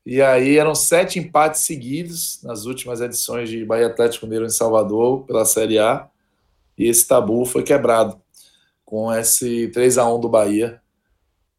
E 0.06 0.22
aí 0.22 0.58
eram 0.58 0.74
sete 0.74 1.20
empates 1.20 1.62
seguidos 1.62 2.42
nas 2.44 2.66
últimas 2.66 3.02
edições 3.02 3.50
de 3.50 3.64
Bahia 3.64 3.88
Atlético 3.88 4.26
Mineiro 4.26 4.46
em 4.46 4.50
Salvador 4.50 5.26
pela 5.26 5.46
Série 5.46 5.78
A. 5.78 6.08
E 6.78 6.88
esse 6.88 7.08
tabu 7.08 7.46
foi 7.46 7.64
quebrado 7.64 8.20
com 8.84 9.14
esse 9.14 9.68
3 9.70 9.98
a 10.00 10.12
1 10.12 10.20
do 10.20 10.28
Bahia 10.28 10.82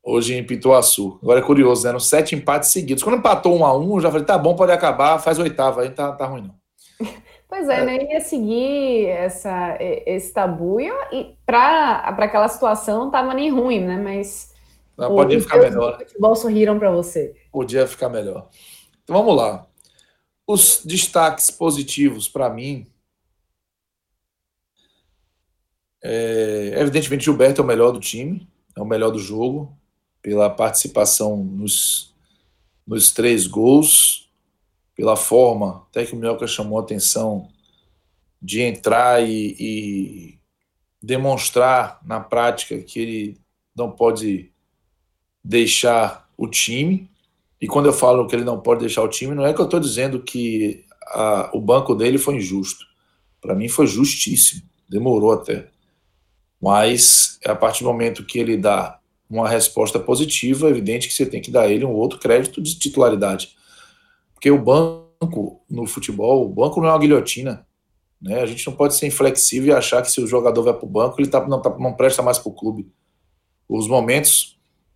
hoje 0.02 0.34
em 0.34 0.44
Pituaçu. 0.44 1.18
Agora 1.22 1.38
é 1.38 1.42
curioso, 1.42 1.84
né? 1.84 1.90
Eram 1.90 2.00
sete 2.00 2.34
empates 2.34 2.70
seguidos. 2.70 3.04
Quando 3.04 3.18
empatou 3.18 3.56
um 3.56 3.64
a 3.64 3.76
um, 3.76 3.94
eu 3.94 4.00
já 4.00 4.10
falei, 4.10 4.26
tá 4.26 4.36
bom, 4.36 4.56
pode 4.56 4.72
acabar, 4.72 5.18
faz 5.20 5.38
oitava, 5.38 5.82
aí 5.82 5.90
tá, 5.90 6.12
tá 6.12 6.26
ruim 6.26 6.42
não. 6.42 7.08
Pois 7.48 7.68
é, 7.68 7.84
né? 7.84 7.98
Ia 8.10 8.20
seguir 8.20 9.08
essa, 9.08 9.76
esse 9.78 10.32
tabu 10.32 10.80
e 10.80 11.36
para 11.44 11.98
aquela 12.16 12.48
situação 12.48 13.00
não 13.00 13.10
tava 13.10 13.34
nem 13.34 13.50
ruim, 13.50 13.80
né? 13.80 13.98
Mas 13.98 14.51
não, 14.96 15.14
podia 15.14 15.40
ficar 15.40 15.58
melhor. 15.58 15.98
Futebol 15.98 16.36
sorriram 16.36 16.78
para 16.78 16.90
você. 16.90 17.34
Podia 17.50 17.86
ficar 17.86 18.08
melhor. 18.08 18.48
Então 19.02 19.16
vamos 19.16 19.36
lá. 19.36 19.66
Os 20.46 20.82
destaques 20.84 21.50
positivos 21.50 22.28
para 22.28 22.50
mim. 22.50 22.86
É, 26.02 26.74
evidentemente, 26.76 27.24
Gilberto 27.24 27.60
é 27.60 27.64
o 27.64 27.66
melhor 27.66 27.92
do 27.92 28.00
time, 28.00 28.48
é 28.76 28.80
o 28.80 28.84
melhor 28.84 29.10
do 29.10 29.18
jogo 29.18 29.76
pela 30.20 30.50
participação 30.50 31.36
nos, 31.36 32.14
nos 32.86 33.12
três 33.12 33.46
gols, 33.46 34.30
pela 34.94 35.16
forma, 35.16 35.86
até 35.90 36.04
que 36.04 36.12
o 36.12 36.16
Minhoca 36.16 36.46
chamou 36.46 36.78
a 36.78 36.82
atenção 36.82 37.48
de 38.40 38.60
entrar 38.60 39.22
e, 39.22 39.56
e 39.58 40.38
demonstrar 41.02 42.00
na 42.04 42.20
prática 42.20 42.78
que 42.78 43.00
ele 43.00 43.40
não 43.74 43.90
pode 43.90 44.51
deixar 45.42 46.28
o 46.36 46.46
time. 46.46 47.10
E 47.60 47.66
quando 47.66 47.86
eu 47.86 47.92
falo 47.92 48.26
que 48.26 48.34
ele 48.34 48.44
não 48.44 48.60
pode 48.60 48.80
deixar 48.80 49.02
o 49.02 49.08
time, 49.08 49.34
não 49.34 49.46
é 49.46 49.52
que 49.52 49.60
eu 49.60 49.64
estou 49.64 49.80
dizendo 49.80 50.20
que 50.20 50.84
a, 51.08 51.50
o 51.52 51.60
banco 51.60 51.94
dele 51.94 52.18
foi 52.18 52.36
injusto. 52.36 52.84
Para 53.40 53.54
mim 53.54 53.68
foi 53.68 53.86
justíssimo, 53.86 54.62
demorou 54.88 55.32
até. 55.32 55.68
Mas 56.60 57.40
a 57.44 57.54
partir 57.54 57.82
do 57.82 57.90
momento 57.90 58.24
que 58.24 58.38
ele 58.38 58.56
dá 58.56 59.00
uma 59.28 59.48
resposta 59.48 59.98
positiva, 59.98 60.68
é 60.68 60.70
evidente 60.70 61.08
que 61.08 61.14
você 61.14 61.26
tem 61.26 61.40
que 61.40 61.50
dar 61.50 61.68
ele 61.70 61.84
um 61.84 61.92
outro 61.92 62.18
crédito 62.18 62.62
de 62.62 62.78
titularidade. 62.78 63.56
Porque 64.34 64.50
o 64.50 64.62
banco 64.62 65.60
no 65.68 65.86
futebol, 65.86 66.44
o 66.44 66.48
banco 66.48 66.80
não 66.80 66.88
é 66.88 66.92
uma 66.92 66.98
guilhotina. 66.98 67.66
Né? 68.20 68.40
A 68.40 68.46
gente 68.46 68.64
não 68.66 68.74
pode 68.74 68.94
ser 68.94 69.06
inflexível 69.06 69.74
e 69.74 69.76
achar 69.76 70.02
que 70.02 70.10
se 70.10 70.20
o 70.20 70.26
jogador 70.26 70.62
vai 70.62 70.74
para 70.74 70.84
o 70.84 70.88
banco, 70.88 71.20
ele 71.20 71.28
tá, 71.28 71.44
não, 71.46 71.60
tá, 71.60 71.76
não 71.78 71.94
presta 71.94 72.22
mais 72.22 72.38
para 72.38 72.50
o 72.50 72.54
clube. 72.54 72.92
Os 73.68 73.88
momentos 73.88 74.51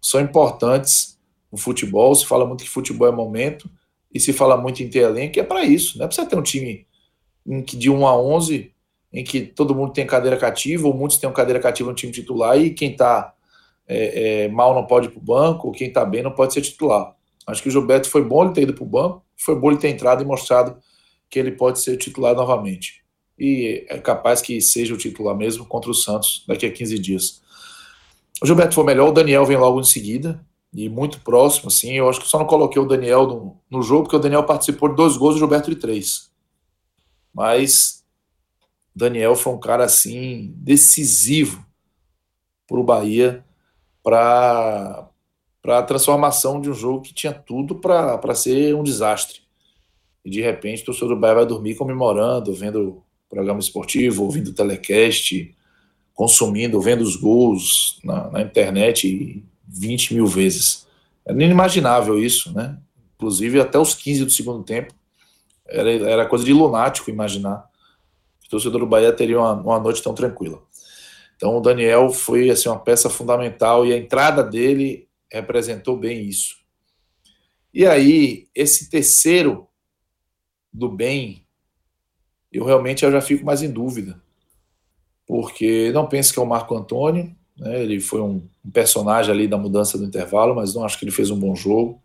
são 0.09 0.20
importantes 0.20 1.18
no 1.50 1.59
futebol. 1.59 2.14
Se 2.14 2.26
fala 2.26 2.46
muito 2.46 2.62
que 2.64 2.70
futebol 2.70 3.09
é 3.09 3.12
momento 3.12 3.70
e 4.12 4.20
se 4.20 4.32
fala 4.32 4.57
muito 4.57 4.82
em 4.82 4.88
ter 4.88 5.00
elenco, 5.00 5.38
é 5.38 5.42
para 5.42 5.64
isso. 5.64 5.98
Não 5.98 6.04
é 6.04 6.09
para 6.09 6.14
você 6.14 6.26
ter 6.26 6.36
um 6.36 6.42
time 6.42 6.86
em 7.46 7.62
que 7.62 7.76
de 7.76 7.90
1 7.90 8.07
a 8.07 8.16
11 8.16 8.72
em 9.12 9.24
que 9.24 9.40
todo 9.40 9.74
mundo 9.74 9.92
tem 9.92 10.07
cadeira 10.07 10.36
cativa, 10.36 10.86
ou 10.86 10.92
muitos 10.92 11.16
têm 11.16 11.32
cadeira 11.32 11.61
cativa 11.61 11.88
no 11.88 11.96
time 11.96 12.12
titular, 12.12 12.59
e 12.59 12.70
quem 12.70 12.92
está 12.92 13.32
é, 13.88 14.44
é, 14.44 14.48
mal 14.48 14.74
não 14.74 14.84
pode 14.84 15.07
ir 15.07 15.11
para 15.11 15.18
o 15.18 15.22
banco, 15.22 15.68
ou 15.68 15.72
quem 15.72 15.88
está 15.88 16.04
bem 16.04 16.22
não 16.22 16.32
pode 16.32 16.52
ser 16.52 16.61
titular. 16.61 17.14
Acho 17.46 17.62
que 17.62 17.68
o 17.68 17.72
Gilberto 17.72 18.11
foi 18.11 18.22
bom 18.22 18.44
ele 18.44 18.52
ter 18.52 18.62
ido 18.62 18.74
para 18.74 18.84
o 18.84 18.86
banco, 18.86 19.24
foi 19.36 19.54
bom 19.54 19.70
ele 19.70 19.80
ter 19.80 19.88
entrado 19.88 20.22
e 20.22 20.26
mostrado 20.26 20.76
que 21.30 21.38
ele 21.38 21.52
pode 21.52 21.80
ser 21.80 21.96
titular 21.96 22.34
novamente. 22.34 23.04
E 23.38 23.86
é 23.88 23.98
capaz 23.98 24.42
que 24.42 24.61
seja 24.61 24.92
o 24.92 24.98
titular 24.98 25.36
mesmo 25.36 25.64
contra 25.64 25.90
o 25.90 25.94
Santos 25.94 26.44
daqui 26.46 26.66
a 26.66 26.70
15 26.70 26.98
dias. 26.98 27.42
O 28.43 28.47
Gilberto 28.47 28.74
foi 28.74 28.84
melhor, 28.84 29.09
o 29.09 29.12
Daniel 29.12 29.47
vem 29.47 29.57
logo 29.57 29.80
em 29.80 29.84
seguida, 29.84 30.45
e 30.72 30.89
muito 30.89 31.20
próximo, 31.20 31.68
assim. 31.68 31.93
Eu 31.93 32.09
acho 32.09 32.20
que 32.20 32.28
só 32.28 32.39
não 32.39 32.47
coloquei 32.47 32.80
o 32.80 32.87
Daniel 32.87 33.26
no, 33.26 33.57
no 33.70 33.82
jogo, 33.82 34.05
porque 34.05 34.16
o 34.16 34.20
Daniel 34.20 34.45
participou 34.45 34.91
de 34.91 34.97
dois 34.97 35.16
gols 35.16 35.34
e 35.34 35.37
o 35.37 35.39
Gilberto 35.39 35.70
de 35.70 35.76
três. 35.76 36.30
Mas 37.32 38.05
Daniel 38.95 39.34
foi 39.34 39.53
um 39.53 39.61
cara, 39.61 39.84
assim, 39.84 40.53
decisivo 40.57 41.64
para 42.66 42.78
o 42.78 42.84
Bahia 42.84 43.45
para 44.03 45.11
a 45.64 45.82
transformação 45.82 46.61
de 46.61 46.70
um 46.70 46.74
jogo 46.74 47.03
que 47.03 47.12
tinha 47.12 47.32
tudo 47.32 47.74
para 47.74 48.34
ser 48.34 48.74
um 48.74 48.84
desastre. 48.84 49.41
E 50.24 50.30
de 50.30 50.41
repente 50.41 50.82
o 50.82 50.87
torcedor 50.87 51.14
do 51.14 51.20
Bahia 51.20 51.37
vai 51.37 51.47
dormir 51.47 51.74
comemorando, 51.74 52.55
vendo 52.55 53.03
programa 53.28 53.59
esportivo, 53.59 54.24
ouvindo 54.24 54.53
telecast, 54.53 55.55
consumindo, 56.17 56.81
vendo 56.81 57.03
os 57.03 57.14
gols 57.14 58.01
na, 58.03 58.31
na 58.31 58.41
internet 58.41 59.45
20 59.69 60.14
mil 60.14 60.27
vezes. 60.27 60.87
Era 61.25 61.41
inimaginável 61.45 62.19
isso, 62.19 62.53
né? 62.53 62.79
Inclusive 63.14 63.61
até 63.61 63.79
os 63.79 63.95
15 63.95 64.25
do 64.25 64.31
segundo 64.31 64.64
tempo. 64.64 64.95
Era, 65.69 65.91
era 65.91 66.27
coisa 66.27 66.45
de 66.45 66.55
lunático 66.55 67.11
imaginar 67.11 67.69
que 68.41 68.47
o 68.47 68.51
torcedor 68.51 68.81
do 68.81 68.87
Bahia 68.87 69.12
teria 69.12 69.39
uma, 69.39 69.53
uma 69.53 69.79
noite 69.79 70.03
tão 70.03 70.14
tranquila. 70.14 70.62
Então 71.37 71.59
o 71.59 71.61
Daniel 71.61 72.09
foi 72.09 72.49
assim 72.49 72.71
uma 72.71 72.79
peça 72.79 73.11
fundamental 73.11 73.85
e 73.85 73.93
a 73.93 73.99
entrada 73.99 74.43
dele 74.43 75.07
representou 75.31 75.99
bem 75.99 76.23
isso. 76.25 76.57
E 77.75 77.85
aí, 77.87 78.49
esse 78.55 78.89
terceiro 78.89 79.69
do 80.73 80.89
bem, 80.89 81.47
eu 82.51 82.64
realmente 82.64 83.05
eu 83.05 83.12
já 83.12 83.21
fico 83.21 83.45
mais 83.45 83.62
em 83.62 83.71
dúvida. 83.71 84.19
Porque 85.27 85.91
não 85.93 86.07
penso 86.07 86.33
que 86.33 86.39
é 86.39 86.43
o 86.43 86.47
Marco 86.47 86.77
Antônio, 86.77 87.35
né? 87.59 87.83
ele 87.83 88.01
foi 88.01 88.20
um, 88.20 88.43
um, 88.64 88.70
personagem 88.70 89.33
ali 89.33 89.49
da 89.49 89.59
mudança 89.59 89.99
do 89.99 90.05
intervalo, 90.05 90.55
mas 90.55 90.74
não 90.74 90.85
acho 90.85 90.99
que 90.99 91.05
ele 91.05 91.12
fez 91.12 91.31
um 91.31 91.39
bom 91.39 91.55
jogo. 91.55 92.01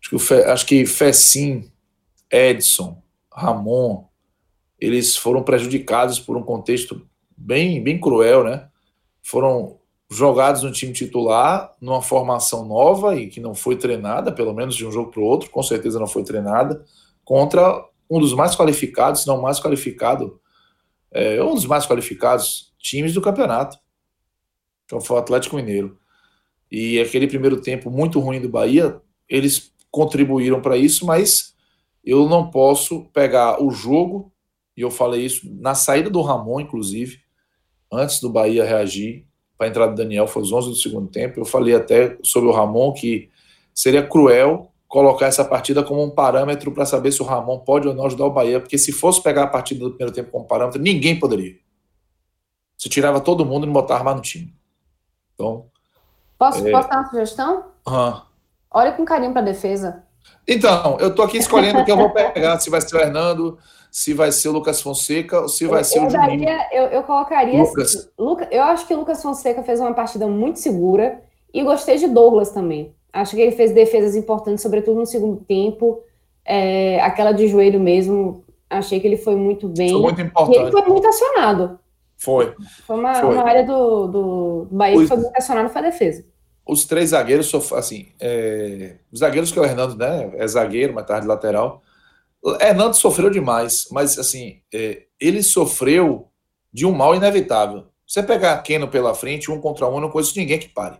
Acho 0.00 0.10
que, 0.10 0.18
Fe, 0.18 0.34
acho 0.44 0.66
que 0.66 0.86
Fecim, 0.86 1.70
Edson, 2.30 3.02
Ramon, 3.32 4.04
eles 4.80 5.16
foram 5.16 5.42
prejudicados 5.42 6.18
por 6.18 6.36
um 6.36 6.42
contexto 6.42 7.06
bem, 7.36 7.82
bem 7.82 8.00
cruel, 8.00 8.44
né? 8.44 8.68
Foram 9.22 9.78
jogados 10.10 10.62
no 10.62 10.70
time 10.70 10.92
titular, 10.92 11.74
numa 11.80 12.02
formação 12.02 12.64
nova 12.64 13.16
e 13.16 13.28
que 13.28 13.40
não 13.40 13.54
foi 13.54 13.76
treinada, 13.76 14.30
pelo 14.30 14.52
menos 14.52 14.76
de 14.76 14.86
um 14.86 14.92
jogo 14.92 15.10
para 15.10 15.20
o 15.20 15.24
outro, 15.24 15.50
com 15.50 15.62
certeza 15.62 15.98
não 15.98 16.06
foi 16.06 16.22
treinada, 16.22 16.84
contra 17.24 17.84
um 18.08 18.20
dos 18.20 18.34
mais 18.34 18.54
qualificados, 18.54 19.22
se 19.22 19.26
não 19.26 19.40
mais 19.40 19.58
qualificado, 19.58 20.38
é, 21.14 21.42
um 21.42 21.54
dos 21.54 21.64
mais 21.64 21.86
qualificados 21.86 22.74
times 22.78 23.14
do 23.14 23.22
campeonato, 23.22 23.78
que 24.86 25.00
foi 25.00 25.16
o 25.16 25.20
Atlético 25.20 25.56
Mineiro. 25.56 25.98
E 26.70 27.00
aquele 27.00 27.28
primeiro 27.28 27.60
tempo 27.60 27.90
muito 27.90 28.18
ruim 28.18 28.40
do 28.40 28.48
Bahia, 28.48 29.00
eles 29.28 29.72
contribuíram 29.90 30.60
para 30.60 30.76
isso, 30.76 31.06
mas 31.06 31.54
eu 32.04 32.28
não 32.28 32.50
posso 32.50 33.04
pegar 33.12 33.62
o 33.62 33.70
jogo, 33.70 34.32
e 34.76 34.82
eu 34.82 34.90
falei 34.90 35.24
isso 35.24 35.48
na 35.60 35.74
saída 35.74 36.10
do 36.10 36.20
Ramon, 36.20 36.60
inclusive, 36.60 37.20
antes 37.90 38.20
do 38.20 38.28
Bahia 38.28 38.64
reagir 38.64 39.24
para 39.56 39.68
a 39.68 39.70
entrada 39.70 39.92
do 39.92 39.96
Daniel, 39.96 40.26
foi 40.26 40.42
os 40.42 40.52
11 40.52 40.68
do 40.68 40.74
segundo 40.74 41.08
tempo. 41.08 41.38
Eu 41.38 41.44
falei 41.44 41.74
até 41.74 42.18
sobre 42.24 42.50
o 42.50 42.52
Ramon 42.52 42.92
que 42.92 43.30
seria 43.72 44.06
cruel 44.06 44.73
colocar 44.94 45.26
essa 45.26 45.44
partida 45.44 45.82
como 45.82 46.04
um 46.04 46.08
parâmetro 46.08 46.70
para 46.70 46.86
saber 46.86 47.10
se 47.10 47.20
o 47.20 47.24
Ramon 47.24 47.58
pode 47.58 47.88
ou 47.88 47.94
não 47.94 48.06
ajudar 48.06 48.26
o 48.26 48.30
Bahia, 48.30 48.60
porque 48.60 48.78
se 48.78 48.92
fosse 48.92 49.20
pegar 49.20 49.42
a 49.42 49.46
partida 49.48 49.80
do 49.80 49.90
primeiro 49.90 50.14
tempo 50.14 50.30
como 50.30 50.44
parâmetro, 50.44 50.80
ninguém 50.80 51.18
poderia. 51.18 51.56
Você 52.78 52.88
tirava 52.88 53.20
todo 53.20 53.44
mundo 53.44 53.64
e 53.64 53.66
não 53.66 53.72
botava 53.72 54.04
mais 54.04 54.16
no 54.16 54.22
time. 54.22 54.54
Então. 55.34 55.66
Posso, 56.38 56.64
é... 56.64 56.70
posso 56.70 56.88
dar 56.88 57.00
uma 57.00 57.10
sugestão? 57.10 57.64
Uhum. 57.88 58.20
Olha 58.70 58.92
com 58.92 59.04
carinho 59.04 59.32
para 59.32 59.42
a 59.42 59.44
defesa. 59.44 60.04
Então, 60.46 60.96
eu 61.00 61.12
tô 61.12 61.22
aqui 61.22 61.38
escolhendo 61.38 61.80
o 61.80 61.84
que 61.84 61.90
eu 61.90 61.96
vou 61.96 62.10
pegar, 62.10 62.60
se 62.60 62.70
vai 62.70 62.80
ser 62.80 62.94
o 62.94 63.00
Hernando, 63.00 63.58
se 63.90 64.14
vai 64.14 64.30
ser 64.30 64.48
o 64.48 64.52
Lucas 64.52 64.80
Fonseca 64.80 65.40
ou 65.40 65.48
se 65.48 65.66
vai 65.66 65.80
eu, 65.80 65.84
ser 65.84 65.98
eu 65.98 66.04
o. 66.04 66.08
Daria, 66.08 66.68
eu, 66.70 66.84
eu 66.84 67.02
colocaria. 67.02 67.60
Lucas. 67.60 67.96
Assim, 67.96 68.08
Luca, 68.16 68.46
eu 68.48 68.62
acho 68.62 68.86
que 68.86 68.94
o 68.94 68.98
Lucas 68.98 69.20
Fonseca 69.20 69.64
fez 69.64 69.80
uma 69.80 69.92
partida 69.92 70.28
muito 70.28 70.60
segura 70.60 71.20
e 71.52 71.64
gostei 71.64 71.96
de 71.96 72.06
Douglas 72.06 72.52
também. 72.52 72.93
Acho 73.14 73.36
que 73.36 73.42
ele 73.42 73.52
fez 73.52 73.72
defesas 73.72 74.16
importantes, 74.16 74.62
sobretudo 74.62 75.00
no 75.00 75.06
segundo 75.06 75.44
tempo. 75.44 76.02
É, 76.44 77.00
aquela 77.00 77.32
de 77.32 77.46
joelho 77.48 77.80
mesmo, 77.80 78.44
achei 78.68 79.00
que 79.00 79.06
ele 79.06 79.16
foi 79.16 79.36
muito 79.36 79.68
bem. 79.68 79.90
Foi 79.90 80.00
muito 80.02 80.20
importante. 80.20 80.58
E 80.58 80.60
ele 80.60 80.70
foi 80.70 80.82
muito 80.82 81.06
acionado. 81.06 81.78
Foi. 82.16 82.54
Foi 82.86 82.96
uma, 82.96 83.14
foi. 83.14 83.34
uma 83.34 83.42
área 83.44 83.64
do, 83.64 84.06
do 84.08 84.68
Bahia 84.70 84.98
que 84.98 85.06
foi 85.06 85.16
muito 85.16 85.36
acionado, 85.36 85.70
foi 85.70 85.80
a 85.80 85.84
defesa 85.84 86.24
os 86.66 86.84
três 86.84 87.10
zagueiros, 87.10 87.52
assim, 87.72 88.08
é, 88.18 88.96
os 89.12 89.20
zagueiros 89.20 89.52
que 89.52 89.58
é 89.58 89.62
o 89.62 89.64
Hernando, 89.64 89.96
né, 89.96 90.32
é 90.36 90.46
zagueiro, 90.46 90.94
mas 90.94 91.06
tarde 91.06 91.22
de 91.22 91.28
lateral. 91.28 91.82
Hernando 92.60 92.94
sofreu 92.94 93.30
demais, 93.30 93.86
mas 93.90 94.18
assim, 94.18 94.60
é, 94.72 95.04
ele 95.20 95.42
sofreu 95.42 96.30
de 96.72 96.86
um 96.86 96.92
mal 96.92 97.14
inevitável. 97.14 97.86
Você 98.06 98.22
pegar 98.22 98.58
Keno 98.62 98.88
pela 98.88 99.14
frente, 99.14 99.50
um 99.50 99.60
contra 99.60 99.88
um, 99.88 99.94
eu 99.94 100.00
não 100.00 100.10
conheço 100.10 100.38
ninguém 100.38 100.58
que 100.58 100.68
pare. 100.68 100.98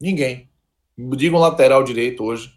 Ninguém. 0.00 0.49
Diga 1.16 1.36
um 1.36 1.40
lateral 1.40 1.82
direito 1.82 2.24
hoje, 2.24 2.52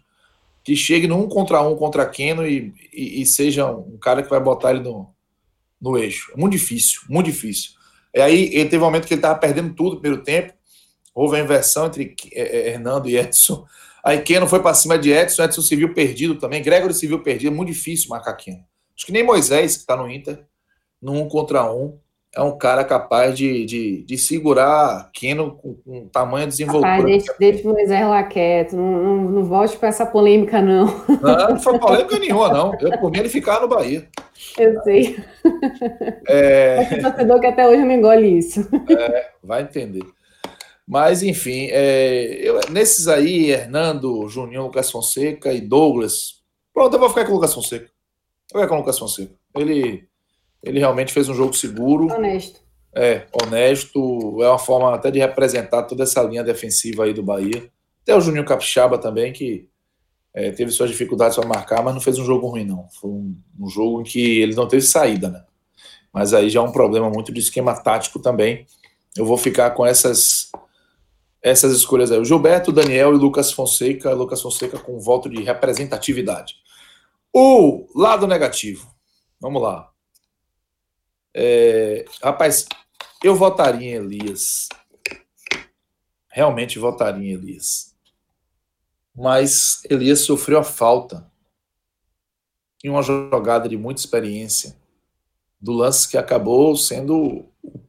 que 0.62 0.74
chegue 0.74 1.06
no 1.06 1.18
um 1.18 1.28
contra 1.28 1.60
um 1.62 1.76
contra 1.76 2.06
Keno 2.06 2.46
e, 2.46 2.72
e, 2.92 3.22
e 3.22 3.26
seja 3.26 3.70
um 3.70 3.98
cara 3.98 4.22
que 4.22 4.30
vai 4.30 4.40
botar 4.40 4.70
ele 4.70 4.80
no, 4.80 5.14
no 5.80 5.98
eixo. 5.98 6.32
É 6.34 6.36
muito 6.36 6.52
difícil, 6.52 7.02
muito 7.08 7.26
difícil. 7.26 7.72
E 8.14 8.20
aí 8.20 8.54
ele 8.54 8.68
teve 8.68 8.82
um 8.82 8.86
momento 8.86 9.06
que 9.06 9.14
ele 9.14 9.18
estava 9.18 9.38
perdendo 9.38 9.74
tudo 9.74 9.96
no 9.96 10.00
primeiro 10.00 10.24
tempo, 10.24 10.54
houve 11.14 11.36
a 11.36 11.40
inversão 11.40 11.86
entre 11.86 12.14
é, 12.32 12.40
é, 12.40 12.68
Hernando 12.70 13.08
e 13.08 13.16
Edson. 13.16 13.66
Aí 14.02 14.20
Keno 14.20 14.46
foi 14.46 14.60
para 14.60 14.74
cima 14.74 14.98
de 14.98 15.10
Edson, 15.10 15.44
Edson 15.44 15.62
se 15.62 15.74
viu 15.76 15.94
perdido 15.94 16.36
também. 16.36 16.62
Gregory 16.62 16.94
se 16.94 17.06
viu 17.06 17.22
perdido, 17.22 17.52
é 17.52 17.54
muito 17.54 17.72
difícil 17.72 18.08
marcar 18.08 18.34
Keno. 18.34 18.64
Acho 18.96 19.06
que 19.06 19.12
nem 19.12 19.24
Moisés, 19.24 19.74
que 19.74 19.80
está 19.80 19.96
no 19.96 20.10
Inter, 20.10 20.44
no 21.00 21.12
um 21.12 21.28
contra 21.28 21.70
um, 21.72 21.98
é 22.36 22.42
um 22.42 22.56
cara 22.58 22.84
capaz 22.84 23.36
de, 23.36 23.64
de, 23.64 24.02
de 24.02 24.18
segurar 24.18 25.10
Keno 25.12 25.56
com, 25.56 25.74
com 25.74 26.08
tamanho 26.08 26.46
desenvoltura. 26.46 26.88
Rapaz, 26.88 27.04
deixa, 27.04 27.34
deixa 27.38 27.68
o 27.68 27.72
Moisés 27.72 28.06
lá 28.06 28.22
quieto, 28.24 28.74
não, 28.74 29.02
não, 29.02 29.16
não 29.30 29.44
volte 29.44 29.76
para 29.76 29.88
essa 29.88 30.04
polêmica, 30.04 30.60
não. 30.60 30.86
Não, 31.22 31.48
não 31.50 31.60
foi 31.60 31.78
polêmica 31.78 32.18
nenhuma, 32.18 32.48
não. 32.48 32.74
Eu, 32.80 32.98
por 32.98 33.10
mim, 33.10 33.18
ele 33.18 33.28
ficar 33.28 33.60
no 33.60 33.68
Bahia. 33.68 34.08
Eu 34.58 34.82
sei. 34.82 35.16
É... 36.26 36.98
O 36.98 37.02
torcedor 37.02 37.40
que 37.40 37.46
até 37.46 37.68
hoje 37.68 37.84
não 37.84 37.92
engole 37.92 38.38
isso. 38.38 38.68
É, 38.90 39.30
vai 39.42 39.62
entender. 39.62 40.02
Mas, 40.86 41.22
enfim, 41.22 41.68
é, 41.70 42.40
eu, 42.42 42.60
nesses 42.70 43.08
aí, 43.08 43.50
Hernando, 43.50 44.28
Juninho, 44.28 44.64
Lucas 44.64 44.90
Fonseca 44.90 45.52
e 45.52 45.60
Douglas. 45.60 46.42
Pronto, 46.74 46.94
eu 46.94 47.00
vou 47.00 47.08
ficar 47.08 47.24
com 47.24 47.32
o 47.32 47.34
Lucas 47.36 47.54
Fonseca. 47.54 47.86
Eu 48.52 48.60
vou 48.60 48.62
ficar 48.62 48.68
com 48.68 48.74
o 48.74 48.78
Lucas 48.80 48.98
Fonseca. 48.98 49.32
Ele, 49.56 50.06
ele 50.64 50.78
realmente 50.78 51.12
fez 51.12 51.28
um 51.28 51.34
jogo 51.34 51.54
seguro. 51.54 52.12
Honesto. 52.12 52.60
É, 52.94 53.26
honesto. 53.32 54.42
É 54.42 54.48
uma 54.48 54.58
forma 54.58 54.94
até 54.94 55.10
de 55.10 55.18
representar 55.18 55.82
toda 55.84 56.02
essa 56.02 56.22
linha 56.22 56.42
defensiva 56.42 57.04
aí 57.04 57.12
do 57.12 57.22
Bahia. 57.22 57.70
Até 58.02 58.16
o 58.16 58.20
Juninho 58.20 58.44
Capixaba 58.44 58.98
também, 58.98 59.32
que 59.32 59.68
é, 60.32 60.50
teve 60.50 60.70
suas 60.70 60.90
dificuldades 60.90 61.36
para 61.36 61.46
marcar, 61.46 61.82
mas 61.82 61.94
não 61.94 62.00
fez 62.00 62.18
um 62.18 62.24
jogo 62.24 62.48
ruim, 62.48 62.64
não. 62.64 62.88
Foi 63.00 63.10
um, 63.10 63.36
um 63.60 63.68
jogo 63.68 64.00
em 64.00 64.04
que 64.04 64.40
ele 64.40 64.54
não 64.54 64.66
teve 64.66 64.82
saída, 64.82 65.28
né? 65.28 65.44
Mas 66.12 66.32
aí 66.32 66.48
já 66.48 66.60
é 66.60 66.62
um 66.62 66.72
problema 66.72 67.10
muito 67.10 67.32
de 67.32 67.40
esquema 67.40 67.74
tático 67.74 68.18
também. 68.18 68.66
Eu 69.16 69.26
vou 69.26 69.36
ficar 69.36 69.70
com 69.70 69.84
essas 69.84 70.50
essas 71.42 71.76
escolhas 71.76 72.10
aí. 72.10 72.18
O 72.18 72.24
Gilberto, 72.24 72.72
Daniel 72.72 73.14
e 73.14 73.18
Lucas 73.18 73.52
Fonseca. 73.52 74.12
Lucas 74.12 74.40
Fonseca 74.40 74.78
com 74.78 74.98
voto 74.98 75.28
de 75.28 75.42
representatividade. 75.42 76.54
O 77.32 77.86
lado 77.94 78.26
negativo. 78.26 78.88
Vamos 79.38 79.60
lá. 79.60 79.93
É, 81.34 82.04
rapaz, 82.22 82.66
eu 83.22 83.34
votaria 83.34 83.90
em 83.90 84.04
Elias. 84.04 84.68
Realmente 86.28 86.78
votaria 86.78 87.32
em 87.32 87.34
Elias. 87.34 87.94
Mas 89.14 89.82
Elias 89.88 90.20
sofreu 90.20 90.58
a 90.58 90.64
falta 90.64 91.30
em 92.82 92.90
uma 92.90 93.02
jogada 93.02 93.68
de 93.68 93.76
muita 93.76 94.00
experiência 94.00 94.76
do 95.60 95.72
lance 95.72 96.08
que 96.08 96.18
acabou 96.18 96.76
sendo 96.76 97.48
o 97.62 97.80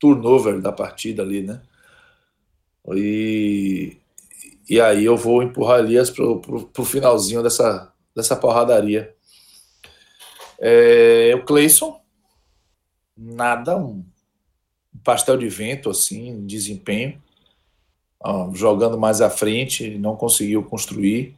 turnover 0.00 0.60
da 0.60 0.72
partida 0.72 1.22
ali, 1.22 1.42
né? 1.42 1.62
E, 2.94 3.96
e 4.68 4.80
aí 4.80 5.04
eu 5.04 5.16
vou 5.16 5.42
empurrar 5.42 5.78
Elias 5.78 6.10
pro, 6.10 6.40
pro, 6.40 6.66
pro 6.66 6.84
finalzinho 6.84 7.42
dessa, 7.42 7.92
dessa 8.16 8.34
porradaria. 8.34 9.14
É, 10.58 11.32
o 11.36 11.44
Cleison, 11.44 12.00
nada, 13.18 13.76
um 13.76 14.04
pastel 15.02 15.36
de 15.36 15.48
vento, 15.48 15.90
assim, 15.90 16.46
desempenho, 16.46 17.20
jogando 18.52 18.98
mais 18.98 19.20
à 19.20 19.28
frente, 19.28 19.98
não 19.98 20.16
conseguiu 20.16 20.62
construir. 20.62 21.36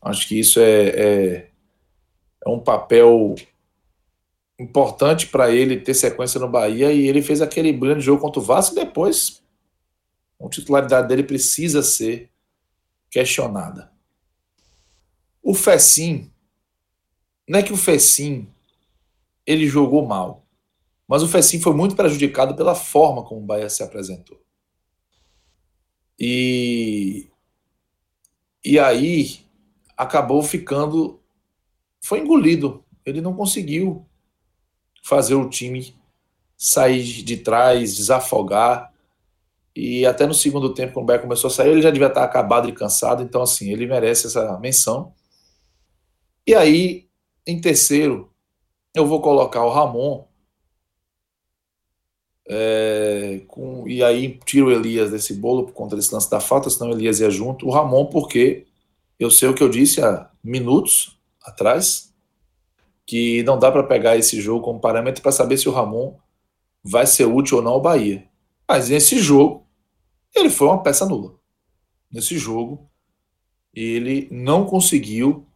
Acho 0.00 0.26
que 0.28 0.38
isso 0.38 0.60
é, 0.60 0.88
é, 0.88 1.50
é 2.46 2.48
um 2.48 2.60
papel 2.60 3.34
importante 4.58 5.26
para 5.26 5.50
ele 5.50 5.78
ter 5.78 5.94
sequência 5.94 6.38
no 6.38 6.48
Bahia 6.48 6.92
e 6.92 7.08
ele 7.08 7.22
fez 7.22 7.42
aquele 7.42 7.72
grande 7.72 8.00
jogo 8.00 8.20
contra 8.20 8.40
o 8.40 8.44
Vasco 8.44 8.74
depois 8.74 9.40
a 10.40 10.48
titularidade 10.48 11.08
dele 11.08 11.22
precisa 11.22 11.82
ser 11.82 12.30
questionada. 13.10 13.92
O 15.42 15.54
Fecim, 15.54 16.30
não 17.46 17.58
é 17.58 17.62
que 17.62 17.72
o 17.72 17.76
Fecim 17.76 18.48
ele 19.46 19.66
jogou 19.66 20.06
mal, 20.06 20.44
mas 21.10 21.24
o 21.24 21.28
Fecim 21.28 21.60
foi 21.60 21.74
muito 21.74 21.96
prejudicado 21.96 22.54
pela 22.54 22.72
forma 22.72 23.24
como 23.24 23.40
o 23.40 23.44
Bahia 23.44 23.68
se 23.68 23.82
apresentou. 23.82 24.40
E, 26.16 27.28
e 28.64 28.78
aí 28.78 29.40
acabou 29.96 30.40
ficando, 30.40 31.20
foi 32.00 32.20
engolido. 32.20 32.84
Ele 33.04 33.20
não 33.20 33.34
conseguiu 33.34 34.06
fazer 35.02 35.34
o 35.34 35.50
time 35.50 35.96
sair 36.56 37.02
de 37.02 37.38
trás, 37.38 37.96
desafogar. 37.96 38.94
E 39.74 40.06
até 40.06 40.28
no 40.28 40.34
segundo 40.34 40.72
tempo, 40.72 40.92
quando 40.92 41.02
o 41.02 41.06
Bahia 41.06 41.22
começou 41.22 41.48
a 41.48 41.52
sair, 41.52 41.70
ele 41.70 41.82
já 41.82 41.90
devia 41.90 42.06
estar 42.06 42.22
acabado 42.22 42.68
e 42.68 42.72
cansado. 42.72 43.20
Então, 43.20 43.42
assim, 43.42 43.72
ele 43.72 43.84
merece 43.84 44.28
essa 44.28 44.56
menção. 44.60 45.12
E 46.46 46.54
aí, 46.54 47.08
em 47.44 47.60
terceiro, 47.60 48.32
eu 48.94 49.04
vou 49.04 49.20
colocar 49.20 49.64
o 49.64 49.72
Ramon. 49.72 50.29
É, 52.52 53.42
com, 53.46 53.86
e 53.86 54.02
aí 54.02 54.36
tiro 54.44 54.66
o 54.66 54.72
Elias 54.72 55.12
desse 55.12 55.34
bolo 55.34 55.66
por 55.66 55.72
conta 55.72 55.94
desse 55.94 56.12
lance 56.12 56.28
da 56.28 56.40
falta, 56.40 56.68
senão 56.68 56.90
o 56.90 56.94
Elias 56.94 57.20
ia 57.20 57.30
junto. 57.30 57.64
O 57.64 57.70
Ramon, 57.70 58.06
porque 58.06 58.66
eu 59.20 59.30
sei 59.30 59.48
o 59.48 59.54
que 59.54 59.62
eu 59.62 59.68
disse 59.68 60.02
há 60.02 60.28
minutos 60.42 61.16
atrás, 61.44 62.12
que 63.06 63.44
não 63.44 63.56
dá 63.56 63.70
para 63.70 63.84
pegar 63.84 64.16
esse 64.16 64.40
jogo 64.40 64.64
como 64.64 64.80
parâmetro 64.80 65.22
para 65.22 65.30
saber 65.30 65.58
se 65.58 65.68
o 65.68 65.72
Ramon 65.72 66.16
vai 66.82 67.06
ser 67.06 67.26
útil 67.26 67.58
ou 67.58 67.62
não 67.62 67.72
ao 67.72 67.80
Bahia. 67.80 68.24
Mas 68.68 68.88
nesse 68.88 69.20
jogo, 69.20 69.64
ele 70.34 70.50
foi 70.50 70.66
uma 70.66 70.82
peça 70.82 71.06
nula. 71.06 71.34
Nesse 72.10 72.36
jogo, 72.36 72.90
ele 73.72 74.26
não 74.28 74.64
conseguiu 74.64 75.46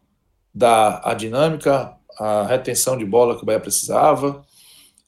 dar 0.53 1.01
a 1.03 1.13
dinâmica, 1.13 1.97
a 2.17 2.43
retenção 2.43 2.97
de 2.97 3.03
bola 3.03 3.35
que 3.35 3.43
o 3.43 3.45
Bahia 3.45 3.59
precisava, 3.59 4.44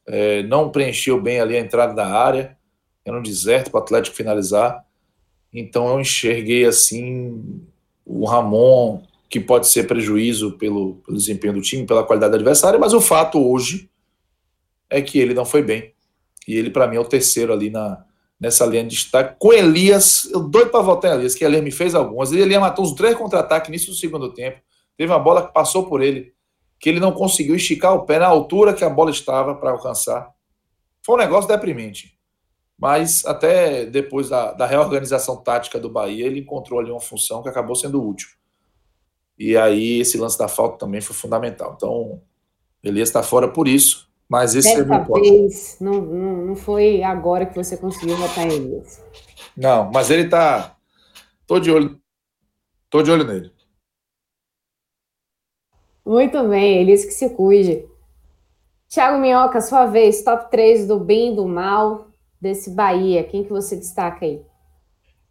é, 0.08 0.44
não 0.44 0.70
preencheu 0.70 1.22
bem 1.22 1.40
ali 1.40 1.56
a 1.56 1.60
entrada 1.60 1.94
da 1.94 2.08
área, 2.08 2.58
era 3.06 3.18
um 3.18 3.22
deserto 3.22 3.70
para 3.70 3.80
o 3.80 3.84
Atlético 3.84 4.16
finalizar. 4.16 4.84
Então 5.54 5.90
eu 5.90 6.00
enxerguei 6.00 6.66
assim 6.66 7.62
o 8.06 8.26
Ramon, 8.26 9.02
que 9.30 9.40
pode 9.40 9.68
ser 9.68 9.86
prejuízo 9.86 10.54
pelo, 10.54 10.96
pelo 11.06 11.18
desempenho 11.18 11.54
do 11.54 11.62
time, 11.62 11.86
pela 11.86 12.04
qualidade 12.04 12.32
do 12.32 12.36
adversário, 12.36 12.80
mas 12.80 12.94
o 12.94 13.02
fato 13.02 13.38
hoje 13.40 13.90
é 14.90 15.02
que 15.02 15.20
ele 15.20 15.34
não 15.34 15.46
foi 15.46 15.62
bem. 15.62 15.94
E 16.48 16.56
ele, 16.56 16.70
para 16.70 16.88
mim, 16.88 16.96
é 16.96 17.00
o 17.00 17.06
terceiro 17.06 17.52
ali 17.52 17.70
na, 17.70 18.06
nessa 18.40 18.66
linha 18.66 18.84
de 18.84 18.92
destaque. 18.92 19.36
Com 19.38 19.52
Elias, 19.52 20.30
eu 20.32 20.40
doido 20.40 20.70
para 20.70 20.82
voltar 20.82 21.10
em 21.10 21.16
Elias, 21.16 21.36
que 21.36 21.44
Elias 21.44 21.64
me 21.64 21.72
fez 21.72 21.94
algumas. 21.94 22.32
Elias 22.32 22.62
matou 22.62 22.86
uns 22.86 22.94
três 22.94 23.16
contra-ataques 23.16 23.68
início 23.68 23.90
do 23.90 23.98
segundo 23.98 24.34
tempo. 24.34 24.62
Teve 24.96 25.12
uma 25.12 25.20
bola 25.20 25.46
que 25.46 25.54
passou 25.54 25.88
por 25.88 26.02
ele, 26.02 26.34
que 26.80 26.90
ele 26.90 27.00
não 27.00 27.12
conseguiu 27.12 27.56
esticar 27.56 27.94
o 27.94 28.06
pé 28.06 28.20
na 28.20 28.28
altura 28.28 28.74
que 28.74 28.84
a 28.84 28.90
bola 28.90 29.12
estava 29.12 29.56
para 29.56 29.72
alcançar. 29.72 30.32
Foi 31.02 31.16
um 31.16 31.20
negócio 31.20 31.48
deprimente. 31.48 32.18
Mas 32.78 33.26
até 33.26 33.86
depois 33.86 34.30
da, 34.30 34.52
da, 34.52 34.66
reorganização 34.68 35.38
tática 35.38 35.80
do 35.80 35.90
Bahia, 35.90 36.28
ele 36.28 36.42
encontrou 36.42 36.80
ali 36.80 36.92
uma 36.92 37.00
função 37.00 37.42
que 37.42 37.50
acabou 37.50 37.76
sendo 37.76 38.06
útil. 38.06 38.30
E 39.38 39.58
aí 39.58 40.00
esse 40.00 40.18
lance 40.18 40.38
da 40.38 40.48
falta 40.48 40.78
também 40.78 41.02
foi 41.02 41.16
fundamental. 41.16 41.74
Então, 41.76 42.22
Elias 42.84 43.10
está 43.10 43.24
fora 43.24 43.48
por 43.48 43.68
isso. 43.68 44.08
Mas 44.30 44.56
esse 44.56 44.76
Dessa 44.76 44.94
é 44.94 45.22
vez, 45.22 45.78
não, 45.80 46.02
não, 46.02 46.46
não 46.48 46.56
foi 46.56 47.02
agora 47.02 47.46
que 47.46 47.56
você 47.56 47.78
conseguiu 47.78 48.18
votar 48.18 48.46
em 48.46 48.52
Elias. 48.52 49.02
Não, 49.56 49.90
mas 49.90 50.12
ele 50.12 50.28
tá. 50.28 50.76
Tô 51.48 51.60
de 51.60 51.72
olho. 51.72 51.98
Tô 52.90 53.02
de 53.02 53.10
olho 53.10 53.24
nele. 53.24 53.52
Muito 56.08 56.42
bem, 56.48 56.78
Elias 56.80 57.04
que 57.04 57.12
se 57.12 57.32
cuide. 57.32 57.86
Thiago 58.88 59.20
Minhoca, 59.20 59.60
sua 59.60 59.88
vez, 59.88 60.24
top 60.24 60.50
3 60.50 60.88
do 60.88 60.98
bem 60.98 61.34
e 61.34 61.36
do 61.36 61.46
mal 61.46 62.08
desse 62.40 62.70
Bahia. 62.70 63.26
Quem 63.26 63.44
que 63.44 63.50
você 63.50 63.76
destaca 63.76 64.26
aí? 64.26 64.42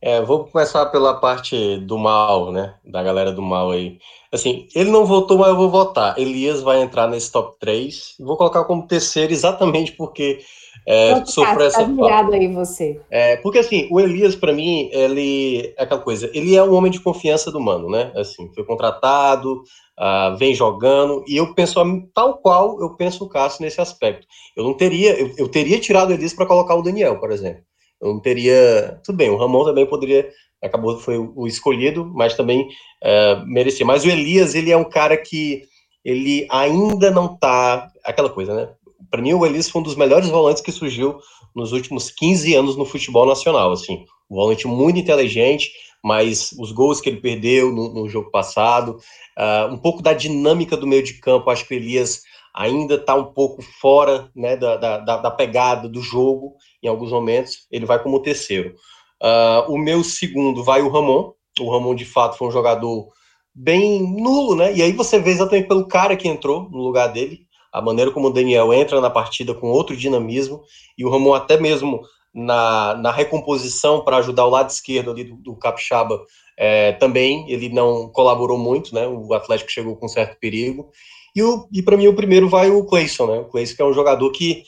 É, 0.00 0.20
vou 0.20 0.44
começar 0.44 0.86
pela 0.86 1.14
parte 1.14 1.78
do 1.78 1.98
mal, 1.98 2.52
né? 2.52 2.74
Da 2.84 3.02
galera 3.02 3.32
do 3.32 3.42
mal 3.42 3.70
aí. 3.70 3.98
Assim, 4.32 4.68
ele 4.74 4.90
não 4.90 5.06
votou, 5.06 5.38
mas 5.38 5.48
eu 5.48 5.56
vou 5.56 5.70
votar. 5.70 6.18
Elias 6.18 6.62
vai 6.62 6.82
entrar 6.82 7.08
nesse 7.08 7.32
top 7.32 7.56
3. 7.58 8.16
Vou 8.20 8.36
colocar 8.36 8.64
como 8.64 8.86
terceiro 8.86 9.32
exatamente 9.32 9.92
porque 9.92 10.40
é, 10.86 11.24
sofreu 11.24 11.58
tá 11.58 11.64
essa. 11.64 11.78
Tá 11.78 11.84
virado 11.84 12.32
aí 12.32 12.46
você. 12.52 13.00
É, 13.10 13.36
porque 13.38 13.58
assim, 13.58 13.88
o 13.90 13.98
Elias, 13.98 14.36
para 14.36 14.52
mim, 14.52 14.88
ele 14.92 15.74
é 15.76 15.82
aquela 15.82 16.00
coisa. 16.00 16.30
Ele 16.34 16.54
é 16.54 16.62
um 16.62 16.74
homem 16.74 16.92
de 16.92 17.00
confiança 17.00 17.50
do 17.50 17.60
mano, 17.60 17.88
né? 17.88 18.12
Assim, 18.14 18.52
foi 18.54 18.64
contratado, 18.64 19.62
uh, 19.98 20.36
vem 20.36 20.54
jogando, 20.54 21.24
e 21.26 21.36
eu 21.36 21.54
penso 21.54 21.80
tal 22.14 22.38
qual 22.38 22.80
eu 22.80 22.94
penso 22.94 23.24
o 23.24 23.28
Cássio 23.28 23.62
nesse 23.62 23.80
aspecto. 23.80 24.26
Eu 24.56 24.62
não 24.62 24.74
teria, 24.74 25.18
eu, 25.18 25.32
eu 25.38 25.48
teria 25.48 25.80
tirado 25.80 26.10
o 26.10 26.12
Elias 26.12 26.34
para 26.34 26.46
colocar 26.46 26.74
o 26.74 26.82
Daniel, 26.82 27.18
por 27.18 27.32
exemplo. 27.32 27.62
Eu 28.00 28.14
não 28.14 28.20
teria. 28.20 29.00
Tudo 29.04 29.16
bem, 29.16 29.30
o 29.30 29.36
Ramon 29.36 29.64
também 29.64 29.86
poderia. 29.86 30.28
Acabou, 30.62 30.98
foi 30.98 31.18
o 31.18 31.46
escolhido, 31.46 32.04
mas 32.14 32.34
também 32.34 32.68
é, 33.02 33.42
merecia. 33.46 33.84
Mas 33.84 34.04
o 34.04 34.08
Elias, 34.08 34.54
ele 34.54 34.70
é 34.70 34.76
um 34.76 34.88
cara 34.88 35.16
que 35.16 35.62
ele 36.04 36.46
ainda 36.50 37.10
não 37.10 37.36
tá. 37.36 37.90
Aquela 38.04 38.30
coisa, 38.30 38.54
né? 38.54 38.68
Para 39.10 39.22
mim, 39.22 39.34
o 39.34 39.44
Elias 39.44 39.68
foi 39.68 39.80
um 39.80 39.84
dos 39.84 39.96
melhores 39.96 40.28
volantes 40.28 40.62
que 40.62 40.72
surgiu 40.72 41.18
nos 41.54 41.72
últimos 41.72 42.10
15 42.10 42.54
anos 42.54 42.76
no 42.76 42.84
futebol 42.84 43.26
nacional. 43.26 43.72
Assim, 43.72 44.04
um 44.30 44.36
volante 44.36 44.66
muito 44.66 44.98
inteligente, 44.98 45.70
mas 46.02 46.52
os 46.58 46.72
gols 46.72 47.00
que 47.00 47.08
ele 47.08 47.20
perdeu 47.20 47.72
no, 47.72 47.92
no 47.92 48.08
jogo 48.08 48.30
passado, 48.30 48.98
uh, 49.38 49.72
um 49.72 49.78
pouco 49.78 50.02
da 50.02 50.12
dinâmica 50.12 50.76
do 50.76 50.86
meio 50.86 51.02
de 51.02 51.14
campo, 51.14 51.50
acho 51.50 51.66
que 51.66 51.74
o 51.74 51.76
Elias 51.76 52.22
ainda 52.56 52.94
está 52.94 53.14
um 53.14 53.26
pouco 53.32 53.60
fora 53.60 54.30
né, 54.34 54.56
da, 54.56 54.76
da, 54.76 55.16
da, 55.18 55.30
pegada 55.30 55.86
do 55.88 56.00
jogo 56.00 56.54
em 56.82 56.88
alguns 56.88 57.12
momentos, 57.12 57.66
ele 57.70 57.84
vai 57.84 58.02
como 58.02 58.22
terceiro. 58.22 58.74
Uh, 59.22 59.70
o 59.70 59.76
meu 59.76 60.02
segundo 60.02 60.64
vai 60.64 60.80
o 60.80 60.88
Ramon, 60.88 61.32
o 61.60 61.70
Ramon 61.70 61.94
de 61.94 62.06
fato 62.06 62.38
foi 62.38 62.48
um 62.48 62.52
jogador 62.52 63.08
bem 63.54 64.02
nulo, 64.02 64.56
né? 64.56 64.74
E 64.74 64.82
aí 64.82 64.92
você 64.92 65.18
vê 65.18 65.30
exatamente 65.30 65.68
pelo 65.68 65.86
cara 65.86 66.16
que 66.16 66.28
entrou 66.28 66.68
no 66.70 66.78
lugar 66.78 67.08
dele, 67.08 67.46
a 67.72 67.82
maneira 67.82 68.10
como 68.10 68.28
o 68.28 68.32
Daniel 68.32 68.72
entra 68.72 69.00
na 69.00 69.10
partida 69.10 69.54
com 69.54 69.70
outro 69.70 69.96
dinamismo, 69.96 70.62
e 70.96 71.04
o 71.04 71.10
Ramon 71.10 71.34
até 71.34 71.58
mesmo 71.58 72.00
na, 72.34 72.94
na 72.94 73.10
recomposição 73.10 74.02
para 74.02 74.18
ajudar 74.18 74.46
o 74.46 74.50
lado 74.50 74.70
esquerdo 74.70 75.10
ali 75.10 75.24
do, 75.24 75.36
do 75.36 75.56
Capixaba, 75.56 76.22
é, 76.58 76.92
também 76.92 77.50
ele 77.50 77.68
não 77.68 78.08
colaborou 78.08 78.58
muito, 78.58 78.94
né? 78.94 79.06
O 79.06 79.32
Atlético 79.34 79.70
chegou 79.70 79.96
com 79.96 80.08
certo 80.08 80.38
perigo. 80.38 80.90
E, 81.36 81.42
o, 81.42 81.68
e 81.70 81.82
para 81.82 81.98
mim 81.98 82.08
o 82.08 82.16
primeiro 82.16 82.48
vai 82.48 82.70
o 82.70 82.86
Cleison, 82.86 83.26
né? 83.26 83.38
O 83.40 83.44
Cleison 83.44 83.76
que 83.76 83.82
é 83.82 83.84
um 83.84 83.92
jogador 83.92 84.32
que 84.32 84.64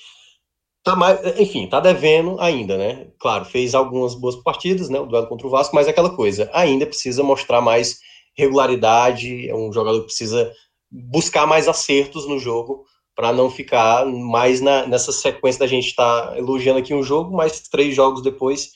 tá 0.84 0.94
mais, 0.94 1.18
enfim, 1.40 1.66
tá 1.66 1.80
devendo 1.80 2.38
ainda, 2.38 2.76
né? 2.76 3.08
Claro, 3.18 3.46
fez 3.46 3.74
algumas 3.74 4.14
boas 4.14 4.36
partidas, 4.36 4.90
né? 4.90 5.00
O 5.00 5.06
duelo 5.06 5.26
contra 5.26 5.46
o 5.46 5.50
Vasco, 5.50 5.74
mas 5.74 5.86
é 5.86 5.90
aquela 5.90 6.10
coisa, 6.10 6.50
ainda 6.52 6.84
precisa 6.84 7.22
mostrar 7.22 7.62
mais 7.62 7.98
regularidade, 8.36 9.48
é 9.48 9.54
um 9.54 9.72
jogador 9.72 10.00
que 10.00 10.06
precisa 10.06 10.52
buscar 10.90 11.46
mais 11.46 11.68
acertos 11.68 12.28
no 12.28 12.38
jogo 12.38 12.84
para 13.16 13.32
não 13.32 13.50
ficar 13.50 14.06
mais 14.06 14.60
na, 14.60 14.86
nessa 14.86 15.10
sequência 15.10 15.58
da 15.58 15.66
gente 15.66 15.88
estar 15.88 16.28
tá 16.28 16.38
elogiando 16.38 16.78
aqui 16.78 16.94
um 16.94 17.02
jogo, 17.02 17.34
mas 17.34 17.62
três 17.62 17.96
jogos 17.96 18.22
depois 18.22 18.70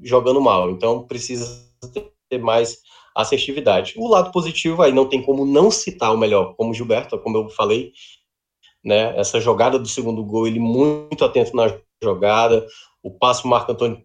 jogando 0.00 0.40
mal. 0.40 0.70
Então 0.70 1.06
precisa 1.06 1.66
ter 2.30 2.38
mais 2.38 2.78
assertividade. 3.14 3.94
O 3.96 4.08
lado 4.08 4.30
positivo 4.30 4.82
aí 4.82 4.92
não 4.92 5.08
tem 5.08 5.22
como 5.22 5.44
não 5.44 5.70
citar 5.70 6.14
o 6.14 6.18
melhor, 6.18 6.54
como 6.54 6.70
o 6.70 6.74
Gilberto, 6.74 7.18
como 7.18 7.36
eu 7.36 7.48
falei, 7.50 7.92
né? 8.84 9.18
Essa 9.18 9.40
jogada 9.40 9.78
do 9.78 9.88
segundo 9.88 10.24
gol, 10.24 10.46
ele 10.46 10.58
muito 10.58 11.24
atento 11.24 11.54
na 11.54 11.74
jogada, 12.02 12.66
o 13.02 13.10
passo 13.10 13.42
do 13.42 13.48
Marco 13.48 13.72
Antônio 13.72 14.02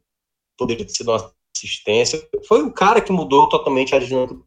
poderia 0.57 0.85
ter 0.85 0.93
sido 0.93 1.11
uma 1.11 1.31
assistência. 1.55 2.21
Foi 2.47 2.63
o 2.63 2.71
cara 2.71 3.01
que 3.01 3.11
mudou 3.11 3.47
totalmente 3.47 3.95
a 3.95 3.99
dinâmica 3.99 4.35
do 4.35 4.45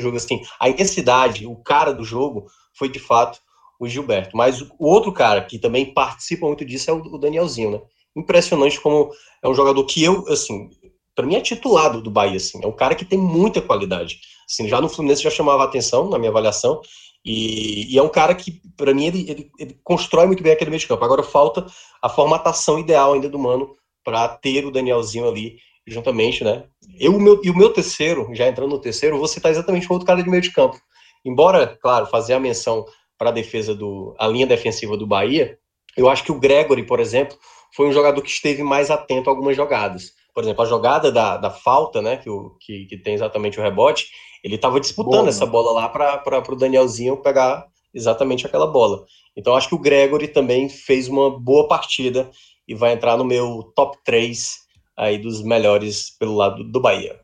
jogo, 0.00 0.16
assim, 0.16 0.42
a 0.60 0.68
intensidade, 0.68 1.46
o 1.46 1.56
cara 1.56 1.92
do 1.92 2.04
jogo 2.04 2.46
foi 2.74 2.88
de 2.88 2.98
fato 2.98 3.40
o 3.78 3.88
Gilberto. 3.88 4.36
Mas 4.36 4.60
o 4.60 4.86
outro 4.86 5.12
cara 5.12 5.42
que 5.42 5.58
também 5.58 5.92
participa 5.92 6.46
muito 6.46 6.64
disso 6.64 6.90
é 6.90 6.94
o 6.94 7.18
Danielzinho, 7.18 7.72
né? 7.72 7.80
Impressionante 8.14 8.80
como 8.80 9.10
é 9.42 9.48
um 9.48 9.54
jogador 9.54 9.84
que 9.84 10.02
eu, 10.04 10.26
assim, 10.28 10.70
para 11.14 11.26
mim 11.26 11.34
é 11.34 11.40
titulado 11.40 12.00
do 12.00 12.10
Bahia, 12.10 12.36
assim, 12.36 12.60
é 12.62 12.66
um 12.66 12.72
cara 12.72 12.94
que 12.94 13.04
tem 13.04 13.18
muita 13.18 13.60
qualidade. 13.60 14.20
Assim, 14.48 14.68
já 14.68 14.80
no 14.80 14.88
Fluminense 14.88 15.22
já 15.22 15.30
chamava 15.30 15.64
atenção 15.64 16.08
na 16.08 16.18
minha 16.18 16.30
avaliação, 16.30 16.80
e, 17.24 17.92
e 17.92 17.98
é 17.98 18.02
um 18.02 18.08
cara 18.08 18.34
que, 18.34 18.60
para 18.76 18.92
mim, 18.92 19.06
ele, 19.06 19.30
ele, 19.30 19.50
ele, 19.58 19.80
constrói 19.84 20.26
muito 20.26 20.42
bem 20.42 20.52
aquele 20.52 20.70
meio 20.70 20.80
de 20.80 20.88
campo. 20.88 21.04
Agora 21.04 21.22
falta 21.22 21.64
a 22.02 22.08
formatação 22.08 22.78
ideal 22.78 23.12
ainda 23.12 23.28
do 23.28 23.38
Mano 23.38 23.76
para 24.04 24.26
ter 24.28 24.66
o 24.66 24.72
Danielzinho 24.72 25.28
ali 25.28 25.56
juntamente, 25.86 26.42
né? 26.42 26.64
Eu, 26.98 27.18
meu, 27.18 27.40
e 27.42 27.50
o 27.50 27.56
meu 27.56 27.72
terceiro, 27.72 28.28
já 28.32 28.48
entrando 28.48 28.70
no 28.70 28.80
terceiro, 28.80 29.18
vou 29.18 29.28
citar 29.28 29.52
exatamente 29.52 29.88
o 29.88 29.92
outro 29.92 30.06
cara 30.06 30.22
de 30.22 30.28
meio 30.28 30.42
de 30.42 30.50
campo. 30.50 30.76
Embora, 31.24 31.78
claro, 31.80 32.06
fazer 32.06 32.34
a 32.34 32.40
menção 32.40 32.84
para 33.16 33.30
a 33.30 33.32
defesa 33.32 33.74
do 33.74 34.14
a 34.18 34.26
linha 34.26 34.46
defensiva 34.46 34.96
do 34.96 35.06
Bahia, 35.06 35.58
eu 35.96 36.08
acho 36.08 36.24
que 36.24 36.32
o 36.32 36.38
Gregory, 36.38 36.84
por 36.84 36.98
exemplo, 36.98 37.36
foi 37.74 37.88
um 37.88 37.92
jogador 37.92 38.20
que 38.20 38.30
esteve 38.30 38.62
mais 38.64 38.90
atento 38.90 39.30
a 39.30 39.32
algumas 39.32 39.56
jogadas 39.56 40.12
por 40.34 40.42
exemplo, 40.42 40.62
a 40.62 40.66
jogada 40.66 41.12
da, 41.12 41.36
da 41.36 41.50
falta, 41.50 42.00
né, 42.00 42.16
que, 42.16 42.30
o, 42.30 42.56
que, 42.60 42.86
que 42.86 42.96
tem 42.96 43.14
exatamente 43.14 43.60
o 43.60 43.62
rebote, 43.62 44.06
ele 44.42 44.56
estava 44.56 44.80
disputando 44.80 45.28
essa 45.28 45.46
bola 45.46 45.72
lá 45.72 45.88
para 45.88 46.52
o 46.52 46.56
Danielzinho 46.56 47.16
pegar 47.18 47.66
exatamente 47.94 48.46
aquela 48.46 48.66
bola. 48.66 49.04
Então, 49.36 49.54
acho 49.54 49.68
que 49.68 49.74
o 49.74 49.78
Gregory 49.78 50.28
também 50.28 50.68
fez 50.68 51.08
uma 51.08 51.30
boa 51.38 51.68
partida 51.68 52.30
e 52.66 52.74
vai 52.74 52.92
entrar 52.92 53.16
no 53.16 53.24
meu 53.24 53.72
top 53.74 53.98
3 54.04 54.58
aí 54.96 55.18
dos 55.18 55.42
melhores 55.42 56.10
pelo 56.18 56.36
lado 56.36 56.64
do 56.64 56.80
Bahia. 56.80 57.20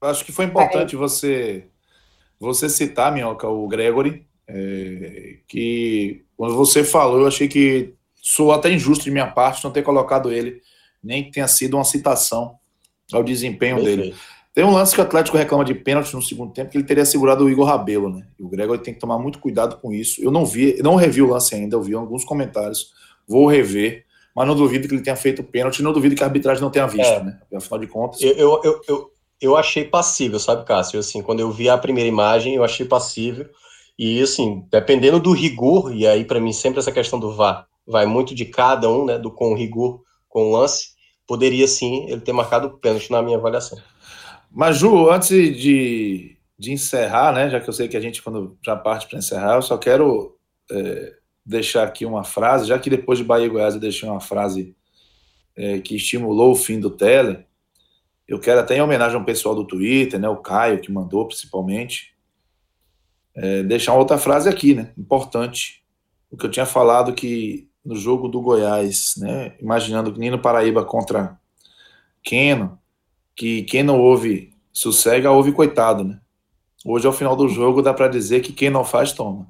Acho 0.00 0.24
que 0.24 0.32
foi 0.32 0.44
importante 0.44 0.94
é. 0.94 0.98
você 0.98 1.68
você 2.40 2.68
citar, 2.68 3.12
Minhoca, 3.12 3.48
o 3.48 3.66
Gregory, 3.66 4.24
é, 4.46 5.38
que 5.48 6.24
quando 6.36 6.54
você 6.54 6.84
falou, 6.84 7.20
eu 7.20 7.26
achei 7.26 7.48
que 7.48 7.94
sou 8.14 8.52
até 8.52 8.70
injusto 8.70 9.04
de 9.04 9.10
minha 9.10 9.26
parte 9.26 9.64
não 9.64 9.72
ter 9.72 9.82
colocado 9.82 10.32
ele 10.32 10.62
nem 11.02 11.24
que 11.24 11.32
tenha 11.32 11.48
sido 11.48 11.76
uma 11.76 11.84
citação 11.84 12.56
ao 13.12 13.22
desempenho 13.22 13.76
Perfeito. 13.76 14.02
dele. 14.02 14.14
Tem 14.54 14.64
um 14.64 14.72
lance 14.72 14.94
que 14.94 15.00
o 15.00 15.04
Atlético 15.04 15.36
reclama 15.36 15.64
de 15.64 15.74
pênalti 15.74 16.12
no 16.14 16.22
segundo 16.22 16.52
tempo, 16.52 16.70
que 16.70 16.76
ele 16.76 16.84
teria 16.84 17.04
segurado 17.04 17.44
o 17.44 17.50
Igor 17.50 17.66
Rabelo, 17.66 18.08
né? 18.08 18.26
E 18.38 18.42
o 18.42 18.48
Gregor 18.48 18.78
tem 18.78 18.92
que 18.92 18.98
tomar 18.98 19.18
muito 19.18 19.38
cuidado 19.38 19.76
com 19.76 19.92
isso. 19.92 20.20
Eu 20.22 20.30
não 20.30 20.44
vi, 20.44 20.82
não 20.82 20.96
revi 20.96 21.22
o 21.22 21.28
lance 21.28 21.54
ainda, 21.54 21.76
eu 21.76 21.82
vi 21.82 21.94
alguns 21.94 22.24
comentários, 22.24 22.92
vou 23.26 23.46
rever, 23.46 24.04
mas 24.34 24.48
não 24.48 24.56
duvido 24.56 24.88
que 24.88 24.94
ele 24.94 25.02
tenha 25.02 25.16
feito 25.16 25.44
pênalti, 25.44 25.82
não 25.82 25.92
duvido 25.92 26.14
que 26.14 26.22
a 26.22 26.26
arbitragem 26.26 26.62
não 26.62 26.70
tenha 26.70 26.86
visto, 26.86 27.06
é. 27.06 27.22
né? 27.22 27.40
Afinal 27.54 27.78
de 27.78 27.86
contas. 27.86 28.20
Eu, 28.20 28.60
eu, 28.64 28.80
eu, 28.88 29.10
eu 29.40 29.56
achei 29.56 29.84
passível, 29.84 30.40
sabe, 30.40 30.64
Cássio? 30.64 30.98
Assim, 30.98 31.22
quando 31.22 31.40
eu 31.40 31.50
vi 31.50 31.68
a 31.68 31.78
primeira 31.78 32.08
imagem, 32.08 32.54
eu 32.54 32.64
achei 32.64 32.84
passível. 32.84 33.48
E, 33.98 34.20
assim, 34.20 34.64
dependendo 34.70 35.20
do 35.20 35.32
rigor, 35.32 35.94
e 35.94 36.06
aí, 36.06 36.24
para 36.24 36.40
mim, 36.40 36.52
sempre 36.52 36.78
essa 36.78 36.92
questão 36.92 37.18
do 37.18 37.32
VAR 37.32 37.66
vai 37.86 38.06
muito 38.06 38.34
de 38.34 38.44
cada 38.44 38.90
um, 38.90 39.04
né, 39.04 39.18
do 39.18 39.30
com 39.30 39.54
rigor, 39.54 40.02
com 40.28 40.50
lance, 40.50 40.90
poderia 41.26 41.66
sim 41.66 42.06
ele 42.08 42.20
ter 42.20 42.32
marcado 42.32 42.78
pênalti 42.78 43.10
na 43.10 43.22
minha 43.22 43.38
avaliação. 43.38 43.78
Mas, 44.50 44.78
Ju, 44.78 45.10
antes 45.10 45.28
de, 45.28 46.36
de 46.58 46.72
encerrar, 46.72 47.32
né, 47.32 47.50
já 47.50 47.60
que 47.60 47.68
eu 47.68 47.72
sei 47.72 47.88
que 47.88 47.96
a 47.96 48.00
gente, 48.00 48.22
quando 48.22 48.58
já 48.64 48.74
parte 48.76 49.06
para 49.06 49.18
encerrar, 49.18 49.56
eu 49.56 49.62
só 49.62 49.76
quero 49.76 50.38
é, 50.70 51.14
deixar 51.44 51.84
aqui 51.84 52.06
uma 52.06 52.24
frase, 52.24 52.66
já 52.66 52.78
que 52.78 52.90
depois 52.90 53.18
de 53.18 53.24
Bahia 53.24 53.46
e 53.46 53.48
Goiás 53.48 53.74
eu 53.74 53.80
deixei 53.80 54.08
uma 54.08 54.20
frase 54.20 54.74
é, 55.56 55.80
que 55.80 55.96
estimulou 55.96 56.52
o 56.52 56.56
fim 56.56 56.80
do 56.80 56.90
Tele, 56.90 57.46
eu 58.26 58.38
quero 58.38 58.60
até 58.60 58.76
em 58.76 58.82
homenagem 58.82 59.18
ao 59.18 59.24
pessoal 59.24 59.54
do 59.54 59.66
Twitter, 59.66 60.18
né, 60.18 60.28
o 60.28 60.36
Caio, 60.36 60.80
que 60.80 60.92
mandou 60.92 61.26
principalmente, 61.26 62.14
é, 63.34 63.62
deixar 63.62 63.92
uma 63.92 64.00
outra 64.00 64.18
frase 64.18 64.48
aqui, 64.48 64.74
né, 64.74 64.92
importante, 64.96 65.84
o 66.30 66.36
que 66.36 66.46
eu 66.46 66.50
tinha 66.50 66.66
falado 66.66 67.14
que 67.14 67.67
no 67.88 67.96
jogo 67.96 68.28
do 68.28 68.42
Goiás, 68.42 69.14
né, 69.16 69.54
imaginando 69.58 70.12
que 70.12 70.20
Nino 70.20 70.38
Paraíba 70.38 70.84
contra 70.84 71.40
Keno, 72.22 72.78
que 73.34 73.62
quem 73.62 73.82
não 73.82 73.98
ouve 73.98 74.52
sossega, 74.70 75.30
ouve 75.30 75.52
coitado, 75.52 76.04
né? 76.04 76.20
Hoje, 76.84 77.06
ao 77.06 77.14
final 77.14 77.34
do 77.34 77.48
jogo, 77.48 77.80
dá 77.80 77.94
para 77.94 78.08
dizer 78.08 78.40
que 78.40 78.52
quem 78.52 78.68
não 78.68 78.84
faz, 78.84 79.12
toma. 79.12 79.48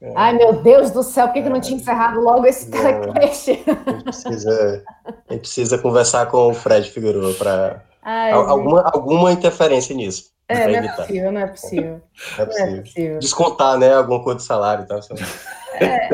É. 0.00 0.14
Ai, 0.16 0.32
meu 0.34 0.62
Deus 0.62 0.90
do 0.90 1.02
céu, 1.02 1.26
por 1.26 1.34
que, 1.34 1.42
que 1.42 1.48
não 1.50 1.60
tinha 1.60 1.78
encerrado 1.78 2.20
logo 2.20 2.46
esse 2.46 2.66
é. 2.68 2.70
telecast? 2.70 3.50
A 3.50 3.92
gente, 3.92 4.04
precisa, 4.04 4.84
a 5.04 5.32
gente 5.34 5.40
precisa 5.42 5.78
conversar 5.78 6.24
com 6.30 6.48
o 6.48 6.54
Fred 6.54 6.90
Figueiredo 6.90 7.34
para 7.34 7.84
alguma, 8.02 8.82
alguma 8.92 9.32
interferência 9.32 9.94
nisso. 9.94 10.30
É, 10.48 10.66
não 10.66 10.74
é 10.74 10.96
possível, 10.96 11.32
não 11.32 11.40
é 11.40 11.46
possível. 11.46 12.00
Não 12.36 12.44
é 12.44 12.46
possível. 12.46 12.66
Não 12.66 12.76
é 12.76 12.80
possível. 12.80 13.18
Descontar, 13.20 13.78
né, 13.78 13.94
alguma 13.94 14.22
coisa 14.22 14.38
de 14.38 14.44
salário 14.44 14.84
e 14.84 14.86
tal. 14.88 14.98
É, 15.74 16.08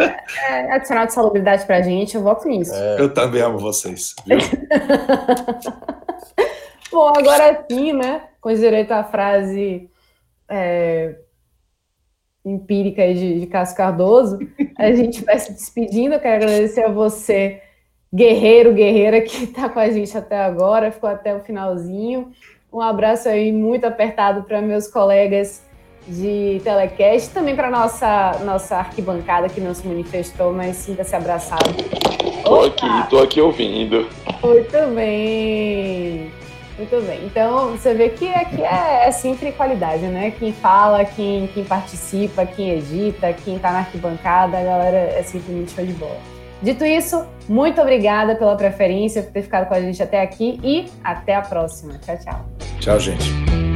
é, 0.50 0.72
adicional 0.72 1.06
de 1.06 1.14
salubridade 1.14 1.64
pra 1.64 1.80
gente, 1.80 2.14
eu 2.14 2.22
voto 2.22 2.46
nisso. 2.46 2.74
É. 2.74 3.00
Eu 3.00 3.12
também 3.14 3.40
amo 3.40 3.58
vocês. 3.58 4.14
Bom, 6.92 7.08
agora 7.16 7.64
sim, 7.70 7.94
né, 7.94 8.28
com 8.40 8.52
direito 8.52 8.92
à 8.92 9.02
frase 9.04 9.90
é, 10.48 11.16
empírica 12.44 13.12
de, 13.12 13.40
de 13.40 13.46
Cássio 13.46 13.76
Cardoso, 13.76 14.38
a 14.78 14.92
gente 14.92 15.24
vai 15.24 15.38
se 15.38 15.52
despedindo. 15.52 16.14
Eu 16.14 16.20
quero 16.20 16.44
agradecer 16.44 16.84
a 16.84 16.92
você, 16.92 17.62
guerreiro, 18.12 18.72
guerreira, 18.72 19.20
que 19.20 19.44
está 19.44 19.68
com 19.68 19.78
a 19.78 19.90
gente 19.90 20.16
até 20.16 20.38
agora, 20.38 20.90
ficou 20.90 21.08
até 21.10 21.34
o 21.34 21.40
finalzinho. 21.40 22.30
Um 22.72 22.80
abraço 22.80 23.28
aí 23.28 23.52
muito 23.52 23.86
apertado 23.86 24.42
para 24.42 24.60
meus 24.60 24.88
colegas 24.88 25.64
de 26.06 26.60
telecast, 26.62 27.30
também 27.30 27.56
para 27.56 27.70
nossa 27.70 28.38
nossa 28.44 28.76
arquibancada 28.76 29.48
que 29.48 29.60
não 29.60 29.74
se 29.74 29.86
manifestou, 29.86 30.52
mas 30.52 30.76
sinta-se 30.76 31.16
abraçado. 31.16 31.74
Tô 32.44 32.60
aqui, 32.62 33.10
tô 33.10 33.18
aqui 33.18 33.40
ouvindo. 33.40 34.08
Muito 34.42 34.94
bem. 34.94 36.30
Muito 36.76 37.06
bem. 37.06 37.24
Então, 37.24 37.70
você 37.70 37.94
vê 37.94 38.10
que 38.10 38.28
aqui 38.28 38.62
é, 38.62 39.08
é 39.08 39.10
sempre 39.10 39.50
qualidade, 39.52 40.02
né? 40.02 40.30
Quem 40.38 40.52
fala, 40.52 41.04
quem, 41.04 41.46
quem 41.48 41.64
participa, 41.64 42.44
quem 42.44 42.70
edita, 42.70 43.32
quem 43.32 43.58
tá 43.58 43.72
na 43.72 43.78
arquibancada, 43.78 44.58
a 44.58 44.62
galera 44.62 44.96
é 44.96 45.22
simplesmente 45.22 45.72
show 45.72 45.84
de 45.84 45.94
bola. 45.94 46.35
Dito 46.66 46.84
isso, 46.84 47.24
muito 47.48 47.80
obrigada 47.80 48.34
pela 48.34 48.56
preferência, 48.56 49.22
por 49.22 49.30
ter 49.30 49.42
ficado 49.42 49.68
com 49.68 49.74
a 49.74 49.80
gente 49.80 50.02
até 50.02 50.20
aqui 50.20 50.58
e 50.64 50.86
até 51.04 51.36
a 51.36 51.40
próxima. 51.40 51.94
Tchau, 52.04 52.18
tchau. 52.18 52.44
Tchau, 52.80 52.98
gente. 52.98 53.75